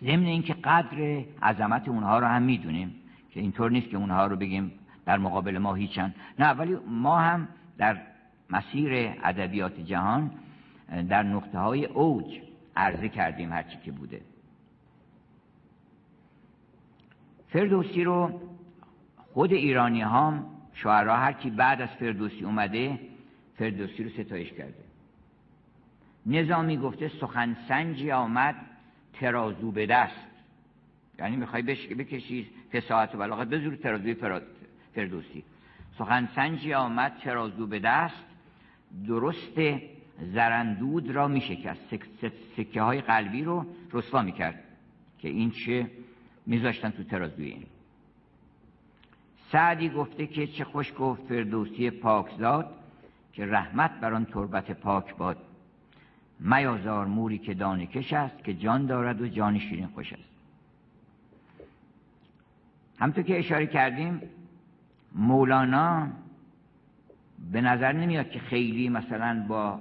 [0.02, 2.94] ضمن اینکه قدر عظمت اونها رو هم می‌دونیم
[3.30, 4.72] که اینطور نیست که اونها رو بگیم
[5.06, 6.14] در مقابل ما هیچن.
[6.38, 8.02] نه ولی ما هم در
[8.50, 10.30] مسیر ادبیات جهان
[11.08, 12.40] در نقطه های اوج
[12.76, 14.20] عرضه کردیم هرچی که بوده.
[17.48, 18.40] فردوسی رو
[19.32, 20.38] خود ایرانی ها
[20.74, 23.00] شعرها هر کی بعد از فردوسی اومده
[23.58, 24.84] فردوسی رو ستایش کرده.
[26.26, 28.54] نظامی گفته سخن سنجی آمد
[29.12, 30.26] ترازو به دست.
[31.18, 34.14] یعنی می‌خوای بکشی فساحت و بلاغت بزور ترازوی
[34.96, 35.44] فردوسی.
[35.98, 38.24] سخن سنجی آمد ترازو به دست.
[39.06, 39.60] درست
[40.34, 41.80] زرندود را میشکست
[42.56, 44.64] سکه های قلبی رو رسوا می‌کرد
[45.18, 45.90] که این چه
[46.46, 47.66] میذاشتن تو ترازوی این.
[49.52, 52.74] سعدی گفته که چه خوش گفت فردوسی پاکزاد
[53.32, 55.36] که رحمت بر آن تربت پاک باد.
[56.40, 60.36] میازار موری که دانکش است که جان دارد و جان شیرین خوش است.
[62.98, 64.20] همطور که اشاره کردیم
[65.14, 66.08] مولانا
[67.52, 69.80] به نظر نمیاد که خیلی مثلا با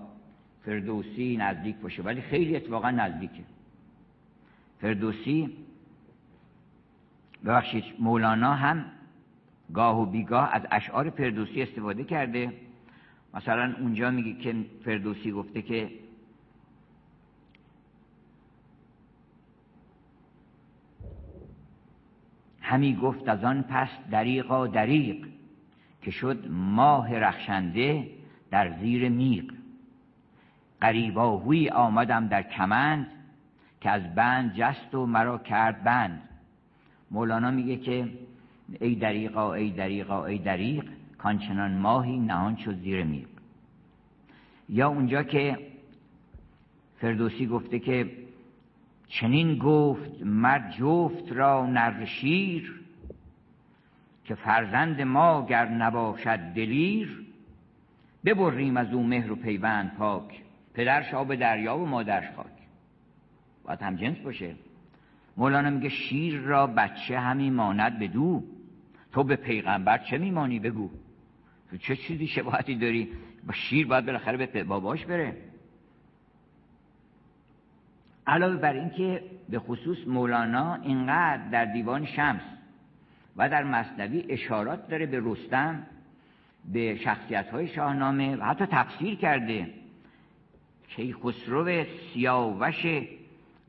[0.66, 3.44] فردوسی نزدیک باشه ولی خیلی اتفاقا نزدیکه.
[4.82, 5.58] فردوسی
[7.46, 8.86] ببخشید مولانا هم
[9.74, 12.54] گاه و بیگاه از اشعار فردوسی استفاده کرده.
[13.34, 15.90] مثلا اونجا میگه که فردوسی گفته که
[22.66, 25.28] همی گفت از آن پس دریقا دریق
[26.02, 28.08] که شد ماه رخشنده
[28.52, 29.54] در زیر میق
[30.82, 33.08] قریباهوی آمدم در کمند
[33.82, 36.22] که از بند جست و مرا کرد بند.
[37.12, 38.08] مولانا میگه که
[38.82, 40.86] ای دریقا ای دریقا ای دریق
[41.18, 43.28] کانچنان ماهی نهان شد زیر میق
[44.70, 45.58] یا اونجا که
[47.02, 48.12] فردوسی گفته که
[49.08, 52.82] چنین گفت مرد جفت را نر شیر
[54.26, 57.26] که فرزند ما گر نباشد دلیر
[58.26, 60.42] ببریم از او مهر و پیوند پاک
[60.74, 62.46] پدرش آب دریا و مادرش خاک.
[63.64, 64.56] باید هم جنس باشه.
[65.38, 68.44] مولانا میگه شیر را بچه همی ماند به دو
[69.12, 70.90] تو به پیغمبر چه میمانی بگو؟
[71.70, 73.10] تو چه چیزی شباهتی داری؟
[73.48, 75.38] با شیر باید بالاخره به باباش بره.
[78.28, 82.42] علاوه بر اینکه به خصوص مولانا اینقدر در دیوان شمس
[83.36, 85.84] و در مصنوی اشارات داره به رستم
[86.74, 89.74] به شخصیت های شاهنامه و حتی تفسیر کرده.
[90.88, 91.84] کیخسرو
[92.14, 92.86] سیاوش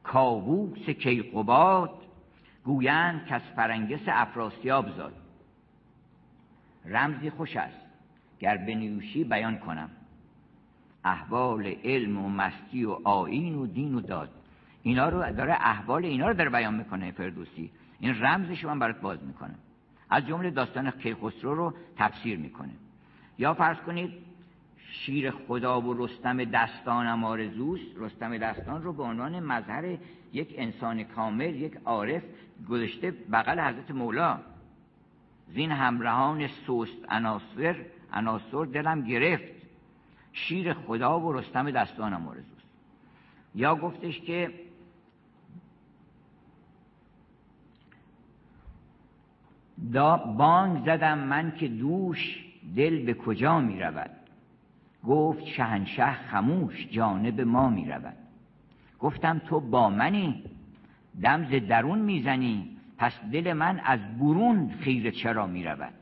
[0.02, 1.90] کاووس کیقباد
[2.64, 5.14] گویند که از فرنگس افراسیاب زاد.
[6.84, 7.80] رمزی خوش است.
[8.40, 9.90] گر بنیوشی بیان کنم.
[11.04, 14.30] احوال علم و مستی و آین و دین و داد.
[14.86, 17.70] اینا رو داره احوال اینا رو داره بیان می‌کنه فردوسی.
[18.00, 19.54] این رمزش من برات باز می‌کنم.
[20.10, 22.72] از جمله داستان کیخسرو رو تفسیر می‌کنه.
[23.38, 24.12] یا فرض کنید
[24.90, 27.86] شیر خدا و رستم دستانم آرزوست.
[27.96, 29.98] رستم دستان رو به عنوان مظهر
[30.32, 32.22] یک انسان کامل یک عارف
[32.68, 34.38] گذاشته بغل حضرت مولا.
[35.48, 37.76] زین همراهان سوست عناصر
[38.12, 39.52] عناصر دلم گرفت.
[40.32, 42.66] شیر خدا و رستم دستانم آرزوست.
[43.54, 44.65] یا گفتش که
[49.92, 52.44] دا بانگ زدم من که دوش
[52.76, 54.10] دل به کجا می رود
[55.04, 58.16] گفت شهنشه خموش جانب ما می رود
[59.00, 60.44] گفتم تو با منی
[61.22, 65.92] دمز درون می‌زنی پس دل من از برون خیره چرا می رود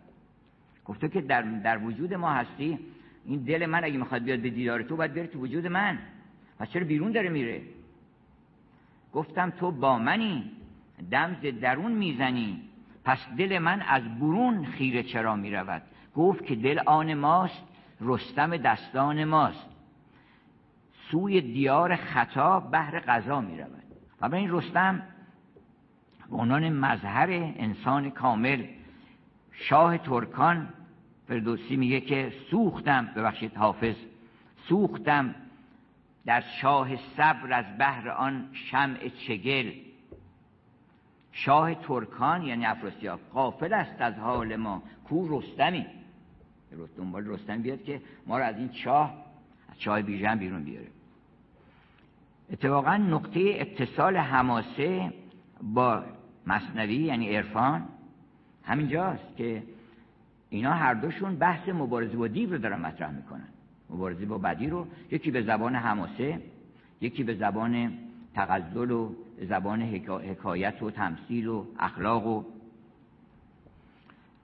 [0.85, 2.79] گفته که در, در وجود ما هستی
[3.25, 5.99] این دل من اگه می‌خواد بیاد به دیدار تو باید بره تو وجود من.
[6.59, 7.63] پس چرا بیرون داره میره؟
[9.13, 10.51] گفتم تو با منی
[11.11, 12.61] دمز درون می‌زنی
[13.05, 15.83] پس دل من از برون خیره چرا می رود
[16.17, 17.63] گفت که دل آن ماست
[18.01, 19.69] رستم دستان ماست.
[21.11, 23.83] سوی دیار خطا بهر قضا می رود
[24.21, 25.03] و این رستم
[26.31, 28.65] به عنوان مظهر انسان کامل
[29.53, 30.69] شاه ترکان
[31.29, 33.95] فردوسی میگه که سوختم ببخشید حافظ
[34.69, 35.35] سوختم
[36.27, 39.73] در شاه صبر از بهر آن شمع چگل.
[41.35, 44.83] شاه ترکان یعنی افراسیاب قافل است از حال ما.
[45.05, 45.87] کو رستمی؟
[46.97, 49.25] دنبال رستمی بیاد که ما رو از این چاه
[49.73, 50.87] از چاه بیژن بیرون بیاره.
[52.53, 55.13] اتفاقا نقطه اتصال حماسه
[55.63, 56.05] با
[56.47, 57.89] مصنوی یعنی عرفان
[58.65, 59.63] همینجاست که
[60.51, 63.49] اینا هر دوشون بحث مبارزه با دیو رو دارن مطرح می‌کنن.
[63.91, 66.41] مبارزه با بدی رو یکی به زبان حماسه
[67.01, 67.93] یکی به زبان
[68.35, 72.45] تغزل و زبان حکایت و تمثیل و اخلاق و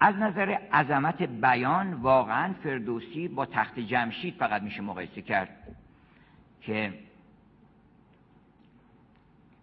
[0.01, 5.49] از نظر عظمت بیان واقعا فردوسی با تخت جمشید فقط میشه مقایسه کرد
[6.61, 6.95] که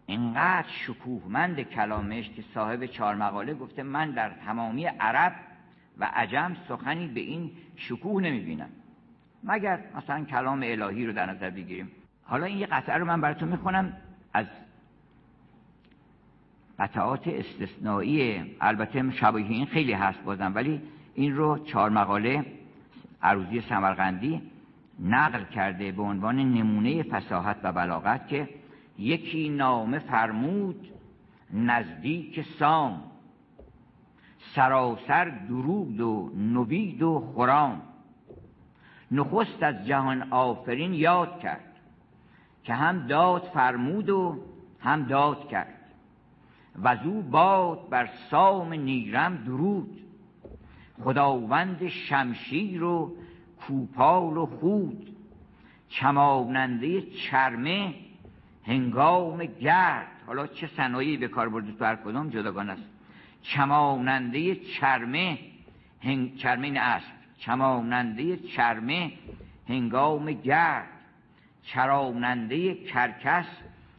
[0.05, 5.35] اینقدر شکوهمند کلامش که صاحب چهار مقاله گفته من در تمامی عرب
[5.97, 8.69] و عجم سخنی به این شکوه نمی‌بینم.
[9.43, 11.91] مگر مثلا کلام الهی رو در نظر بگیریم؟
[12.23, 13.93] حالا این یه قطعه رو من براتون می‌خونم
[14.33, 14.45] از
[16.79, 20.81] قطعات استثنایی البته شبیه این خیلی هست بازم ولی
[21.13, 22.45] این رو چهار مقاله
[23.21, 24.41] عروضی سمرقندی
[24.99, 28.49] نقل کرده به عنوان نمونه فساحت و بلاغت که
[28.97, 30.87] یکی نامه فرمود
[31.53, 33.03] نزدیک سام
[34.55, 37.81] سراسر درود و نوید و خرام.
[39.11, 41.75] نخست از جهان آفرین یاد کرد
[42.63, 44.39] که هم داد فرمود و
[44.79, 45.76] هم داد کرد.
[46.77, 50.01] و او باد بر سام نیرم درود.
[51.03, 53.15] خداوند شمشیر و
[53.61, 55.15] کوپال و خود
[55.89, 57.93] چماننده چرمه
[58.63, 60.07] هنگام گرد.
[60.27, 62.89] حالا چه صنایعی به کار برده تو هر کدام جداگانه است.
[63.41, 65.39] چماننده چرمه
[66.03, 66.35] هنگ...
[66.35, 67.17] چرمه اسب.
[67.37, 69.11] چماننده چرمه
[69.69, 70.87] هنگام گرد.
[71.63, 73.47] چراننده کرکس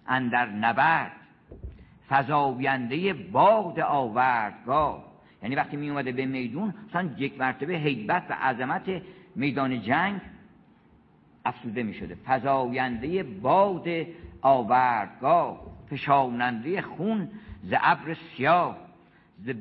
[0.06, 1.12] اندر نبرد.
[2.08, 5.04] فضاینده باد آوردگاه.
[5.42, 9.02] یعنی وقتی می اومده به میدون مثلا یک مرتبه حیبت و عظمت
[9.36, 10.20] میدان جنگ
[11.44, 13.88] افسوده می شده فضاینده باد
[14.42, 15.60] آوردگاه
[15.90, 17.28] فشاننده خون
[17.62, 18.76] ز ابر سیاه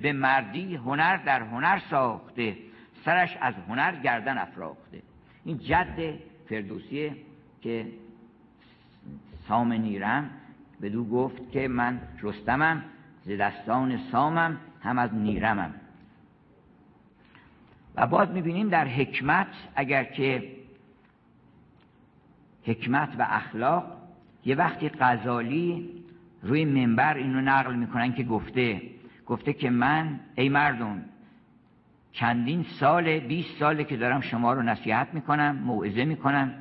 [0.02, 2.58] به مردی هنر در هنر ساخته
[3.06, 5.02] سرش از هنر گردن افراخته.
[5.46, 6.14] این جد
[6.50, 7.16] فردوسیه
[7.62, 7.88] که
[9.48, 10.30] سام نیرم
[10.82, 12.84] به دو گفت که من رستمم
[13.24, 15.74] ز دستان سامم هم از نیرمم.
[17.96, 20.52] و باز می‌بینیم در حکمت اگر که
[22.64, 23.98] حکمت و اخلاق
[24.46, 25.90] یه وقتی غزالی
[26.42, 28.82] روی منبر اینو نقل می‌کنن که گفته
[29.26, 31.06] گفته که من ای مردم
[32.12, 36.54] چندین سال 20 ساله که دارم شما رو نصیحت می‌کنم موعظه می‌کنم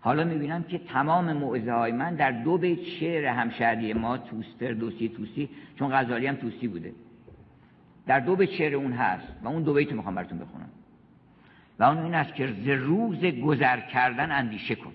[0.00, 5.08] حالا می‌بینم که تمام موعظه های من در دو بیت شعر همشهری ما توستر دوسی
[5.08, 5.48] توسی
[5.78, 6.92] چون غزالی هم توسی بوده.
[8.06, 10.68] در دو بیت شعر اون هست و اون دو بیت می‌خوام براتون بخونم.
[11.78, 14.92] و اون این است که ز روز گذر کردن اندیشه کن.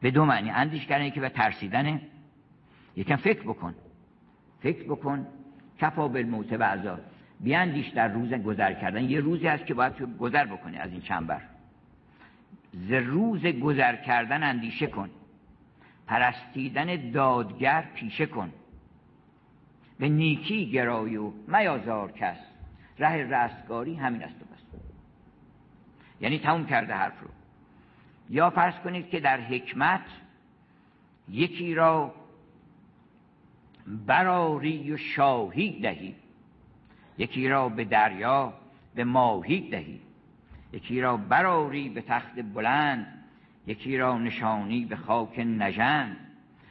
[0.00, 0.50] به دو معنی.
[0.50, 2.00] اندیش کردن که به ترسیدنه
[2.96, 3.74] یکم فکر بکن.
[4.60, 5.26] فکر بکن.
[5.80, 7.00] کفا بالموت و عذاب
[7.40, 9.04] بیاندیش در روز گذر کردن.
[9.04, 11.40] یه روزی هست که باید گذر بکنی از این چنبر
[12.74, 15.10] ز روز گذر کردن اندیشه کن.
[16.06, 18.52] پرستیدن دادگر پیشه کن.
[19.98, 22.36] به نیکی گرای و میازار کس.
[22.98, 24.80] ره رستگاری همین است و بس.
[26.20, 27.28] یعنی تموم کرده حرف رو.
[28.30, 30.04] یا فرض کنید که در حکمت
[31.28, 32.14] یکی را
[33.86, 36.14] براری و شاهی دهی.
[37.18, 38.54] یکی را به دریا
[38.94, 40.00] به ماهی دهی.
[40.74, 43.06] یکی را براری به تخت بلند
[43.66, 46.16] یکی را نشانی به خاک نژند.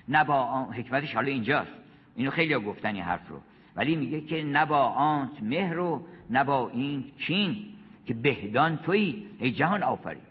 [0.07, 1.71] نه با حکمتش حالا اینجاست.
[2.15, 3.39] اینو خیلی گفتن این حرف رو.
[3.75, 7.65] ولی میگه که نه با آنت مهر و نه با این چین
[8.05, 10.21] که بهدان توی ای جهان آفری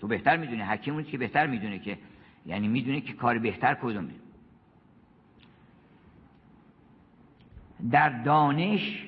[0.00, 1.98] تو بهتر می‌دونی حکیم که بهتر می‌دونه که
[2.46, 4.12] یعنی می‌دونه که کار بهتر کدومه.
[7.90, 9.06] در دانش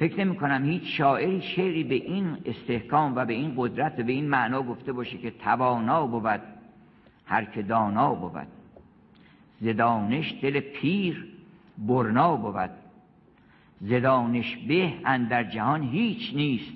[0.00, 4.12] فکر نمی کنم هیچ شاعری شعری به این استحکام و به این قدرت و به
[4.12, 6.40] این معنا گفته باشه که توانا بود
[7.26, 8.46] هر که دانا بود.
[9.60, 11.26] زدانش دل پیر
[11.78, 12.70] برنا بود.
[13.80, 16.72] زدانش به اندر جهان هیچ نیست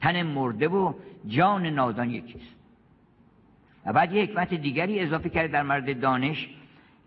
[0.00, 0.92] تن مرده و
[1.26, 2.54] جان نادان یکیست.
[3.86, 6.48] و بعد یک حکمت دیگری اضافه کرد در مورد دانش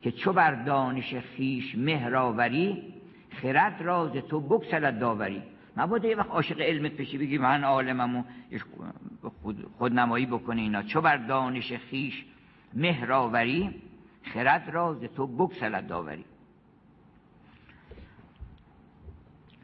[0.01, 2.83] که چو بر دانش خیش مهراوری
[3.41, 5.43] خرد راز تو بکسلت داوری.
[5.77, 8.23] مبادا یه وقت عاشق علمت بشی بگی من عالمم و
[9.77, 10.83] خود, نمایی بکنی اینا.
[10.83, 12.25] چو بر دانش خیش
[12.73, 13.81] مهراوری
[14.23, 16.25] خرد راز تو بکسلت داوری.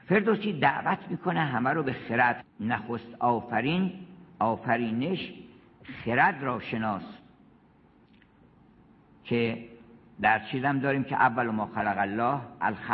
[0.06, 3.92] فردوسی دعوت می‌کنه همه رو به خرد نخست آفرین
[4.40, 5.34] آفرینش
[6.06, 7.04] خرد را شناس.
[9.24, 9.70] که
[10.22, 12.92] در چیزم داریم که اول ما خلق الله الخ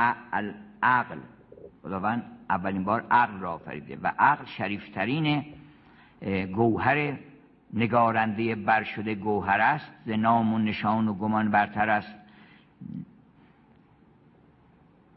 [0.84, 1.18] العقل
[1.84, 5.46] خداوند اولین بار عقل را آفریده و عقل شریفترین
[6.54, 7.18] گوهر
[7.74, 9.92] نگارنده بر شده گوهر است.
[10.06, 12.16] ز نام و نشان و گمان برتر است.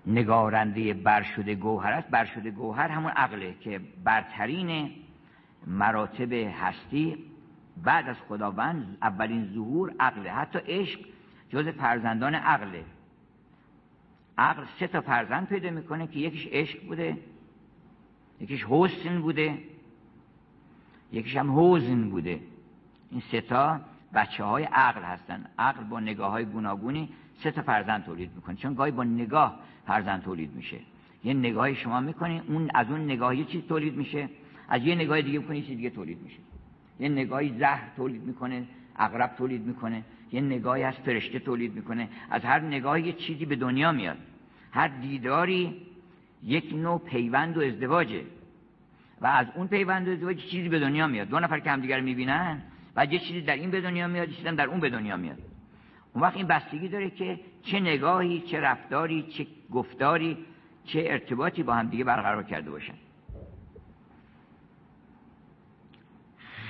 [0.06, 2.08] نگارنده بر شده گوهر است.
[2.08, 4.90] بر شده گوهر همون عقله که برترین
[5.66, 7.18] مراتب هستی.
[7.82, 10.32] بعد از خداوند اولین ظهور عقله.
[10.32, 11.00] حتی عشق
[11.50, 12.84] جز فرزندان عقله.
[14.38, 17.18] عقل سه تا فرزند پیدا می‌کنه که یکیش عشق بوده
[18.40, 19.58] یکیش حسن بوده
[21.12, 22.40] یکیش هم حوزن بوده.
[23.10, 23.80] این سه تا
[24.14, 25.46] بچه های عقل هستن.
[25.58, 28.56] عقل با نگاه های گوناگونی سه تا فرزند تولید می‌کنه.
[28.56, 30.78] چون گاهی با نگاه فرزند تولید میشه.
[31.24, 34.28] یه نگاهی شما می‌کنی اون از اون نگاه یه تولید میشه.
[34.68, 36.38] از یه نگاه دیگه می‌کنی چیز دیگه تولید میشه.
[37.00, 38.64] یه نگاهی زهر تولید می‌کنه
[38.96, 40.02] اغرب تولید می‌کنه.
[40.32, 42.08] یه نگاهی از فرشته تولید می‌کنه.
[42.30, 44.18] از هر نگاهی یه چیزی به دنیا میاد.
[44.72, 45.76] هر دیداری
[46.42, 48.24] یک نوع پیوند و ازدواجه.
[49.20, 51.28] و از اون پیوند و ازدواج چیزی به دنیا میاد.
[51.28, 52.62] دو نفر که همدیگر می‌بینن
[52.96, 55.38] و یه چیزی در این به دنیا میاد یه چیزی در اون به دنیا میاد.
[56.12, 60.38] اون وقت این بستگی داره که چه نگاهی چه رفتاری چه گفتاری
[60.84, 62.94] چه ارتباطی با هم دیگه برقرار کرده باشن.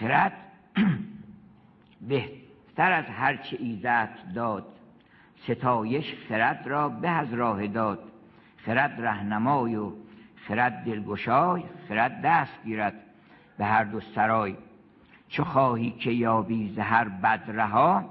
[0.01, 0.32] خرد
[2.74, 4.66] بهتر از هر چه ایزت داد.
[5.44, 7.99] ستایش خرد را به از راه داد.
[8.57, 9.93] خرد رهنمای و
[10.36, 12.94] خرد دلگشای خرد دست گیرد
[13.59, 14.57] به هر دو سرای.
[15.28, 18.05] چو خواهی که یابی زهر بدرها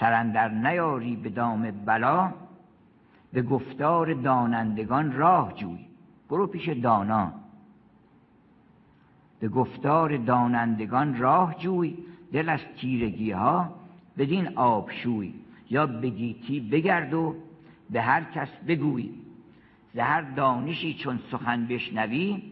[0.00, 2.32] سرندر نیاری به دام بلا.
[3.32, 5.86] به گفتار دانندگان راه جوی.
[6.28, 7.32] برو پیش دانا.
[9.40, 11.98] به گفتار دانندگان راه جوی.
[12.32, 13.74] دل از تیرگی ها
[14.18, 15.34] بدین آبشوی
[15.70, 17.36] یا به گیتی بگرد و
[17.90, 19.10] به هر کس بگوی.
[19.94, 22.42] زهر دانشی چون سخن بشنوی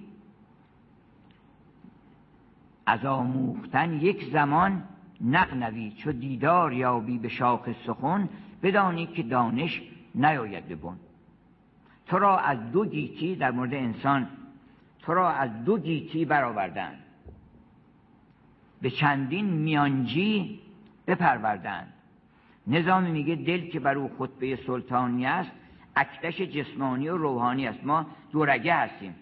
[2.86, 4.82] از آموختن یک زمان
[5.20, 8.28] نقنوی چو دیدار یابی به شاخ سخن
[8.62, 9.82] بدانی که دانش
[10.14, 10.96] نیاید ببن
[12.06, 14.28] تو را از دو گیتی در مورد انسان
[15.02, 16.98] تو را از دو گیتی برآوردند
[18.82, 20.60] به چندین میانجی
[21.06, 21.92] بپروردند.
[22.66, 25.50] نظامی میگه دل که بر او خطبه سلطانی است
[25.96, 27.84] اکتش جسمانی و روحانی است.
[27.84, 29.14] ما دورگه هستیم.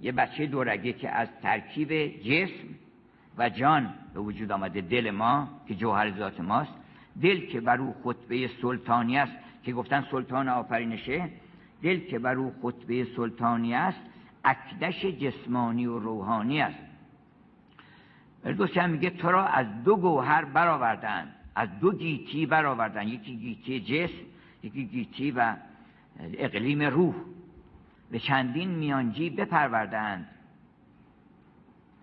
[0.00, 1.92] یه بچه دورگه که از ترکیب
[2.22, 2.68] جسم
[3.38, 6.72] و جان به وجود آمده دل ما که جوهر ذات ماست.
[7.22, 9.32] دل که بر او خطبه سلطانی است
[9.62, 11.30] که گفتن سلطان آفرینشه.
[11.82, 14.00] دل که بر او خطبه سلطانی است
[14.44, 16.85] اکدش جسمانی و روحانی است.
[18.76, 23.08] هم میگه تو را از دو گوهر برآوردن از دو گیتی برآوردن.
[23.08, 24.24] یکی گیتی جسم
[24.62, 25.56] یکی گیتی و
[26.38, 27.14] اقلیم روح.
[28.10, 30.28] به چندین میانجی بپروردند.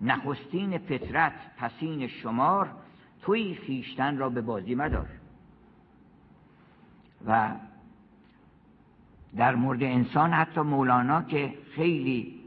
[0.02, 2.70] نخستین فطرت پسین شمار
[3.22, 5.10] توی خیشتن را به بازی مدار.
[7.28, 7.52] و
[9.38, 12.43] در مورد انسان حتی مولانا که خیلی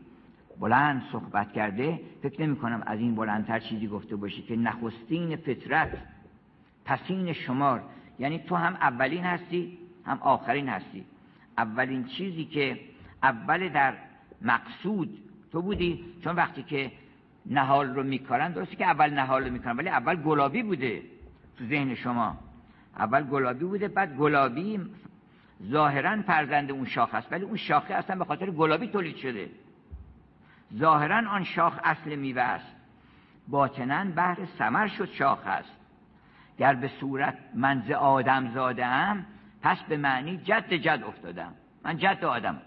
[0.60, 5.88] بلند صحبت کرده فکر نمی کنم از این بلندتر چیزی گفته باشی که نخستین فطرت
[6.84, 7.82] پسین شمار.
[8.18, 11.04] یعنی تو هم اولین هستی هم آخرین هستی.
[11.58, 12.80] اولین چیزی که
[13.22, 13.94] اول در
[14.42, 15.18] مقصود
[15.52, 16.92] تو بودی چون وقتی که
[17.46, 21.02] نهال رو میکارن درسته که اول نهال رو میکارن ولی اول گلابی بوده
[21.58, 22.36] تو ذهن شما.
[22.98, 24.80] اول گلابی بوده بعد گلابی
[25.70, 29.48] ظاهرا فرزند اون شاخ است ولی اون شاخه اصلا به خاطر گلابی تولید شده.
[30.74, 32.76] ظاهرا آن شاخ اصل میوه است.
[33.48, 35.76] باطنا بهر سمر شد شاخ است.
[36.58, 39.26] گر به صورت منز آدم زاده ام
[39.62, 41.54] پس به معنی جد جد افتادم.
[41.84, 42.62] من جد آدم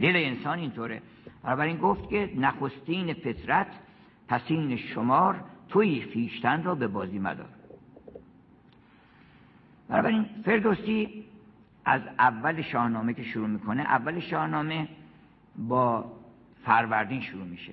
[0.00, 1.02] دل انسان اینطوره.
[1.44, 3.66] این گفت که نخستین فطرت
[4.28, 7.48] پسین شمار توی خیشتن را به بازی مدار.
[9.90, 11.24] این فردوسی
[11.84, 14.88] از اول شاهنامه که شروع می‌کنه اول شاهنامه
[15.58, 16.12] با
[16.66, 17.72] فروردین شروع میشه.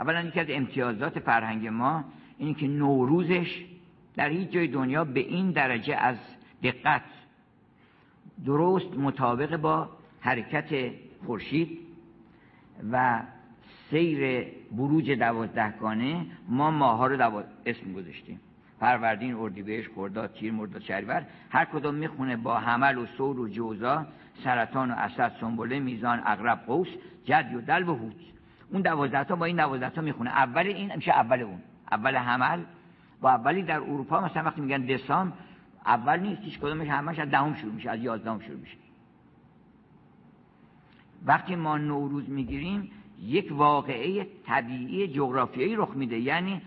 [0.00, 2.04] اولا یکی از امتیازات فرهنگ ما
[2.38, 3.64] اینه که نوروزش
[4.16, 6.16] در هیچ جای دنیا به این درجه از
[6.62, 7.02] دقت
[8.46, 9.88] درست مطابق با
[10.20, 10.92] حرکت
[11.26, 11.78] خورشید
[12.92, 13.22] و
[13.90, 18.40] سیر بروج دوازدهگانه ما ماها رو اسم گذاشتیم.
[18.80, 24.06] فروردین اردیبهشت خرداد تیر مرداد شهریور هر کدوم می‌خونه با حمل و سور و جوزا
[24.44, 26.88] سرطان و اسد سنبله میزان اغرب قوس
[27.24, 28.16] جد و دل و هوت
[28.72, 30.30] اون دوازده با این دوازده می‌خونه.
[30.30, 31.58] اول این میشه اول اون.
[31.92, 32.62] اول حمل.
[33.20, 35.32] با اولی در اروپا مثلا وقتی میگن دسام
[35.86, 38.76] اول نیست هیچ کدومش همش از دهم شروع میشه از یازدهم شروع میشه.
[41.24, 42.90] وقتی ما نوروز می‌گیریم
[43.22, 46.18] یک واقعه طبیعی جغرافیایی رخ میده.
[46.18, 46.62] یعنی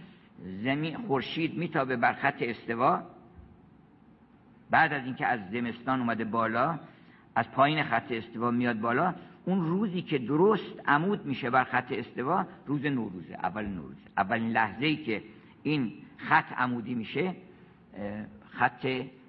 [0.63, 3.01] زمین خورشید میتابه بر خط استوا.
[4.69, 6.79] بعد از اینکه از زمستان اومده بالا
[7.35, 9.13] از پایین خط استوا میاد بالا
[9.45, 14.85] اون روزی که درست عمود میشه بر خط استوا روز نوروزه اول نوروز اولین لحظه
[14.85, 15.23] ای که
[15.63, 17.35] این خط عمودی میشه
[18.49, 18.85] خط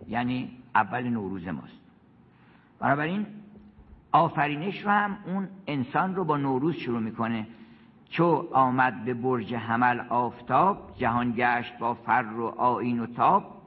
[0.08, 1.80] یعنی اول نوروز ماست.
[2.78, 3.26] بنابراین
[4.12, 7.46] آفرینش رو هم اون انسان رو با نوروز شروع می‌کنه.
[8.10, 13.62] چو آمد به برج حمل آفتاب جهان گشت با فر و آین و تاب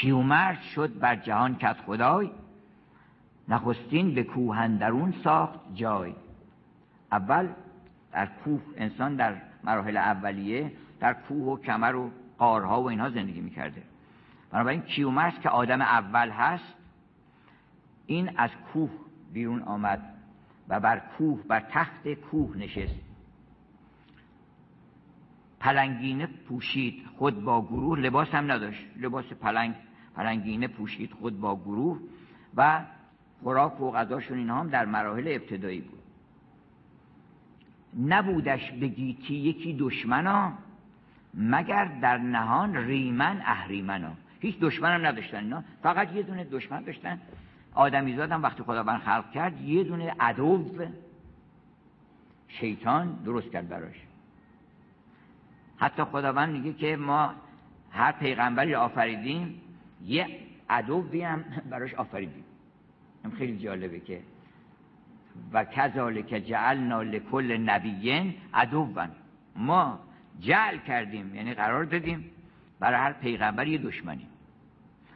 [0.00, 2.30] کیومرد شد بر جهان کت خدای.
[3.48, 6.14] نخستین به کوهندرون ساخت جای.
[7.12, 7.48] اول
[8.12, 13.40] در کوه انسان در مراحل اولیه در کوه و کمر و قارها و اینها زندگی
[13.40, 13.82] می‌کرده.
[14.50, 16.74] بنابراین کیومرس که آدم اول هست
[18.06, 18.90] این از کوه
[19.32, 20.02] بیرون آمد
[20.68, 23.05] و بر کوه بر تخت کوه نشست.
[25.66, 27.06] پلنگینه پوشید.
[27.18, 28.86] خود با گروه لباس هم نداشت.
[28.96, 29.74] لباس پلنگ
[30.16, 31.12] پلنگینه پوشید.
[31.12, 32.00] خود با گروه
[32.56, 32.84] و
[33.42, 35.98] خوراک و غذاشون اینها هم در مراحل ابتدایی بود.
[38.06, 40.52] نبودش به گیتی یکی دشمنا
[41.34, 44.12] مگر در نهان ریمن اهریمنا.
[44.40, 45.64] هیچ دشمن هم نداشتن اینا.
[45.82, 47.20] فقط یه دونه دشمن داشتن.
[47.74, 50.64] آدمیزاد هم وقتی خداوند خلق کرد یه دونه عدو
[52.48, 54.05] شیطان درست کرد براش.
[55.78, 57.34] حتی خداوند میگه که ما
[57.90, 59.60] هر پیغمبری آفریدیم
[60.04, 60.26] یه
[60.70, 62.44] عدوی هم براش آفریدیم.
[63.24, 64.22] این خیلی جالبه که
[65.52, 69.10] و کذالک جعلنا لکل نبیین عدوان.
[69.56, 70.00] ما
[70.40, 72.30] جعل کردیم یعنی قرار دادیم
[72.80, 74.26] برای هر پیغمبر یه دشمنی.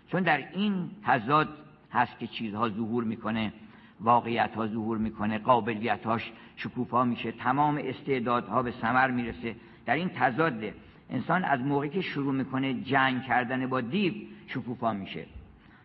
[0.07, 1.49] چون در این تضاد
[1.93, 3.53] هست که چیزها ظهور می‌کنه
[4.01, 9.57] واقعیت ها ظهور می‌کنه قابلیت هاش شکوفا میشه تمام استعدادها به ثمر می‌رسه.
[9.91, 10.75] در این تضاده.
[11.11, 14.13] انسان از موقعی که شروع می‌کنه جنگ کردن با دیو
[14.47, 15.27] شکوفا میشه.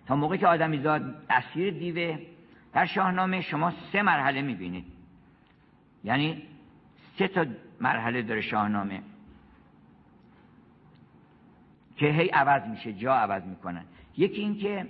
[0.05, 2.19] تا موقعی که آدمیزاد اسیر دیوه
[2.73, 4.85] در شاهنامه شما سه مرحله می‌بینید.
[6.03, 6.41] یعنی
[7.17, 7.45] سه تا
[7.81, 9.01] مرحله داره شاهنامه.
[11.95, 13.83] که هی عوض میشه جا عوض می‌کنن.
[14.17, 14.87] یکی این که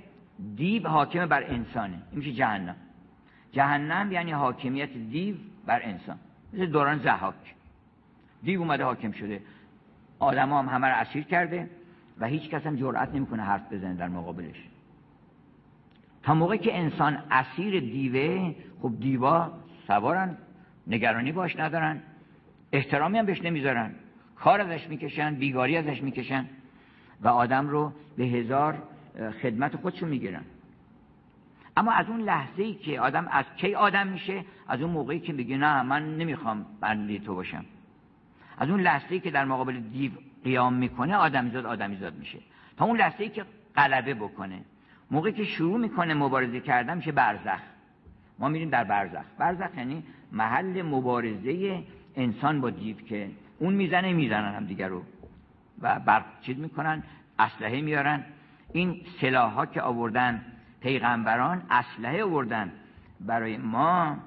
[0.56, 1.94] دیو حاکم بر انسانه.
[1.94, 2.76] این میشه جهنم.
[3.52, 5.36] جهنم یعنی حاکمیت دیو
[5.66, 6.20] بر انسان.
[6.54, 7.55] مثل دوران زحاک.
[8.46, 9.42] دیو اومده حاکم شده.
[10.20, 11.70] آدم هم همه رو اسیر کرده
[12.20, 14.70] و هیچ کس هم جرأت نمی‌کنه حرف بزنه در مقابلش.
[16.24, 19.52] تا موقعی که انسان اسیر دیوه خب دیوا
[19.88, 20.38] سوارن
[20.88, 22.02] نگرانی باش ندارن
[22.72, 23.92] احترامی هم بهش نمی‌ذارن.
[24.36, 26.46] کار ازش می‌کشن بیگاری ازش می‌کشن
[27.22, 28.84] و آدم رو به هزار
[29.42, 30.44] خدمت خودشون می‌گیرن.
[31.78, 35.34] اما از اون لحظه ای که آدم از کی آدم میشه از اون موقعی که
[35.34, 37.66] میگه نه من نمی‌خوام بنده تو باشم.
[38.58, 40.12] از اون لحظه ای که در مقابل دیو
[40.44, 42.40] قیام می‌کنه آدمیزاد آدمیزاد میشه.
[42.78, 43.46] تا اون لحظه ای که
[43.76, 44.62] غلبه بکنه.
[45.12, 47.62] موقعی که شروع می‌کنه مبارزه کردن میشه برزخ.
[48.40, 49.26] ما میریم در برزخ.
[49.38, 51.84] برزخ یعنی محل مبارزه
[52.16, 53.30] انسان با دیو که
[53.60, 55.04] اون می‌زنه می‌زنن هم دیگر رو.
[55.82, 57.04] و بر چیز می‌کنن
[57.40, 58.24] اسلحه میارن
[58.74, 60.42] این سلاح ها که آوردن
[60.82, 62.72] پیغمبران اسلحه آوردن
[63.20, 64.18] برای ما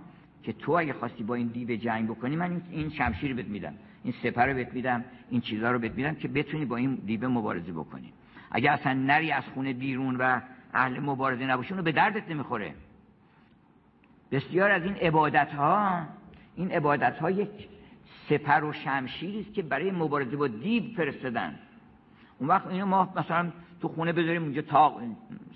[0.42, 3.74] که تو اگه خواستی با این دیو جنگ بکنی من این شمشیر بهت میدم.
[4.04, 7.28] این سپر رو بهت میدم این چیزها رو بهت میدم که بتونی با این دیو
[7.28, 8.12] مبارزه بکنی.
[8.50, 10.40] اگه اصلا نری از خونه بیرون و
[10.74, 12.74] اهل مبارزه نباشی اونو به دردت نمی‌خوره.
[14.32, 16.06] بسیار از این عبادت ها
[16.56, 17.68] این عبادت ها یک
[18.28, 21.58] سپر و شمشیری است که برای مبارزه با دیو فرستادن.
[22.38, 25.00] اون وقت اینو ما مثلا تو خونه بذاریم اونجا تاق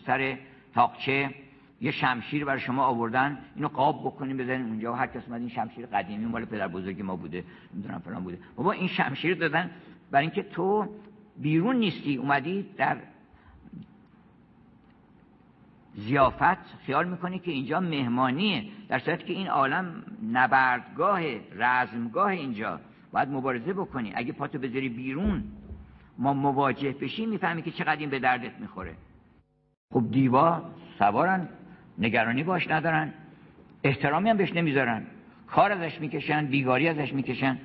[0.07, 0.39] سر
[0.75, 1.35] تاقچه
[1.83, 4.93] یه شمشیر برای شما آوردن اینو قاب بکنیم بزنیم اونجا.
[4.93, 7.45] و هر کس این شمشیر قدیمی مال پدر بزرگ ما بوده
[7.75, 8.39] نمی‌دونم فلان بوده.
[8.57, 9.71] بابا این شمشیر دادن
[10.11, 10.89] برای اینکه تو
[11.37, 12.97] بیرون نیستی اومدی در
[15.95, 18.65] زیافت خیال می‌کنی که اینجا مهمانیه.
[18.89, 20.03] در صورتی که این عالم
[20.33, 21.21] نبردگاه
[21.57, 22.81] رزمگاه اینجا.
[23.13, 24.13] باید مبارزه بکنی.
[24.15, 25.45] اگه پاتو بذاری بیرون
[26.19, 28.95] ما مواجه بشیم می‌فهمی که چقدر این به دردت می‌خوره.
[29.93, 30.63] خب دیوا
[30.99, 31.49] سوارن.
[31.99, 33.13] نگرانی باش ندارن.
[33.85, 35.03] احترامی هم بهش نمی‌ذارن.
[35.47, 37.59] کار ازش می‌کشن بیگاری ازش می‌کشن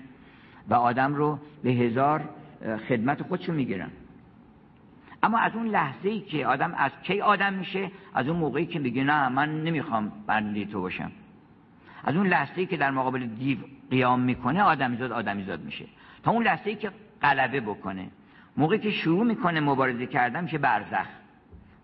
[0.68, 2.30] و آدم رو به هزار
[2.90, 3.90] خدمت خودشون می‌گیرن.
[5.24, 8.80] اما از اون لحظه ای که آدم از کی آدم میشه از اون موقعی که
[8.80, 11.12] میگه نه من نمی‌خوام بنده تو باشم.
[12.04, 13.58] از اون لحظه ای که در مقابل دیو
[13.92, 15.86] قیام می‌کنه آدمیزاد آدمیزاد میشه.
[16.24, 16.92] تا اون لحظه ای که
[17.22, 18.08] غلبه بکنه.
[18.58, 21.08] موقعی که شروع می‌کنه مبارزه کردن میشه برزخ.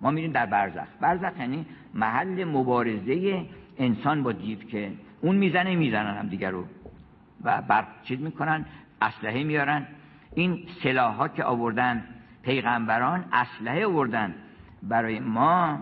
[0.04, 0.88] ما میریم در برزخ.
[1.02, 3.46] برزخ یعنی محل مبارزه
[3.78, 6.66] انسان با دیو که اون می‌زنه می‌زنن هم دیگر رو.
[7.44, 8.66] و بر چیز می‌کنن
[9.02, 9.88] اسلحه میارن
[10.36, 12.04] این سلاح ها که آوردن
[12.44, 14.36] پیغمبران اسلحه آوردن
[14.84, 15.80] برای ما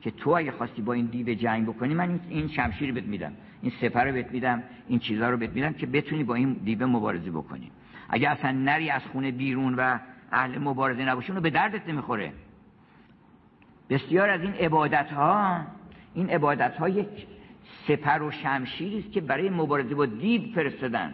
[0.00, 3.32] که تو اگه خواستی با این دیو جنگ بکنی من این شمشیر بهت میدم
[3.62, 6.86] این سپر رو بهت میدم این چیزها رو بهت میدم که بتونی با این دیو
[6.86, 7.70] مبارزه بکنی.
[8.08, 9.98] اگه اصلا نری از خونه بیرون و
[10.32, 12.32] اهل مبارزه نباشی اونو به دردت نمی‌خوره.
[13.90, 15.60] بسیار از این عبادت ها
[16.14, 17.26] این عبادت ها یک
[17.88, 21.12] سپر و شمشیری است که برای مبارزه با دیو فرستادن.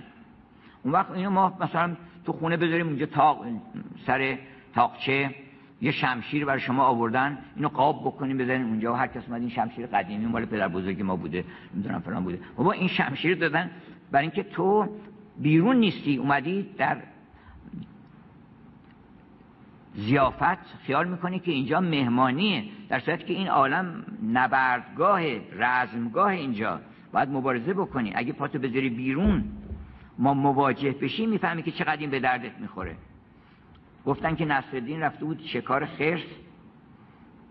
[0.82, 1.96] اون وقت اینو ما مثلا
[2.26, 3.46] تو خونه بذاریم اونجا تاق
[4.06, 4.38] سر
[4.74, 5.34] تاقچه
[5.80, 9.86] یه شمشیر برای شما آوردن اینو قاب بکنیم بزنین اونجا و هر کس این شمشیر
[9.86, 12.38] قدیمی مال پدر بزرگ ما بوده نمی‌دونم فلان بوده.
[12.56, 13.70] بابا این شمشیر دادن
[14.10, 14.88] برای اینکه تو
[15.38, 16.96] بیرون نیستی اومدی در
[19.98, 25.20] زیافت خیال می‌کنی که اینجا مهمانیه در صورتی که این عالم نبردگاه
[25.52, 26.80] رزمگاه اینجا.
[27.12, 28.12] باید مبارزه بکنی.
[28.14, 29.44] اگه پاتو بذاری بیرون
[30.18, 32.96] ما مواجه بشیم می‌فهمی که چقدر این به دردت می‌خوره.
[34.06, 36.26] گفتن که نصرالدین رفته بود شکار خرس.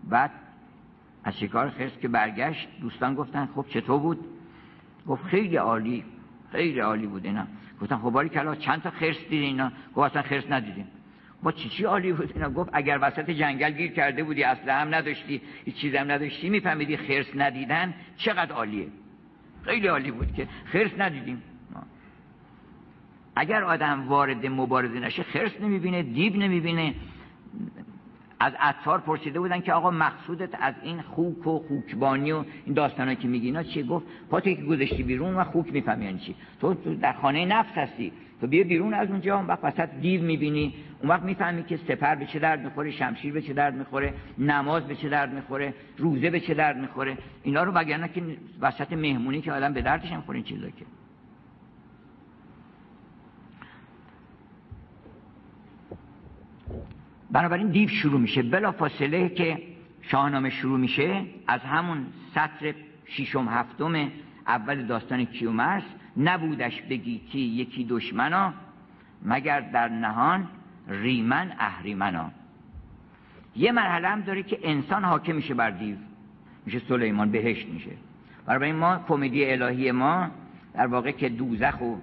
[0.04, 0.30] بعد
[1.24, 4.18] از شکار خرس که برگشت دوستان گفتن خب چطور بود؟
[5.06, 6.04] گفت خیلی عالی
[6.52, 7.46] خیلی عالی بود اینا.
[7.80, 10.86] گفتن خب باری کلا چند تا خرس دیدین اینا؟ گفت خرس ندیدیم.
[11.42, 14.94] با چی چی عالی بود اینا؟ گفت اگر وسط جنگل گیر کرده بودی اصلا هم
[14.94, 18.86] نداشتی هیچ چیز هم نداشتی میفهمیدی خرس ندیدن چقدر عالیه.
[19.62, 21.42] خیلی عالی بود که خرس ندیدیم.
[23.36, 26.94] اگر آدم وارد مبارزه نشه خرس نمی‌بینه دیو نمی‌بینه.
[28.40, 33.16] از عطار پرسیده بودن که آقا مقصودت از این خوک و خوکبانی و این داستانایی
[33.16, 36.34] که میگی اینا چیه؟ گفت پا که گذاشتی بیرون و خوک می‌فهمی چی.
[36.60, 38.12] تو در خانه نفس هستی.
[38.40, 40.74] تو بیا بیرون از اونجا اون وقت وسط دیو می‌بینی.
[41.00, 44.86] اون وقت می‌فهمی که سپر به چه درد می‌خوره شمشیر به چه درد می‌خوره نماز
[44.86, 47.18] به چه درد می‌خوره روزه به چه درد می‌خوره.
[47.42, 48.22] اینا رو وگرنه که
[48.60, 50.84] وسط مهمونی که آدم به دردش نمی‌خوره این چیزا که.
[57.30, 58.42] بنابراین دیو شروع میشه.
[58.42, 59.62] بلا فاصله که
[60.02, 62.74] شاهنامه شروع میشه از همون سطر
[63.06, 64.10] ششم هفتم
[64.46, 65.82] اول داستان کیومرس
[66.18, 68.54] نبودش بگیتی یکی دشمنا
[69.22, 70.48] مگر در نهان
[70.88, 72.30] ریمن اهریمنا.
[73.56, 75.96] یه مرحله هم داره که انسان حاکم میشه بر دیو.
[76.66, 77.90] میشه سلیمان بهشت میشه.
[78.46, 80.30] برای ما کمدی الهی ما
[80.74, 81.96] در واقع که دوزخ و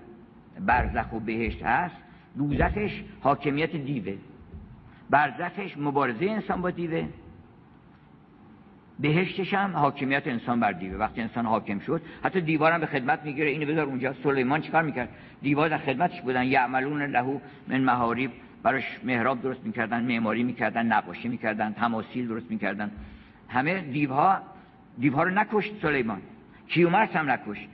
[0.59, 1.95] برزخ و بهشت هست
[2.37, 4.17] دوزخش حاکمیت دیوه.
[5.09, 7.07] برزخش مبارزه انسان با دیوه.
[8.99, 10.97] بهشتش هم حاکمیت انسان بر دیوه.
[10.97, 13.49] وقتی انسان حاکم شد حتی دیوارم به خدمت می‌گیره.
[13.49, 14.13] اینو بذار اونجا.
[14.23, 15.09] سلیمان چیکار می‌کرد؟
[15.41, 16.43] دیوار در خدمتش بودن.
[16.43, 18.31] یعملون لهو من مهاریب
[18.63, 22.91] براش محراب درست می‌کردن معماری می‌کردن نقاشی می‌کردن تماثیل درست می‌کردن.
[23.49, 24.41] همه دیوها
[24.99, 26.21] دیوها رو نکشت سلیمان.
[26.67, 27.69] کیومرس هم نکشت.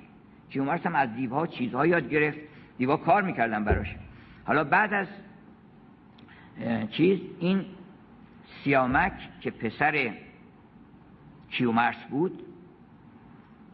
[0.49, 2.39] کیومرس هم از دیوها چیزها یاد گرفت.
[2.77, 3.95] دیوها کار می‌کردن براش.
[4.45, 5.07] حالا بعد از
[6.91, 7.65] چیز این
[8.63, 10.11] سیامک که پسر
[11.51, 12.43] کیومرس بود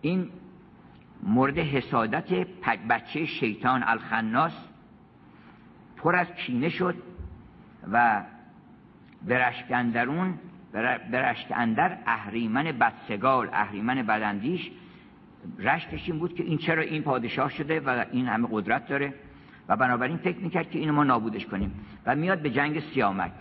[0.02, 0.30] این
[1.24, 2.48] مورد حسادت
[2.90, 4.54] بچه شیطان الخناس
[5.98, 6.95] پر از کینه شد
[7.91, 8.24] و
[9.28, 10.40] برشکندرون
[11.12, 14.72] برشک اندر اهریمن بدسگال اهریمن بدندیش
[15.60, 19.14] رشکش این بود که این چرا این پادشاه شده و این همه قدرت داره
[19.68, 21.74] و بنابراین فکر می‌کرد که اینو ما نابودش کنیم
[22.06, 23.32] و میاد به جنگ سیامک.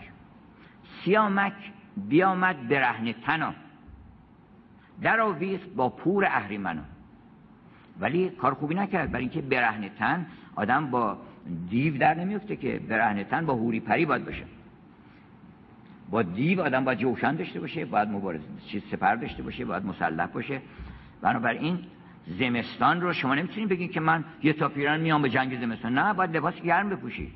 [1.03, 1.53] سیامک
[1.97, 3.53] بیامد برهنه تنا.
[5.01, 6.81] در آویخت با پور اهریمنو.
[7.99, 9.11] ولی کار خوبی نکرد.
[9.11, 10.25] برای اینکه برهنه تن
[10.55, 11.17] آدم با
[11.69, 14.43] دیو در نمیفته که برهنه تن با هوری پری باید باشه.
[16.09, 20.25] با دیو آدم باید جوشن داشته باشه باید مبارزه چیز سپر داشته باشه باید مسلح
[20.25, 20.61] باشه.
[21.21, 21.79] بنابراین
[22.27, 25.97] زمستان رو شما نمی‌تونید بگید که من یه تا پیران میام به جنگ زمستان.
[25.97, 27.31] نه باید لباس گرم بپوشی.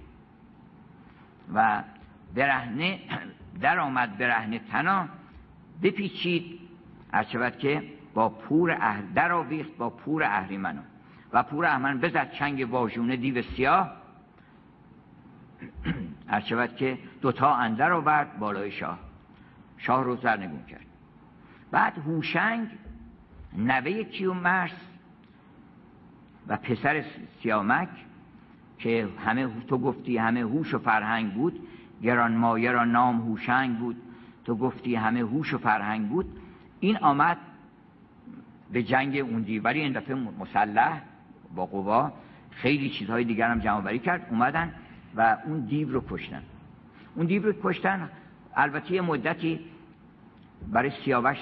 [1.53, 1.83] و
[2.35, 2.99] برهنه
[3.61, 5.07] در آمد برهنه تنا
[5.83, 6.59] بپیچید
[7.31, 7.83] شود که
[8.13, 10.81] با پور اهل در آویخت با پور اهریمنو
[11.33, 13.91] و پور اهریمن بزد چنگ واژونه دیو سیاه.
[16.49, 18.99] شود که دوتا اندر آورد بالای شاه.
[19.77, 20.85] شاه رو سرنگون کرد.
[21.71, 22.67] بعد هوشنگ
[23.57, 24.71] نوه کیومرس
[26.47, 27.03] و پسر
[27.41, 27.89] سیامک
[28.77, 31.67] که همه تو گفتی همه هوش و فرهنگ بود
[32.01, 33.95] گران مایه را نام هوشنگ بود.
[34.45, 36.40] تو گفتی همه هوش و فرهنگ بود.
[36.81, 37.37] این آمد
[38.73, 41.01] به جنگ اون ولی این دفعه مسلح
[41.55, 42.11] با قوا.
[42.51, 44.73] خیلی چیزهای دیگر هم جمع کرد اومدن
[45.15, 46.43] و اون دیو رو کشتن.
[47.15, 48.09] اون دیو رو کشتن
[48.55, 49.59] البته یه مدتی
[50.71, 51.37] برای سیاوش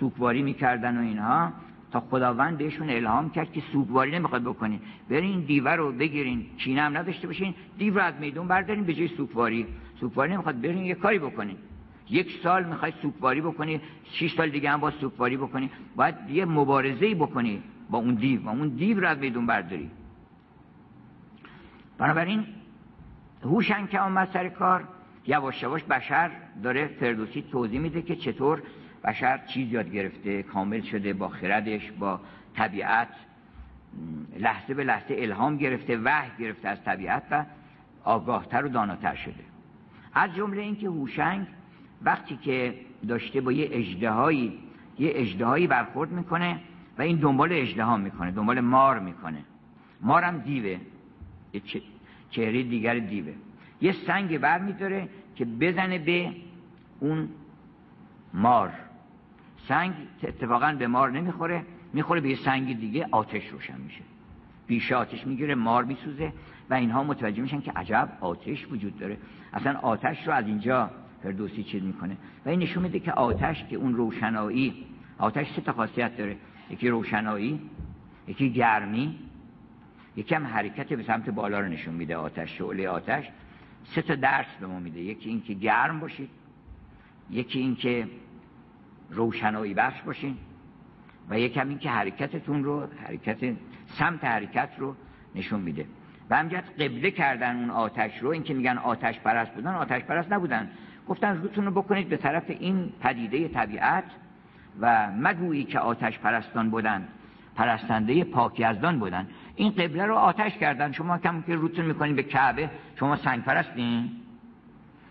[0.00, 1.52] سوگواری می‌کردن و اینها
[1.92, 4.80] تا خداوند بهشون الهام کرد که سوگواری نمی‌خواد بکنین
[5.10, 9.08] برین دیوه رو بگیرین چینه هم نداشته باشین دیو رو از میدون بردارین به جای
[9.08, 9.66] سوگواری.
[10.00, 11.56] سوگواری نمی‌خواد برین یه کاری بکنین.
[12.10, 15.70] یک سال می‌خوای سوگواری بکنی شش سال دیگه هم با سوگواری بکنی.
[15.96, 18.42] باید یه مبارزه بکنی با اون دیو.
[18.42, 19.90] و اون دیو رو میدون برداری.
[21.98, 22.46] بنابراین
[23.44, 24.88] هوشن که آمد سر کار
[25.26, 26.30] یواش یواش بشر
[26.62, 28.62] داره فردوسی توضیح میده که چطور
[29.04, 32.20] بشر چیز یاد گرفته کامل شده با خردش با
[32.54, 33.08] طبیعت.
[34.38, 37.44] لحظه به لحظه الهام گرفته وحی گرفته از طبیعت و
[38.04, 39.44] آگاهتر و داناتر شده.
[40.14, 41.46] از جمله اینکه هوشنگ
[42.02, 42.74] وقتی که
[43.08, 44.58] داشته با یه اجدهایی
[44.98, 46.60] یه اجدهایی برخورد می‌کنه
[46.98, 49.44] و این دنبال اجدها می‌کنه دنبال مار می‌کنه.
[50.00, 50.78] مارم دیوه
[51.52, 51.62] یه
[52.30, 53.32] چهره دیگر دیوه.
[53.80, 56.32] یه سنگ بر میداره که بزنه به
[57.00, 57.28] اون
[58.34, 58.72] مار.
[59.68, 64.02] سنگ اتفاقا به مار نمی‌خوره می‌خوره به یه سنگ دیگه آتش روشن میشه.
[64.66, 66.32] بیشه آتش می‌گیره مار میسوزه
[66.70, 69.16] و اینها متوجه میشن که عجب آتش وجود داره.
[69.52, 70.90] اصلا آتش رو از اینجا
[71.22, 72.16] فردوسی چیز می‌کنه.
[72.46, 74.86] و این نشون میده که آتش که اون روشنایی
[75.18, 76.36] آتش سه تا خاصیت داره.
[76.70, 77.60] یکی روشنایی
[78.28, 79.18] یکی گرمی
[80.16, 83.28] یکی هم حرکت به سمت بالا رو نشون میده آتش شعله آتش.
[83.84, 85.00] سه تا درس به ما میده.
[85.00, 86.30] یکی اینکه گرم باشید
[87.30, 88.08] یکی اینکه
[89.10, 90.36] روشنایی بخش باشین
[91.30, 93.54] و یکم این که حرکتتون رو حرکت
[93.86, 94.96] سمت حرکت رو
[95.34, 95.86] نشون میده.
[96.30, 100.32] و همجد قبله کردن اون آتش رو این که میگن آتش پرست بودن آتش پرست
[100.32, 100.70] نبودن.
[101.10, 104.04] گفتن روتون رو بکنید به طرف این پدیده طبیعت
[104.80, 107.08] و مگویی که آتش پرستان بودن
[107.56, 109.26] پرستنده پاکیزدان بودن.
[109.56, 110.92] این قبله رو آتش کردن.
[110.92, 114.10] شما کم که روتون می‌کنید به کعبه شما سنگ پرستین؟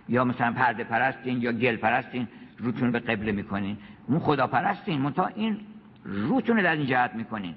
[0.10, 2.28] یا مثلا پرده پرستین یا گل پرستین؟
[2.58, 3.78] روتون به قبله می‌کنین.
[4.08, 5.02] اون خدا پرستین.
[5.02, 5.58] منتها این
[6.04, 7.56] روتون رو در این جهت می‌کنین.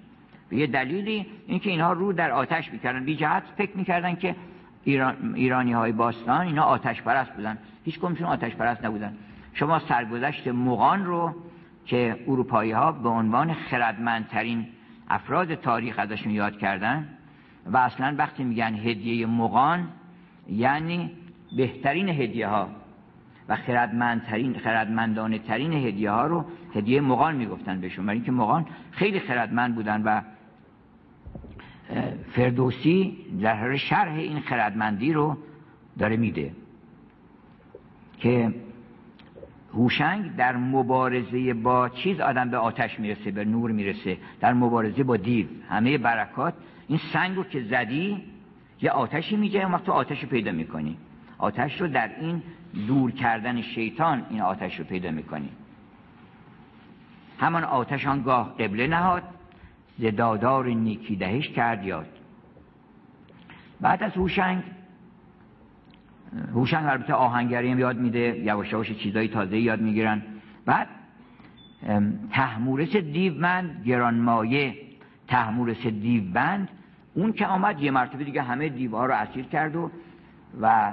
[0.48, 3.04] به یه دلیلی اینکه اینها رو در آتش می‌کردن.
[3.04, 4.36] بی جهت فکر می‌کردن که
[4.84, 7.58] ایران، ایرانی های باستان اینا آتش پرست بودن.
[7.84, 9.14] هیچ کمشون آتش پرست نبودن.
[9.54, 11.34] شما سرگذشت مغان رو
[11.86, 14.66] که اروپایی ها به عنوان خردمندترین
[15.10, 17.08] افراد تاریخ ازشون یاد کردن
[17.66, 19.88] و اصلا وقتی میگن هدیه مغان
[20.48, 21.10] یعنی
[21.56, 22.68] بهترین هدیه ها
[23.48, 26.44] و خردمندترین خردمندانه ترین هدیه ها رو
[26.74, 28.06] هدیه مغان می‌گفتن بهشون.
[28.06, 30.20] برای اینکه مغان خیلی خردمند بودن و
[32.32, 35.36] فردوسی در شرح این خردمندی رو
[35.98, 36.52] داره میده
[38.18, 38.54] که
[39.74, 45.16] هوشنگ در مبارزه با چیز آدم به آتش می‌رسه به نور می‌رسه در مبارزه با
[45.16, 45.46] دیو.
[45.68, 46.54] همه برکات
[46.88, 48.22] این سنگ رو که زدی
[48.82, 50.96] یه آتشی اون وقت تو آتش رو پیدا می‌کنی.
[51.38, 52.42] آتش رو در این
[52.86, 55.48] دور کردن شیطان این آتش رو پیدا می‌کنی.
[57.38, 59.22] همان آتش آنگاه قبله نهاد.
[59.98, 62.06] زدادار نیکی دهش کرد یاد.
[63.80, 64.62] بعد از هوشنگ
[66.54, 70.22] هوشنگ البته آهنگری هم یاد میده یواش یواش چیزای تازه یاد می‌گیرن.
[70.66, 70.88] بعد
[72.30, 74.76] تحمورس دیومند گرانمایه
[75.28, 76.68] تحمورس دیوبند
[77.14, 79.90] اون که آمد یه مرتبه دیگه همه دیوها رو اسیر کرد و
[80.60, 80.92] و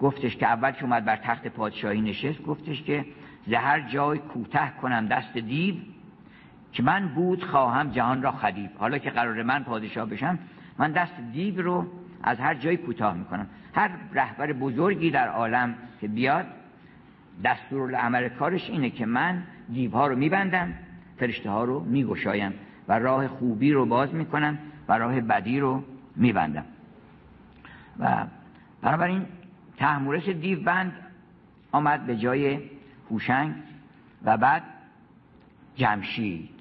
[0.00, 3.04] گفتش که اول که اومد بر تخت پادشاهی نشست گفتش که
[3.46, 5.74] زهر جای کوته کنم دست دیو.
[6.74, 10.38] که من بود خواهم جهان را خدیب حالا که قرار من پادشاه بشم
[10.78, 11.86] من دست دیو رو
[12.22, 13.46] از هر جای کوتاه می‌کنم.
[13.74, 16.46] هر رهبر بزرگی در عالم که بیاد
[17.44, 19.42] دستور عمل کارش اینه که من
[19.72, 20.74] دیوها رو میبندم
[21.18, 22.54] فرشته ها رو میگشایم
[22.88, 25.84] و راه خوبی رو باز می‌کنم و راه بدی رو
[26.16, 26.64] میبندم.
[27.98, 28.26] و
[28.82, 29.26] بنابراین
[29.76, 30.92] تحمورس دیو بند
[31.72, 32.60] آمد به جای
[33.10, 33.54] هوشنگ
[34.24, 34.62] و بعد
[35.76, 36.53] جمشید.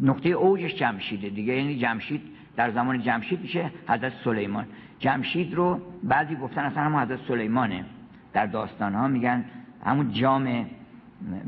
[0.00, 2.22] نقطه اوجش جمشیده دیگه یعنی جمشید
[2.56, 4.66] در زمان جمشید میشه حضرت سلیمان.
[4.98, 7.84] جمشید رو بعضی گفتن اصلا همون حضرت سلیمانه.
[8.32, 9.44] در داستان ها میگن
[9.84, 10.66] همون جام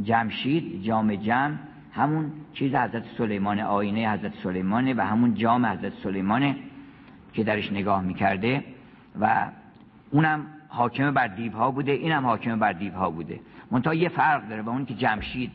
[0.02, 1.58] جمشید جام جم
[1.92, 6.56] همون چیز حضرت سلیمان آینه حضرت سلیمانه و همون جام حضرت سلیمانه
[7.32, 8.64] که درش نگاه می‌کرده
[9.20, 9.50] و
[10.10, 13.40] اونم حاکم بر دیوها بوده اینم حاکم بر دیوها بوده.
[13.70, 15.50] منتها یه فرق داره با اون که جمشید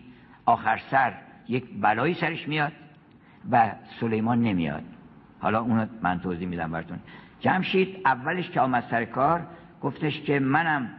[0.46, 1.14] آخر سر
[1.48, 2.72] یک بلایی سرش میاد
[3.52, 4.84] و سلیمان نمیاد.
[5.40, 7.00] حالا اونو من توضیح میدم براتون.
[7.40, 9.48] جمشید اولش که آمد سر کار
[9.82, 10.90] گفتش که منم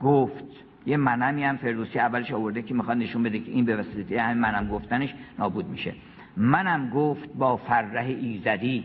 [0.00, 0.44] گفت.
[0.86, 4.38] یه منمی هم فردوسی اولش آورده که می‌خواد نشون بده که این به وسیله همین
[4.38, 5.94] منم گفتنش نابود میشه.
[6.36, 8.84] منم گفت با فرح ایزدی.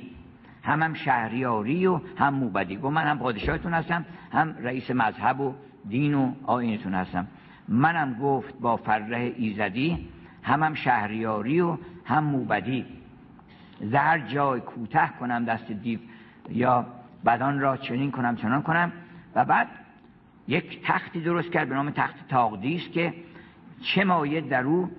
[0.64, 2.76] هم هم شهریاری و هم موبدی.
[2.76, 5.54] گفت من هم پادشاهتون هستم هم رئیس مذهب و
[5.90, 7.28] دین و آینتون هستم.
[7.68, 10.08] منم گفت با فرح ایزدی
[10.44, 12.86] هم هم شهریاری و هم موبدی.
[13.82, 16.00] زهر جای کوته کنم دست دیو
[16.50, 16.86] یا
[17.26, 18.92] بدان را چنین کنم چنان کنم.
[19.36, 19.68] و بعد
[20.48, 23.14] یک تختی درست کرد به نام تخت تاقدیس که
[23.82, 24.92] چه مایه در او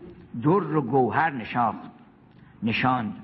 [0.42, 1.90] در و گوهر نشاخت
[2.62, 3.14] نشاند.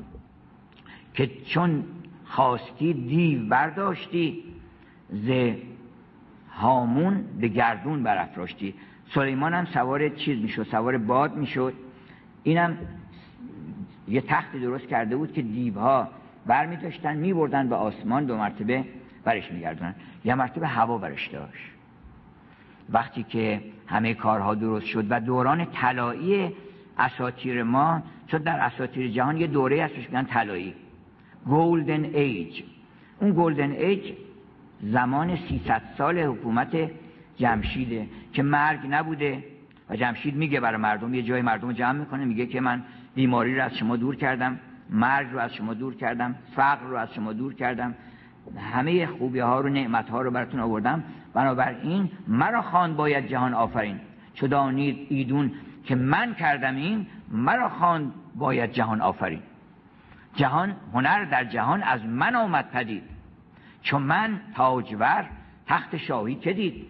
[1.15, 1.85] که چون
[2.25, 4.45] خواستی دیو برداشتی
[5.11, 5.31] ز
[6.51, 8.75] هامون به گردون برافراشتی.
[9.15, 11.75] سلیمان هم سوار چیز می‌شد سوار باد می‌شد.
[12.43, 12.79] اینم
[14.09, 16.09] یه تختی درست کرده بود که دیوها
[16.47, 18.85] بر می داشتن می بردن به آسمان دو مرتبه
[19.25, 19.95] برش می گردن.
[20.25, 21.65] یه مرتبه هوا برش داشت.
[22.91, 26.53] وقتی که همه کارها درست شد و دوران طلایی
[26.99, 30.75] اساتیر ما چون در اساتیر جهان یه دوره هستش میگن طلایی.
[31.47, 32.63] گولدن ایج
[33.21, 34.13] اون گولدن ایج
[34.83, 36.91] زمان 300 سال حکومت
[37.37, 39.45] جمشیده که مرگ نبوده
[39.91, 42.83] و جمشید میگه برای مردم یه جای مردم جمع می‌کنه میگه که من
[43.19, 44.59] بیماری رو از شما دور کردم
[44.91, 47.95] مرگ رو از شما دور کردم فقر رو از شما دور کردم.
[48.73, 51.05] همه خوبی ها رو نعمت ها رو براتون آوردم.
[51.35, 54.01] بنابراین مرا خان باید جهان آفرین.
[54.35, 55.53] چو دانید ایدون
[55.85, 59.43] که من کردم این مرا خان باید جهان آفرین.
[60.35, 63.03] جهان هنر در جهان از من آمد پدید.
[63.83, 65.25] چون من تاجور
[65.67, 66.87] تخت شاهی که دید.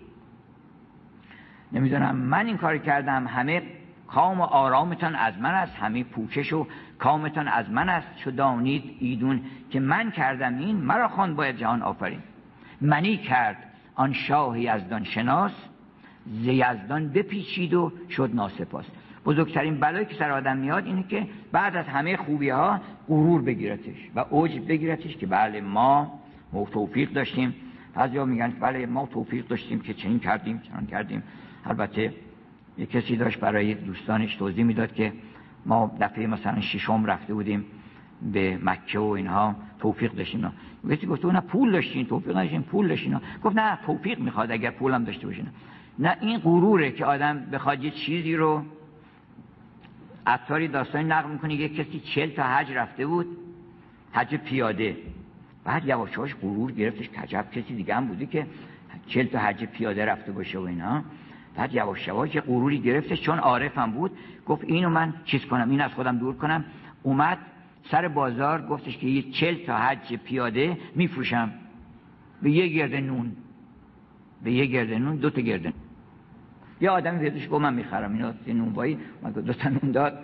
[1.72, 3.62] نمی‌دونم من این کار کردم همه
[4.08, 6.66] کام و آرامتان از من است همه پوکش و
[6.98, 8.08] کامتان از من است.
[8.16, 9.40] چو دانید ایدون
[9.70, 12.20] که من کردم این مرا خوان باید جهان آفرین.
[12.80, 13.56] منی کرد
[13.94, 15.52] آن شاه یزدان شناس
[16.26, 18.84] ز یزدان بپیچید و شد ناسپاس.
[19.24, 24.10] بزرگترین بلایی که سر آدم میاد اینه که بعد از همه خوبی ها غرور بگیرتش
[24.14, 26.20] و اوج بگیرتش که بله ما
[26.72, 27.54] توفیق داشتیم.
[27.94, 31.22] بعضیا میگن بله ما توفیق داشتیم که چنین کردیم چنان کردیم.
[31.64, 32.12] البته
[32.78, 35.12] یه کسی داشت برای دوستانش توضیح می‌داد که
[35.66, 37.64] ما دفعه مثلا ششم رفته بودیم
[38.32, 40.52] به مکه و اینها توفیق داشتیم.
[40.90, 43.20] کسی گفت نه پول داشتین توفیق داشتین پول داشتین.
[43.44, 45.46] گفت نه توفیق می‌خواد اگر پولم داشته باشین.
[45.98, 48.62] نه این غروره که آدم بخواد یه چیزی رو
[50.26, 53.26] عطاری داستانی نقل می‌کنه یه کسی چل تا حج رفته بود
[54.12, 54.96] حج پیاده.
[55.64, 58.46] بعد یواش غرور گرفتش کجب کسی دیگه هم بودی که
[59.06, 61.04] چل تا حج پیاده رفته باشه و اینا.
[61.58, 64.10] بعد یواش یواش یه غروری گرفتش چون عارفم بود.
[64.46, 66.64] گفت اینو من چیز کنم این از خودم دور کنم.
[67.02, 67.38] اومد
[67.90, 71.52] سر بازار گفتش که یه چل تا حج پیاده میفروشم.
[72.42, 73.36] به یه گرده نون.
[74.44, 75.72] به یه گرده نون دو تا گرده
[76.80, 78.12] یه آدمی بیادش گفت من می‌خرم.
[78.12, 80.18] اینا نونبایی من دو تا نون داد.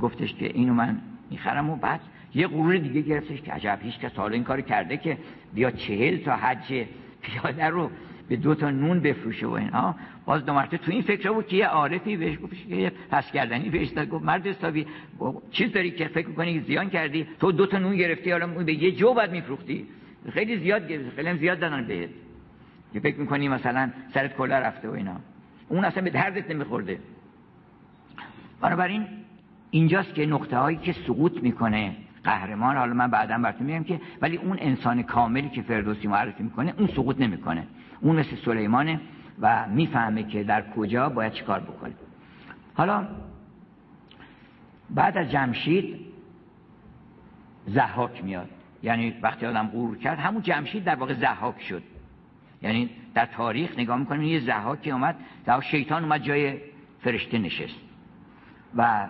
[0.00, 1.00] گفتش که اینو من
[1.30, 2.00] می‌خرم و بعد
[2.34, 5.18] یه غرور دیگه گرفتش که عجب هیچ کس حالا این کار کرده که
[5.54, 6.84] بیا چهل تا حج
[7.22, 7.90] پیاده رو
[8.28, 9.94] به دو تا نون بفروشه و اینا.
[10.24, 13.70] باز دو مرتبه تو این فکر بود که یه عارفی بهش گفت که پس کردنی
[13.70, 14.86] بهش داد گفت مرد حسابی
[15.50, 18.92] چیز داری که فکر کنی زیان کردی؟ تو دو تا نون گرفتی حالا به یه
[18.92, 19.86] جو بعد میفروختی.
[20.30, 22.10] خیلی زیاد گرفتی خیلی زیاد دادن بهت.
[22.92, 25.16] که فکر می‌کنی مثلا سرت کلا رفته و اینا.
[25.68, 26.98] اون اصلا به دردت نمیخورده.
[28.60, 29.06] بنابراین
[29.70, 34.36] اینجاست که نقطه هایی که سقوط می‌کنه قهرمان حالا من بعدا براتون میگم که ولی
[34.36, 37.66] اون انسان کاملی که فردوسی معرفی می‌کنه اون سقوط نمی‌کنه.
[38.00, 39.00] اون مثل سلیمانه
[39.40, 41.92] و می‌فهمه که در کجا باید چیکار بکنه.
[42.74, 43.06] حالا
[44.90, 46.06] بعد از جمشید
[47.66, 48.48] زحاک میاد.
[48.82, 51.82] یعنی وقتی آدم غرور کرد همون جمشید در واقع زحاک شد.
[52.62, 56.58] یعنی در تاریخ نگاه می‌کنیم یه زحاکی اومد در شیطان اومد جای
[57.00, 57.80] فرشته نشست.
[58.76, 59.08] و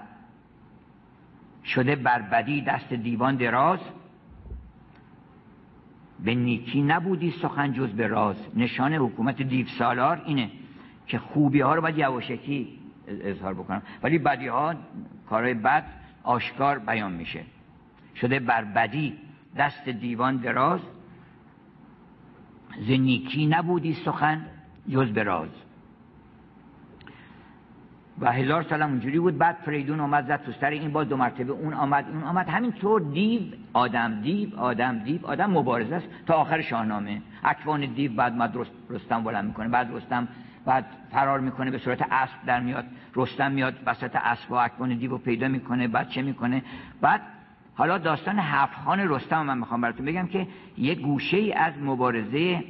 [1.65, 3.81] شده بر بدی دست دیوان دراز
[6.25, 8.37] به نیکی نبودی سخن جز به راز.
[8.57, 10.51] نشان حکومت دیو سالار اینه
[11.07, 12.79] که خوبی ها رو باید یواشکی
[13.09, 13.83] اظهار بکنم.
[14.03, 14.75] ولی بدی ها
[15.29, 15.85] کارهای بد
[16.23, 17.45] آشکار بیان میشه.
[18.15, 19.15] شده بر بدی
[19.57, 20.81] دست دیوان دراز.
[22.81, 22.91] ز
[23.49, 24.47] نبودی سخن
[24.89, 25.66] جز به راز.
[28.21, 29.39] و هزار سال هم اونجوری بود.
[29.39, 32.49] بعد فریدون آمد زد تو سر این باز دو مرتبه اون آمد اون آمد.
[32.49, 33.41] همینطور دیو
[33.73, 37.23] آدم دیو آدم دیو آدم مبارزه است تا آخر شاهنامه.
[37.45, 38.57] اکوان دیو بعد مد
[38.91, 39.69] رستم بلند می‌کنه.
[39.69, 40.29] بعد رستم
[40.67, 42.85] بعد فرار می‌کنه به صورت اسب در میاد.
[43.17, 45.89] رستم میاد وسط اسب و اکوان دیو پیدا می‌کنه.
[45.89, 46.63] بعد چه می‌کنه؟
[47.01, 47.21] بعد
[47.75, 50.47] حالا داستان هفت رستم من می‌خوام براتون بگم که
[50.79, 52.65] یه گوشه ای از مبارزه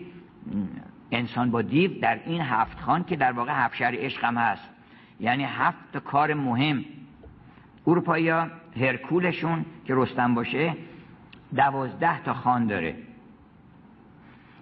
[1.13, 4.76] انسان با دیو در این هفت خان که در واقع هفت شهر عشق هم هست.
[5.21, 6.85] یعنی هفت کار مهم.
[7.87, 10.77] اروپایی ها هرکولشون که رستم باشه
[11.57, 12.95] دوازده تا خان داره.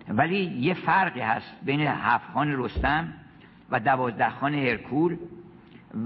[0.09, 3.13] ولی یه فرقی هست بین هفت خان رستم
[3.71, 5.17] و دوازده خان هرکول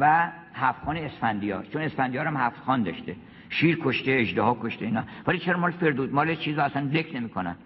[0.00, 1.64] و هفت خان اسفندیار.
[1.64, 3.16] چون اسفندیار هم هفت خان داشته.
[3.50, 5.02] شیر کشته اجده کشته اینا.
[5.26, 7.56] ولی چرا مال فردود مال چیز اصلا ذکر نمی‌کنن.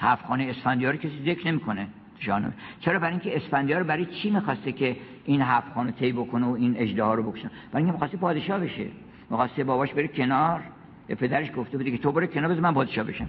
[0.00, 1.86] هفت خان اسفندیار کسی ذکر نمی‌کنه.
[2.18, 2.52] جانب.
[2.80, 6.74] چرا؟ برای اینکه اسفندیار برای چی می‌خواسته که این هفت خانه طی بکنه و این
[6.76, 8.86] اجده رو بکشه برای اینکه می‌خواسته پادشاه بشه.
[9.30, 10.60] می‌خواسته باباش بره کنار.
[11.06, 13.28] به پدرش گفته بوده که تو برو کنار بذار من پادشاه بشم.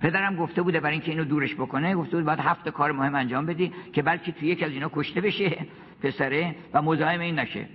[0.00, 3.46] پدرم گفته بوده برای اینکه اینو دورش بکنه گفته بود باید هفت کار مهم انجام
[3.46, 5.58] بدی که بلکه توی یک از اینا کشته بشه
[6.02, 7.66] پسره و مزاحم این نشه.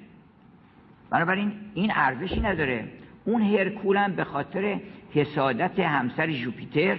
[1.10, 2.88] بنابراین این ارزشی نداره.
[3.26, 4.80] اون هرکول به خاطر
[5.12, 6.98] حسادت همسر جوپیتر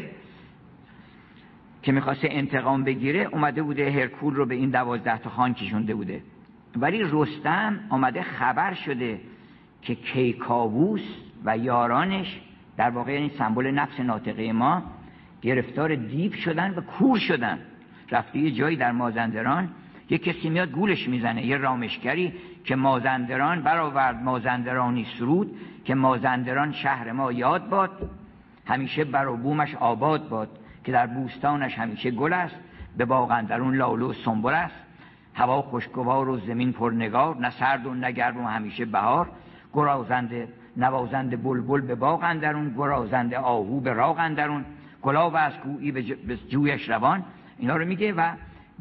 [1.84, 6.22] که می‌خواسته انتقام بگیره اومده بوده هرکول رو به این دوازده تا خان کشونده بوده.
[6.76, 9.20] ولی رستم آمده خبر شده
[9.82, 11.02] که کیکاووس
[11.44, 12.40] و یارانش
[12.76, 14.82] در واقع این یعنی سمبل نفس ناطقه ما
[15.42, 17.58] گرفتار دیو شدن و کور شدن.
[18.10, 19.68] رفته یه جایی در مازندران
[20.10, 22.32] یه کسی میاد گولش می‌زنه یه رامشگری
[22.64, 28.10] که مازندران برآورد مازندرانی سرود که مازندران شهر ما یاد باد
[28.66, 30.58] همیشه بر بومش آباد باد.
[30.84, 32.56] که در بوستانش همیشه گل است
[32.96, 34.74] به باغ اندرون لاله و سنبل است.
[35.34, 39.28] هوا خوشگوار و زمین پرنگار نه سرد و نه گرم و همیشه بهار.
[39.72, 44.64] گرازنده نوازنده بلبل به باغ اندرون گرازنده آهو به راغ اندرون.
[45.02, 47.24] گلاب از گویی به جویش روان.
[47.58, 48.30] اینا رو میگه و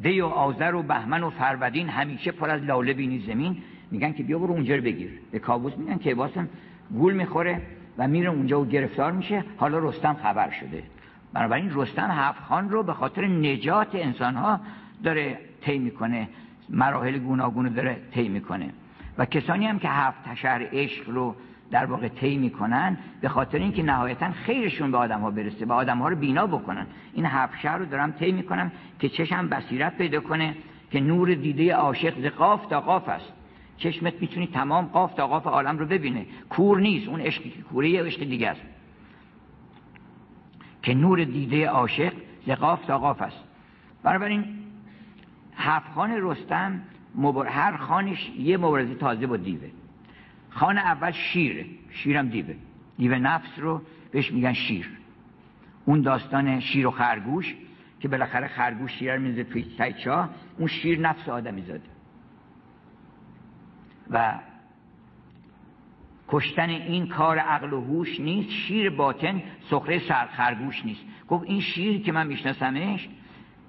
[0.01, 3.57] دی و آذر و بهمن و فرودین همیشه پر از لاله بینی زمین.
[3.91, 5.19] میگن که بیا برو اونجا رو بگیر.
[5.31, 6.49] به کابوس میگن که واسم
[6.91, 7.61] گول می‌خوره
[7.97, 9.43] و میره اونجا و گرفتار میشه.
[9.57, 10.83] حالا رستم خبر شده.
[11.33, 14.59] بنابراین رستم هفت خان رو به خاطر نجات انسان ها
[15.03, 16.29] داره طی می‌کنه
[16.69, 18.69] مراحل گوناگون رو داره طی می‌کنه.
[19.17, 21.35] و کسانی هم که هفت شهر عشق رو
[21.71, 25.97] در واقع طی می‌کنن به خاطر اینکه نهایتا خیرشون به آدم ها برسه و آدم
[25.97, 26.87] ها رو بینا بکنن.
[27.13, 30.55] این هفت شهر رو دارم طی می‌کنم که چشم بصیرت پیدا کنه
[30.91, 33.33] که نور دیده عاشق ز قاف تا قاف است.
[33.77, 36.25] چشمت می‌تونی تمام قاف تا قاف عالم رو ببینه.
[36.49, 37.07] کور نیست.
[37.07, 38.61] اون عشقی که کوره یه عشق دیگه است.
[40.83, 42.13] که نور دیده عاشق
[42.45, 43.43] ز قاف تا قاف است.
[44.03, 44.45] بنابراین
[45.55, 46.81] هفت خان رستم
[47.15, 47.47] مبار...
[47.47, 49.69] هر خانش یه مبارزه تازه با دیوه.
[50.49, 52.55] خان اول شیره شیرم دیوه.
[52.97, 53.81] دیو نفس رو
[54.11, 54.89] بهش میگن شیر.
[55.85, 57.55] اون داستان شیر و خرگوش
[57.99, 61.89] که بالاخره خرگوش شیر میزه توی تایچا اون شیر نفس آدمی زاده.
[64.09, 64.39] و
[66.33, 71.01] کشتن این کار عقل و هوش نیست شیر باطن سخره سر خرگوش نیست.
[71.29, 73.09] گفت این شیر که من میشناسمش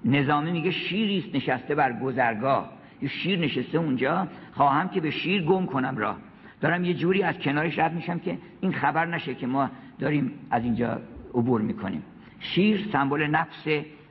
[0.05, 2.71] نظامی میگه شیریست نشسته بر گذرگاه.
[3.01, 6.15] یه شیر نشسته اونجا خواهم که به شیر گم کنم را
[6.61, 9.69] دارم یه جوری از کنارش رد میشم که این خبر نشه که ما
[9.99, 11.01] داریم از اینجا
[11.33, 12.03] عبور می‌کنیم.
[12.39, 13.67] شیر سمبل نفس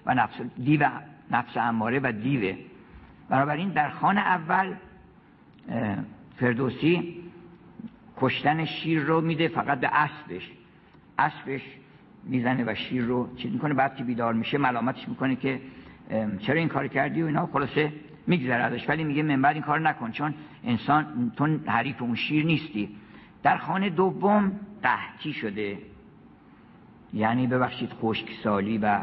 [0.07, 0.89] و نفس دیو
[1.31, 2.57] نفس اماره و دیوه.
[3.29, 4.75] بنابراین در خانه اول
[6.37, 7.24] فردوسی
[8.17, 10.53] کشتن شیر رو میده فقط به اسبش.
[11.19, 11.63] اسبش
[12.25, 13.75] می‌زنه و شیر رو چیز می‌کنه.
[13.75, 15.61] بعد که بیدار میشه ملامتش می‌کنه که
[16.39, 17.93] چرا این کار کردی و اینا؟ خلاصه
[18.27, 18.89] میگذره ازش.
[18.89, 20.35] ولی میگه من بعد این کار نکن چون
[20.65, 22.89] انسان تو حریف اون شیر نیستی.
[23.43, 25.79] در خانه دوم قحطی شده.
[27.13, 29.01] یعنی ببخشید خشک سالی و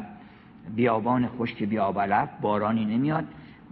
[0.76, 3.26] بیابان خشک بیابلب بارانی نمیاد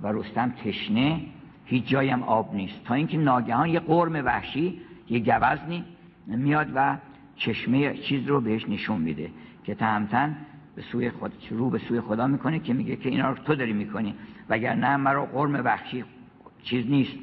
[0.04, 1.22] و رستم تشنه
[1.66, 2.84] هیچ جایی هم آب نیست.
[2.84, 5.84] تا اینکه ناگهان یه قرم وحشی یه گوزنی
[6.28, 6.98] میاد و
[7.36, 9.30] چشمه چیز رو بهش نشون میده
[9.64, 10.38] که تهمتن
[10.76, 13.74] به سوی خود رو به سوی خدا می‌کنه که میگه که اینا رو تو داری
[13.74, 14.16] می‌کنی.
[14.50, 16.04] نه مرا قرم وحشی
[16.64, 17.18] چیز نیست.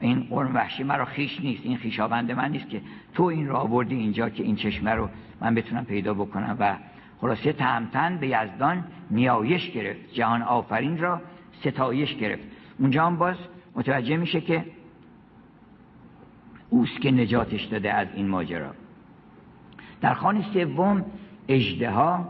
[0.00, 1.66] این قرم وحشی مرا خیش نیست.
[1.66, 2.80] این خیشاوند من نیست که
[3.14, 5.08] تو این را آوردی اینجا که این چشمه رو
[5.40, 6.56] من بتونم پیدا بکنم.
[6.60, 6.76] و
[7.18, 10.12] خلاصه تهمتن به یزدان نیایش گرفت.
[10.12, 11.22] جهان آفرین را
[11.60, 12.42] ستایش گرفت.
[12.78, 13.36] اونجا هم باز
[13.74, 14.64] متوجه میشه که
[16.72, 18.74] اوست که نجاتش داده از این ماجرا.
[20.00, 21.04] در خانه سوم
[21.48, 22.28] اجدها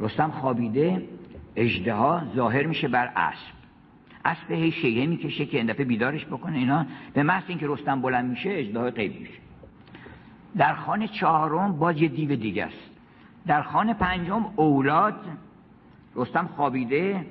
[0.00, 1.08] رستم خوابیده
[1.56, 3.54] اجدها ظاهر میشه بر اسب.
[4.24, 8.50] اسب هی شیه می‌کشه که این بیدارش بکنه اینا به محض اینکه رستم بلند میشه
[8.52, 9.38] اجدها قیب میشه.
[10.56, 12.90] در خانه چهارم باز یه دیو دیگه است.
[13.46, 15.16] در خانه پنجم اولاد
[16.16, 17.26] رستم خوابیده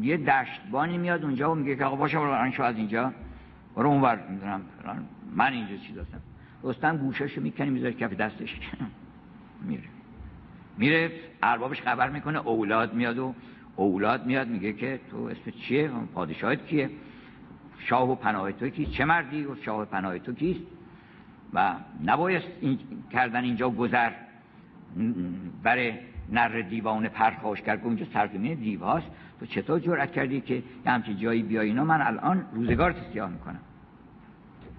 [0.00, 3.12] یه دشتبانی میاد اونجا و میگه که آقا باشه برو از اینجا.
[3.76, 4.60] برو اونور می‌دونم
[5.34, 6.20] من اینجا چی داشتم
[6.62, 8.60] رستم گوشاشو می‌کنه می‌ذاره کف دستش.
[9.68, 9.82] میره.
[10.78, 11.12] میره
[11.42, 13.34] اربابش خبر می‌کنه اولاد میاد و
[13.76, 16.90] اولاد میاد میگه که تو اسم چیه؟ پادشاهت کیه؟
[17.78, 20.60] شاه و پناه تو کیست چه مردی؟ و شاه و پناه تو کیست؟
[21.52, 21.74] و
[22.04, 22.78] نبایست این
[23.12, 24.10] کردن اینجا گذر.
[25.62, 25.94] برای
[26.32, 29.06] نر دیوان پرخاشگر که اونجا سرزمین دیو هاست
[29.40, 33.60] تو چطور جرأت کردی که همچین جایی بیای؟ اینا من الان روزگار سیاه می‌کنم.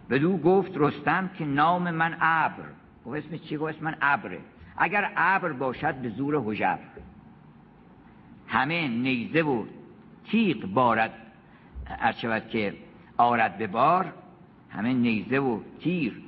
[0.09, 2.63] بدو گفت رستم که نام من ابر.
[3.05, 4.39] گفت اسم چی؟ گفت من ابره.
[4.77, 6.79] اگر ابر باشد به زور حجب
[8.47, 9.65] همه نیزه و
[10.31, 11.13] تیغ بارد.
[11.88, 12.73] ارچود که
[13.17, 14.13] آرد به بار.
[14.69, 16.21] همه نیزه و تیر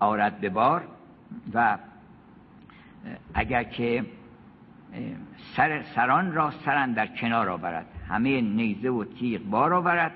[0.00, 0.88] آرد به بار.
[1.54, 1.78] و
[3.34, 4.04] اگر که
[5.56, 7.86] سر سران را سران در کنار آورد.
[8.08, 10.12] همه نیزه و تیغ بار آورد.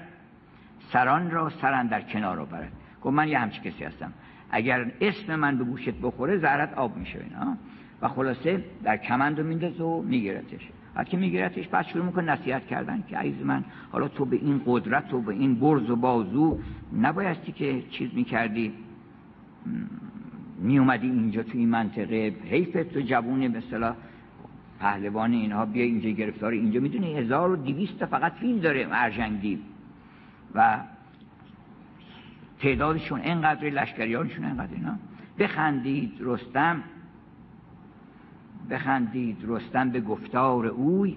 [0.93, 2.73] سران را سران در کنار آورد.
[3.03, 4.13] گفت من یه همچی کسی هستم.
[4.51, 7.57] اگر اسم من به گوشت بخوره زهرت آب میشه اینا.
[8.03, 10.69] و خلاصه در کمند رو میندازه و میگیرتش.
[10.97, 15.15] وقتی میگیرتش بعد شروع می‌کنه نصیحت کردن که عزیز من حالا تو به این قدرت
[15.15, 16.59] و به این برز و بازو
[17.01, 18.73] نبایستی که چیز می‌کردی.
[20.59, 22.35] میومدی اینجا تو این منطقه.
[22.51, 23.95] حیفت تو جوون مثلا
[24.81, 26.53] پهلوان اینها بیا اینجا گرفتار.
[26.53, 29.59] اینجا می‌دونی هزار و دیویست فقط فیل داره ارجنگ
[30.55, 30.79] و
[32.61, 34.97] تعدادشون اینقدر لشکریانشون اینقدر اینا.
[35.39, 36.83] بخندید رستم.
[38.71, 41.17] بخندید رستم به گفتار اوی.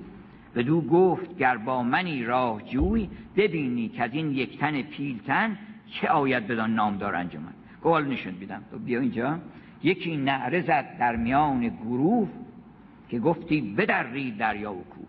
[0.55, 5.57] دو گفت گر با منی راه جوی ببینی که از این یک تن پیلتن
[5.91, 7.53] چه آید بدان نامدار انجمن.
[7.83, 9.39] گوال نشون بیدم تو بیا اینجا.
[9.83, 12.29] یکی نعره زد در میان گروه
[13.09, 15.07] که گفتی بدرید دریا و کوه.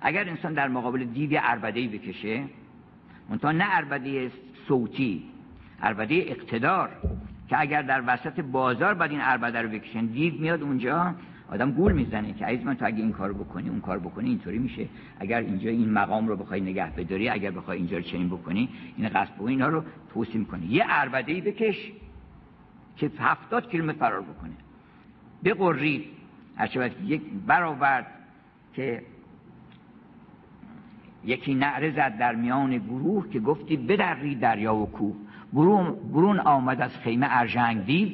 [0.00, 2.44] اگر انسان در مقابل دیو اربده بکشه
[3.30, 4.30] منتها نه اربده
[4.68, 5.22] صوتی
[5.82, 6.90] اربده اقتدار
[7.48, 10.06] که اگر در وسط بازار باید این اربده رو بکشن.
[10.06, 11.14] دیو میاد اونجا
[11.50, 14.58] آدم گول می‌زنه که عزیز من تو اگه این کار بکنی اون کار بکنی اینطوری
[14.58, 14.88] میشه.
[15.20, 19.08] اگر اینجا این مقام رو بخوای نگه بداری اگر بخوای اینجا رو چنین بکنی این
[19.08, 19.84] قصد بکنی اینا رو
[20.14, 20.66] توصیه می‌کنی.
[20.66, 21.92] یه اربده ای بکش
[22.96, 24.52] که 70 کیلومتر فرار بکنه.
[25.44, 26.04] بقرید
[26.56, 28.06] هرچه یک برآورد
[28.74, 29.02] که
[31.24, 35.16] یکی نعره زد در میان گروه که گفتی بدری دریا و کوه.
[35.52, 38.08] برون, برون آمد از خیمه ارژنگ دیو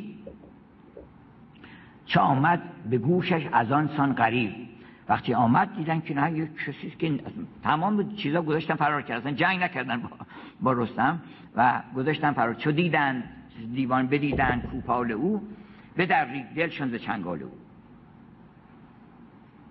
[2.07, 4.69] چه آمد؟ به گوشش از آن سان قریب
[5.09, 7.21] وقتی آمد دیدن که نه یک کسی که
[7.63, 10.09] تمام چیزا گذاشتن فرار کردن جنگ نکردن با,
[10.61, 11.21] با رستم
[11.57, 12.55] و گذاشتن فرار.
[12.55, 13.25] چو دیدن
[13.75, 15.49] دیوان بدیدن کوپال او
[15.97, 17.51] به در دلشون ز چنگال او.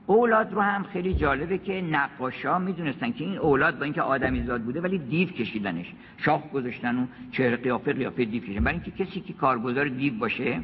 [0.08, 4.62] اولاد رو هم خیلی جالبه که نقاشا می‌دونستن که این اولاد با اینکه آدمی زاد
[4.62, 5.94] بوده ولی دیو کشیدنش.
[6.18, 8.64] شاخ گذاشتن و چهره قیافه قیافه دیو کشیدن.
[8.64, 10.60] برای اینکه کسی که کارگزار دیو باشه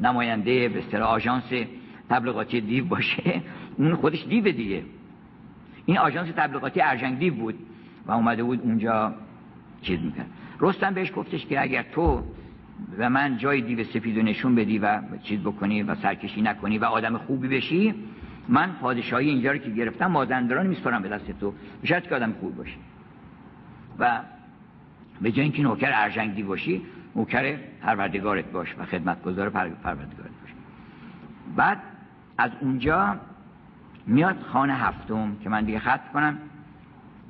[0.00, 1.44] نماینده به اصطلاح آژانس
[2.10, 3.42] تبلیغاتی دیو باشه
[3.76, 4.82] اون خودش دیو دیگه.
[5.86, 7.54] این آژانس تبلیغاتی ارجنگ دیو بود
[8.06, 9.14] و اومده بود اونجا
[9.82, 10.26] چیز می‌کرد.
[10.60, 12.22] رستم بهش گفتش که اگر تو
[12.98, 17.18] و من جای دیو سفید نشون بدی و چیز بکنی و سرکشی نکنی و آدم
[17.18, 17.94] خوبی بشی
[18.50, 21.54] من پادشاهی اینجا رو که گرفتم مازندران میسپارم به دست تو.
[21.84, 22.76] شاید که آدم خوب باشی
[23.98, 24.20] و
[25.20, 26.82] به جای اینکه نوکر ارجنگی باشی
[27.16, 30.50] نوکر پروردگارت باش و خدمتگزار پروردگارت باش.
[31.56, 31.78] بعد
[32.38, 33.16] از اونجا
[34.06, 36.38] میاد خانه هفتم که من دیگه خط کنم.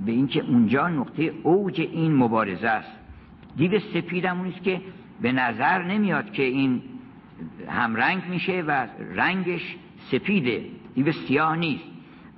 [0.07, 2.93] به اینکه اونجا نقطه اوج این مبارزه است.
[3.57, 4.81] دید سپیدمون است که
[5.21, 6.83] به نظر نمیاد که این
[7.69, 9.77] همرنگ میشه و رنگش
[10.11, 10.80] سپیده.
[11.03, 11.85] دیو سیاه نیست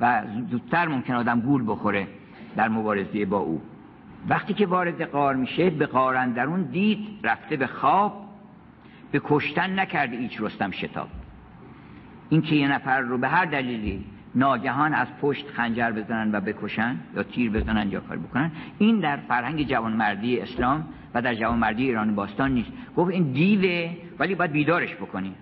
[0.01, 2.09] و زودتر ممکن آدم گول بخوره
[2.57, 3.63] در مبارزه با او.
[4.29, 8.29] وقتی که وارد قار میشه به قارندرون دید رفته به خواب
[9.13, 11.09] به کشتن نکرده ایچ رستم شتاب.
[12.31, 16.97] این که یه نفر رو به هر دلیلی ناگهان از پشت خنجر بزنن و بکشن
[17.17, 20.85] یا تیر بزنن یا کار بکنن این در فرهنگ جوانمردی اسلام
[21.15, 22.73] و در جوانمردی ایران باستان نیست.
[22.97, 25.35] گفت این دیوه ولی باید بیدارش بکنی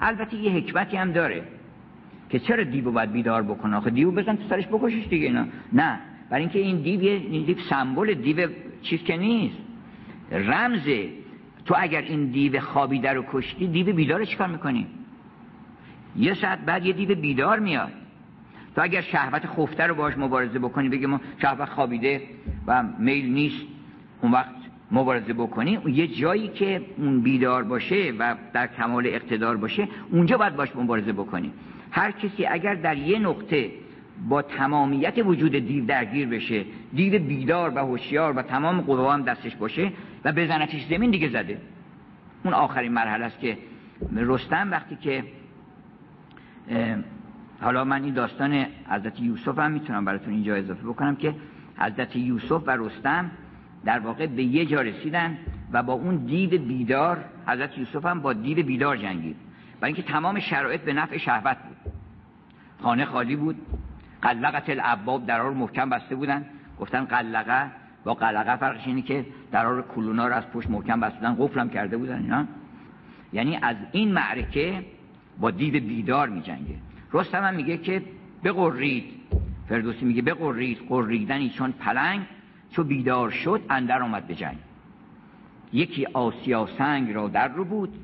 [0.00, 1.59] البته یه حکمتی هم داره.
[2.30, 5.46] که چرا دیو باید بیدار بکنه؟ آخه دیو بزن تو سرش بکشش دیگه اینا.
[5.72, 6.00] نه.
[6.30, 8.48] برای اینکه این دیو این دیو سمبل دیو
[8.82, 9.56] چیز که نیست.
[10.32, 11.08] رمزه
[11.64, 14.86] تو اگر این دیو خوابیده رو کشتی دیو بیدار چیکار می‌کنی؟
[16.16, 17.92] یه ساعت بعد یه دیو بیدار میاد.
[18.74, 22.22] تو اگر شهوت خفته رو باش مبارزه بکنی بگی ما شهوت خوابیده
[22.66, 23.66] و میل نیست
[24.22, 24.54] اون وقت
[24.90, 30.56] مبارزه بکنی یه جایی که اون بیدار باشه و در کمال اقتدار باشه اونجا باید
[30.56, 31.52] باش مبارزه بکنی.
[31.90, 33.70] هر کسی اگر در یه نقطه
[34.28, 36.64] با تمامیت وجود دیو درگیر بشه
[36.94, 39.92] دیو بیدار و هوشیار و تمام قوا هم دستش باشه
[40.24, 41.60] و بزنتش زمین دیگه زده.
[42.44, 43.58] اون آخرین مرحله است که
[44.16, 45.24] رستم وقتی که
[47.60, 51.34] حالا من این داستان حضرت یوسف هم می‌تونم براتون اینجا اضافه بکنم که
[51.78, 53.30] حضرت یوسف و رستم
[53.84, 55.38] در واقع به یه جا رسیدن
[55.72, 59.36] و با اون دیو بیدار حضرت یوسف هم با دیو بیدار جنگید.
[59.80, 61.76] برای اینکه تمام شرایط به نفع شهوت بود.
[62.82, 63.56] خانه خالی بود.
[64.22, 66.44] قلقت الابواب درا رو محکم بسته بودن.
[66.80, 67.70] گفتن قلقه
[68.04, 71.96] با قلقه فرقش اینه که درار کلونا رو از پشت محکم بسته بودن قفلم کرده
[71.96, 72.46] بودن اینا.
[73.32, 74.84] یعنی از این معرکه
[75.40, 76.74] با دیو بیدار می جنگه
[77.12, 78.02] رستم هم میگه که
[78.44, 79.04] بقرید
[79.68, 82.20] فردوسی میگه بقرید قریدنی چون پلنگ
[82.70, 84.58] چو بیدار شد اندر آمد به جنگ.
[85.72, 87.94] یکی آسیا سنگ را در رو بود.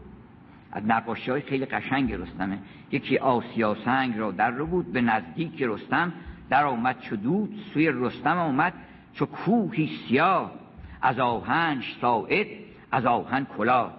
[0.77, 2.59] از نقاشی های خیلی قشنگ رستمه.
[2.91, 6.13] یکی آسیا سنگ را در رو بود به نزدیک رستم
[6.51, 8.73] در آمد چو دود سوی رستم آمد
[9.13, 10.53] چو کوهی سیاه.
[11.03, 12.47] از آهنش ساعد
[12.93, 13.91] از آهن کلا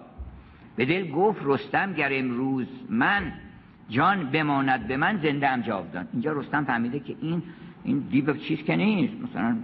[0.76, 3.32] به دل گفت رستم گر امروز من
[3.88, 6.08] جان بماند به من زنده ام جاودان.
[6.12, 7.42] اینجا رستم فهمیده که این
[7.84, 9.14] این دیو چیز که نیست.
[9.22, 9.56] مثلا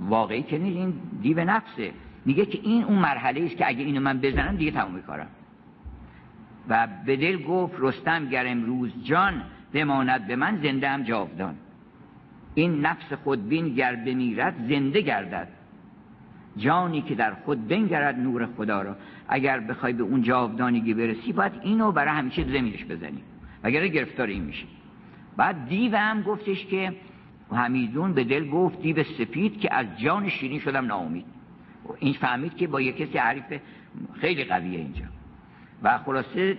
[0.00, 1.92] واقعی که نیست این دیو نفسه.
[2.24, 5.28] میگه که این اون مرحله است که اگه اینو من بزنم دیگه تموم کارم
[6.68, 11.54] و به دل گفت رستم گر امروز جان بماند به من زنده هم جاودان.
[12.54, 15.48] این نفس خودبین گر بمیرد زنده گردد.
[16.56, 18.96] جانی که در خود بنگرد نور خدا را.
[19.28, 23.22] اگر بخوای به اون جاودانگی برسی باید اینو برای همیشه زمینش بزنی.
[23.64, 24.66] وگرنه گرفتار این میشه
[25.36, 26.92] بعد دیو هم گفتش که
[27.52, 31.24] همیدون به دل گفت دیو سپید که از جان شیرین شدم ناامید.
[31.98, 33.60] این فهمید که با یک کسی عریف
[34.20, 35.04] خیلی قویه اینجا.
[35.82, 36.58] و خلاصه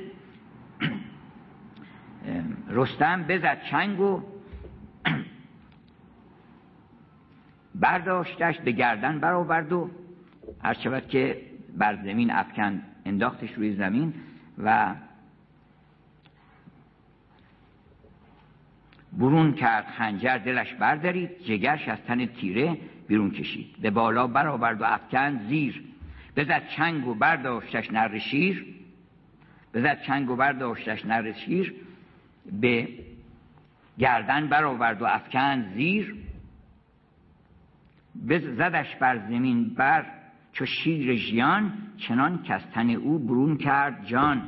[2.70, 4.22] رستم بزد چنگ و
[7.76, 9.90] برداشتش به گردن برآورد و
[10.64, 11.42] هر شود که
[11.78, 14.14] بر زمین افکن انداختش روی زمین
[14.58, 14.96] و
[19.14, 22.78] برون کرد خنجر دلش بردارید جگرش از تن تیره
[23.08, 23.76] بیرون کشید.
[23.82, 25.84] به بالا برآورد و افکن زیر.
[26.36, 28.77] بزد چنگ و برداشتش نر شیر.
[29.78, 31.74] بزد چنگ و برداشتش نر شیر
[32.62, 32.90] به
[33.98, 36.16] گردن برآورد و افکن زیر.
[38.40, 40.06] زدش بر زمین بر
[40.54, 44.48] چو شیر ژیان چنان که او برون کرد جان.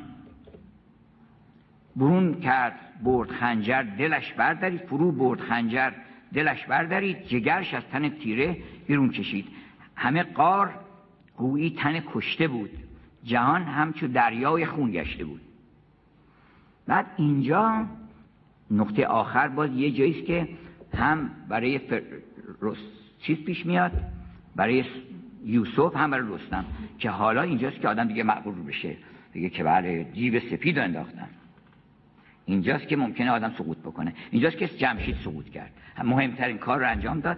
[1.96, 5.92] برون کرد برد خنجر دلش بردارید فرو برد خنجر
[6.34, 8.58] دلش بردارید جگرش از تن تیره
[8.88, 9.48] بیرون کشید.
[9.96, 10.74] همه قار
[11.38, 12.89] گویی تن کشته بود.
[13.24, 15.42] جهان همچو دریای خون گشته بود.
[16.88, 17.86] بعد اینجا
[18.72, 20.50] نقطه آخر باز یه جاییست که
[20.94, 22.02] هم برای فر...
[23.20, 23.92] چیز پیش میاد
[24.56, 24.86] برای
[25.46, 26.66] یوسف هم برای رستم
[27.00, 28.98] که حالا اینجاست که آدم دیگه مقبول بشه.
[29.34, 31.30] دیگه که بله دیو سپید رو انداختن.
[32.46, 34.14] اینجاست که ممکنه آدم سقوط بکنه.
[34.32, 35.72] اینجاست که جمشید سقوط کرد.
[36.04, 37.38] مهمترین کار رو انجام داد.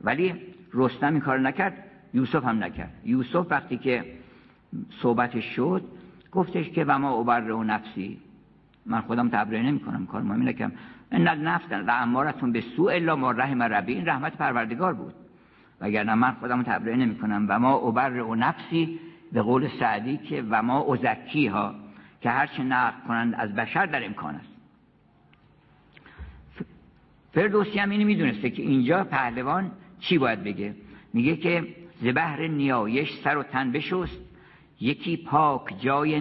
[0.00, 0.34] ولی
[0.74, 1.84] رستم این کار نکرد
[2.14, 2.94] یوسف هم نکرد.
[3.04, 4.04] یوسف وقتی که
[5.02, 5.82] صحبتش شد
[6.32, 8.18] گفتش که و ما اوبر و نفسی.
[8.86, 10.72] من خودم تبرئه نمی کنم کار مهمی نکم
[11.12, 13.94] ان نفس و امارتون به سو الا ما رحم ربی.
[13.94, 15.14] این رحمت پروردگار بود.
[15.80, 18.98] وگرنه من خودم تبرئه نمی کنم و ما اوبر و نفسی
[19.32, 21.74] به قول سعدی که و ما ازکی ها
[22.20, 24.52] که هرچه نقل کنند از بشر در امکان است.
[27.32, 29.70] فردوسی هم اینو می‌دونسته که اینجا پهلوان
[30.00, 30.74] چی باید بگه؟
[31.12, 31.66] میگه که
[32.02, 34.18] زبهر نیایش سر و تن بشست.
[34.82, 36.20] یکی پاک جای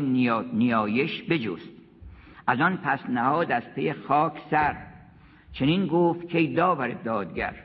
[0.53, 1.69] نیایش بجست.
[2.47, 4.75] از آن پس نهاد از پی خاک سر.
[5.53, 7.55] چنین گفت که داور دادگر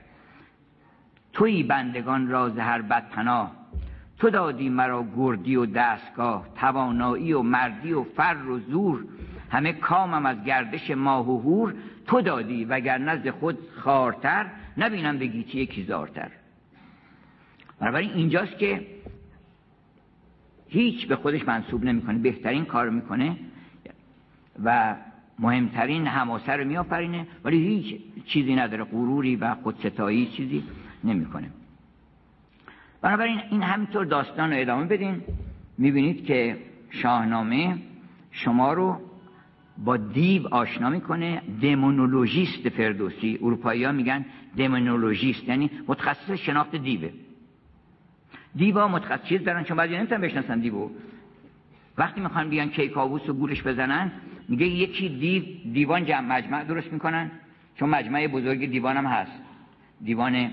[1.33, 3.53] توی بندگان را زهر بدپناه
[4.19, 9.05] تو دادی مرا گردی و دستگاه توانایی و مردی و فر و زور.
[9.51, 11.75] همه کامم از گردش ماه و هور
[12.07, 14.47] تو دادی وگر نزد خود خارتر.
[14.77, 16.31] نبینم به گیتی یکی زارتر.
[17.81, 18.96] بنابراین اینجاست که
[20.69, 23.37] هیچ به خودش منصوب نمی‌کنه بهترین کار می‌کنه
[24.65, 24.97] و
[25.39, 30.65] مهمترین هماسه رو میآفرینه ولی هیچ چیزی نداره غروری و خودستایی چیزی
[31.05, 31.51] نمی‌کنه.
[33.03, 35.23] بنابراین این همینطور داستان رو ادامه بدین.
[35.79, 36.57] می‌بینید که
[36.91, 37.79] شاهنامه
[38.31, 39.01] شما رو
[39.79, 43.39] با دیو آشنا می‌کنه دمونولوژیست فردوسی.
[43.43, 44.25] اروپایی میگن
[44.57, 47.11] دمونولوژیست یعنی متخصص شناخت دیوه.
[48.57, 50.91] دیوا متخصص دارن؟ چون بعضی نمی‌تونن بشناسن دیو
[51.99, 54.13] وقتی می‌خوان بیان کیکاووس و گولش بزنن
[54.49, 57.31] میگه یکی دیو دیوان جمع مجمع درست می‌کنن؟
[57.75, 59.43] چون مجمع بزرگ دیوان هم هست.
[60.05, 60.51] دیوان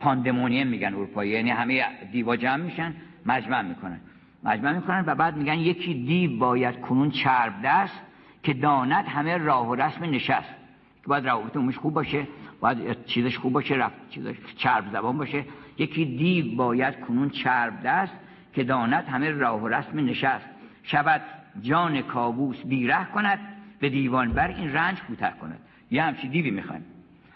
[0.00, 1.30] پاندمونیم میگن اروپایی.
[1.30, 2.94] یعنی همه دیوا جمع میشن
[3.26, 4.00] مجمع می‌کنن.
[4.44, 8.02] مجمع می‌کنن و بعد میگن یکی دیو باید کنون چرب دست
[8.42, 10.54] که داند همه راه و رسم نشست.
[11.02, 12.26] که باید روابط خوب باشه
[12.60, 15.44] باید چیزش خوب باشه رفت چیزش چرب زبان باشه.
[15.82, 18.12] یکی دیو باید کنون چرب دست
[18.54, 20.46] که داند همه راه و رسم نشست.
[20.82, 21.22] شود
[21.62, 23.38] جان کابوس بیره کند
[23.80, 25.58] به دیوان بر این رنج کوتاه کند.
[25.90, 26.84] یه همچی دیوی می‌خوایم.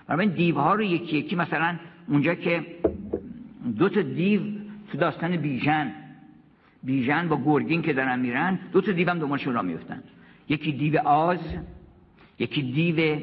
[0.08, 1.76] این دیوها رو یکی یکی مثلا
[2.08, 2.66] اونجا که
[3.78, 4.40] دو تا دیو
[4.92, 5.92] تو داستان بیژن
[6.82, 10.02] بیژن با گرگین که دارن میرن دو تا دیو هم دنبالشون را میفتن
[10.48, 11.38] یکی دیو آز
[12.38, 13.18] یکی دیو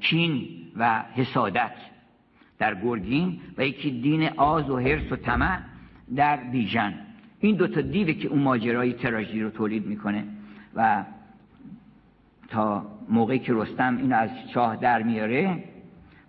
[0.00, 1.91] کین و حسادت.
[2.62, 5.58] در گرگین و یکی دین آز و حرس و طمع
[6.16, 6.94] در بیژن.
[7.40, 10.24] این دو تا دیوه که اون ماجرای تراژدی رو تولید می‌کنه
[10.74, 11.04] و
[12.48, 15.64] تا موقعی که رستم اینو از چاه در میاره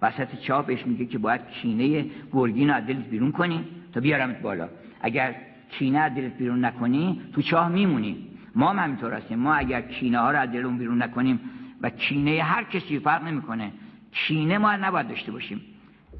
[0.02, 4.42] وسط چاه بهش میگه که باید کینه گرگین رو از دلت بیرون کنی تا بیارمت
[4.42, 4.70] بالا.
[5.02, 5.36] اگر
[5.70, 8.28] کینه از دلت بیرون نکنی تو چاه میمونی.
[8.56, 9.40] ما هم همینطور هستیم.
[9.40, 11.40] ما اگر کینه ها رو از دلمون بیرون نکنیم
[11.82, 13.72] و کینه هر کسی فرق نمی‌کنه
[14.12, 15.62] کینه ما نباید داشته باشیم.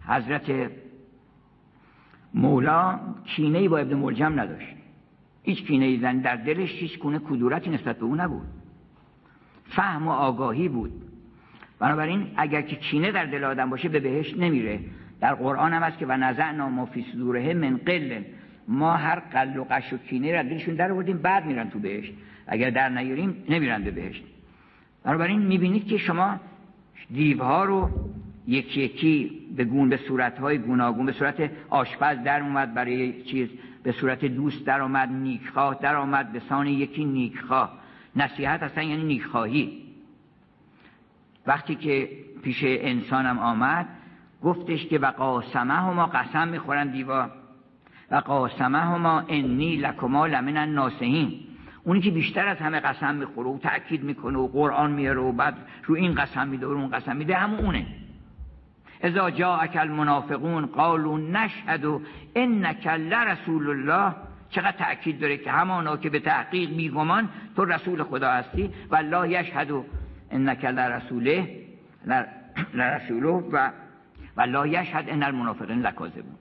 [0.08, 0.72] حضرت
[2.34, 4.76] مولا کینه با ابن ملجم نداشت.
[5.44, 8.48] هیچ کینه زن در دلش هیچ کنه کدورتی نسبت به او نبود.
[9.70, 10.92] فهم و آگاهی بود.
[11.80, 14.80] بنابراین اگر که کینه در دل آدم باشه به بهش نمیره.
[15.20, 18.22] در قرآن هم هست که و نزعنا ما فی صدوره من قل
[18.68, 22.12] ما هر قل و قش و کینه را دلشون در آوردیم بعد میرن تو بهش
[22.48, 24.24] اگر در نیاریم نمیرن به بهشت.
[25.04, 26.40] بنابراین می‌بینید که شما
[27.14, 27.90] دیوها رو
[28.48, 33.50] یکی یکی به گون به صورتهای گوناگون به صورت آشپز در اومد برای چیز
[33.84, 37.80] به صورت دوست در آمد نیکخواه در آمد به سان یکی نیکخواه.
[38.16, 39.84] نصیحت اصلا یعنی نیکخواهی.
[41.48, 42.10] وقتی که
[42.44, 43.88] پیش انسانم آمد
[44.44, 47.30] گفتش که و قاسمه ما قسم می‌خورن دیوا.
[48.12, 51.40] و قاسمهما انی لکما لمن الناسهین
[51.84, 55.56] اونی که بیشتر از همه قسم می‌خوره و تأکید می‌کنه و قرآن میاره و بعد
[55.86, 57.86] رو این قسم میده و اون قسم میده همون اونه.
[59.04, 62.02] اذا جاءك المنافقون قالوا نشهد
[62.36, 64.16] انك لرسول الله.
[64.50, 69.30] چقدر تأکید داره که همانا که به تحقیق میگمان تو رسول خدا هستی و الله
[69.30, 69.72] یشهد
[70.32, 71.66] انک لرسوله
[72.74, 73.70] لرسوله و
[74.38, 76.36] و الله یشهد ان المنافقین لکاذبون.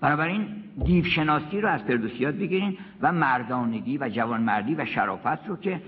[0.00, 5.80] بنابراین دیو شناسی رو از فردوسیات بگیرین و مردانگی و جوانمردی و شرافت رو که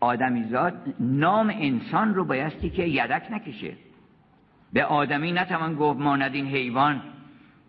[0.00, 3.72] آدمیزاد نام انسان رو بایستی که یدک نکشه.
[4.72, 7.02] به آدمی نتوان گفت ماند این حیوان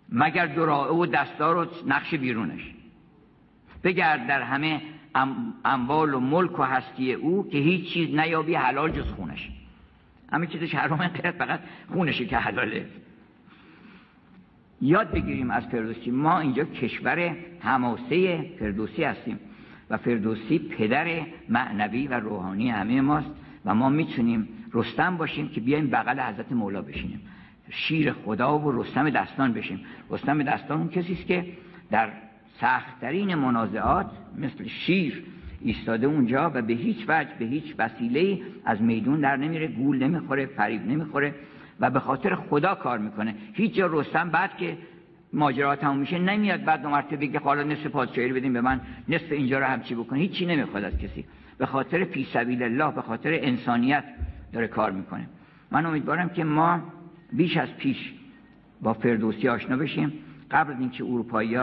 [0.09, 2.73] مگر دراعه و دستار و نقش بیرونش.
[3.83, 4.81] بگرد در همه
[5.65, 9.49] اموال و ملک و هستی او که هیچ چیز نیابی حلال جز خونش.
[10.31, 11.07] همه چیزش حرام
[11.37, 11.59] فقط
[11.93, 12.85] خونشه که حلاله.
[14.81, 19.39] یاد بگیریم از فردوسی ما اینجا کشور هماسه فردوسی هستیم
[19.89, 23.29] و فردوسی پدر معنوی و روحانی همه ماست
[23.65, 27.21] و ما می‌تونیم رستم باشیم که بیایم بغل حضرت مولا بشینیم.
[27.69, 29.79] شیر خدا و رستم دستان بشیم.
[30.09, 31.45] رستم دستان اون کسی است که
[31.91, 32.09] در
[32.61, 35.23] سختترین منازعات مثل شیر
[35.61, 40.45] ایستاده اونجا و به هیچ وجه به هیچ وسیله از میدون در نمیره گول نمی‌خوره
[40.45, 41.35] فریب نمی‌خوره
[41.79, 43.35] و به خاطر خدا کار می‌کنه.
[43.53, 44.77] هیچ جا رستم بعد که
[45.33, 49.31] ماجرا تموم میشه نمیاد بعد دو مرتبه بگه حالا نصف پادشاهی بدیم به من نصف
[49.31, 50.19] اینجا رو همچی بکنه.
[50.19, 51.25] هیچی نمی‌خواد از کسی.
[51.57, 54.03] به خاطر فی سبیل الله به خاطر انسانیت
[54.53, 55.27] داره کار می‌کنه.
[55.71, 56.79] من امیدوارم که ما
[57.33, 58.13] بیش از پیش
[58.81, 60.13] با فردوسی آشنا بشیم.
[60.51, 61.57] قبل از اینکه اروپایی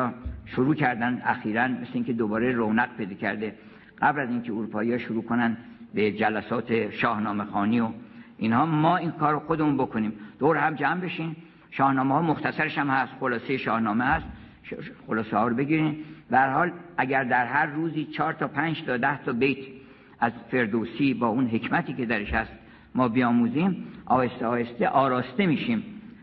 [0.47, 3.55] شروع کردن اخیرا مثل اینکه دوباره رونق پیدا کرده
[4.03, 5.57] قبل از اینکه اروپایی شروع کنن
[5.95, 7.89] به جلسات شاهنامه خانی و
[8.39, 10.13] اینها ما این کار خودمون بکنیم.
[10.39, 11.37] دور هم جمع بشین.
[11.71, 13.13] شاهنامه ها مختصرش هم هست.
[13.21, 14.27] خلاصه شاهنامه هست.
[15.07, 15.97] خلاصه ها رو بگیرین.
[16.31, 19.59] به حال اگر در هر روزی چهار تا پنج تا ده تا بیت
[20.21, 22.53] از فردوسی با اون حکمتی که درش هست
[22.95, 25.83] ما بیاموزیم آهسته آهسته آراسته میشیم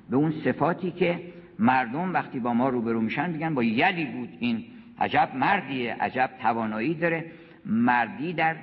[0.09, 1.19] به اون صفاتی که
[1.59, 4.64] مردم وقتی با ما روبرو میشن میگن با یلی بود این.
[5.00, 7.32] عجب مردیه عجب توانایی داره.
[7.66, 8.56] مردی در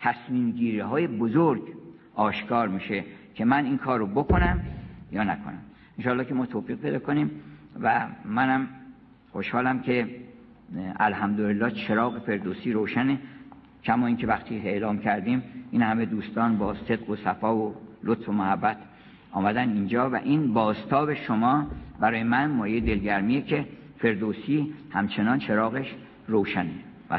[0.00, 1.62] تصمیم گیری های بزرگ
[2.14, 3.04] آشکار میشه
[3.34, 4.60] که من این کار رو بکنم
[5.12, 5.62] یا نکنم.
[5.98, 7.30] انشاءالله که ما توفیق پیدا کنیم
[7.80, 8.68] و منم
[9.32, 10.08] خوشحالم که
[10.96, 13.18] الحمدلله چراغ فردوسی روشنه.
[13.84, 18.32] کما اینکه وقتی اعلام کردیم این همه دوستان با صدق و صفا و لطف و
[18.32, 18.76] محبت
[19.32, 21.66] آمدن اینجا و این باستاب شما
[22.00, 23.66] برای من مایه دلگرمیه که
[23.98, 25.94] فردوسی همچنان چراغش
[26.28, 26.70] روشنه.
[27.10, 27.18] و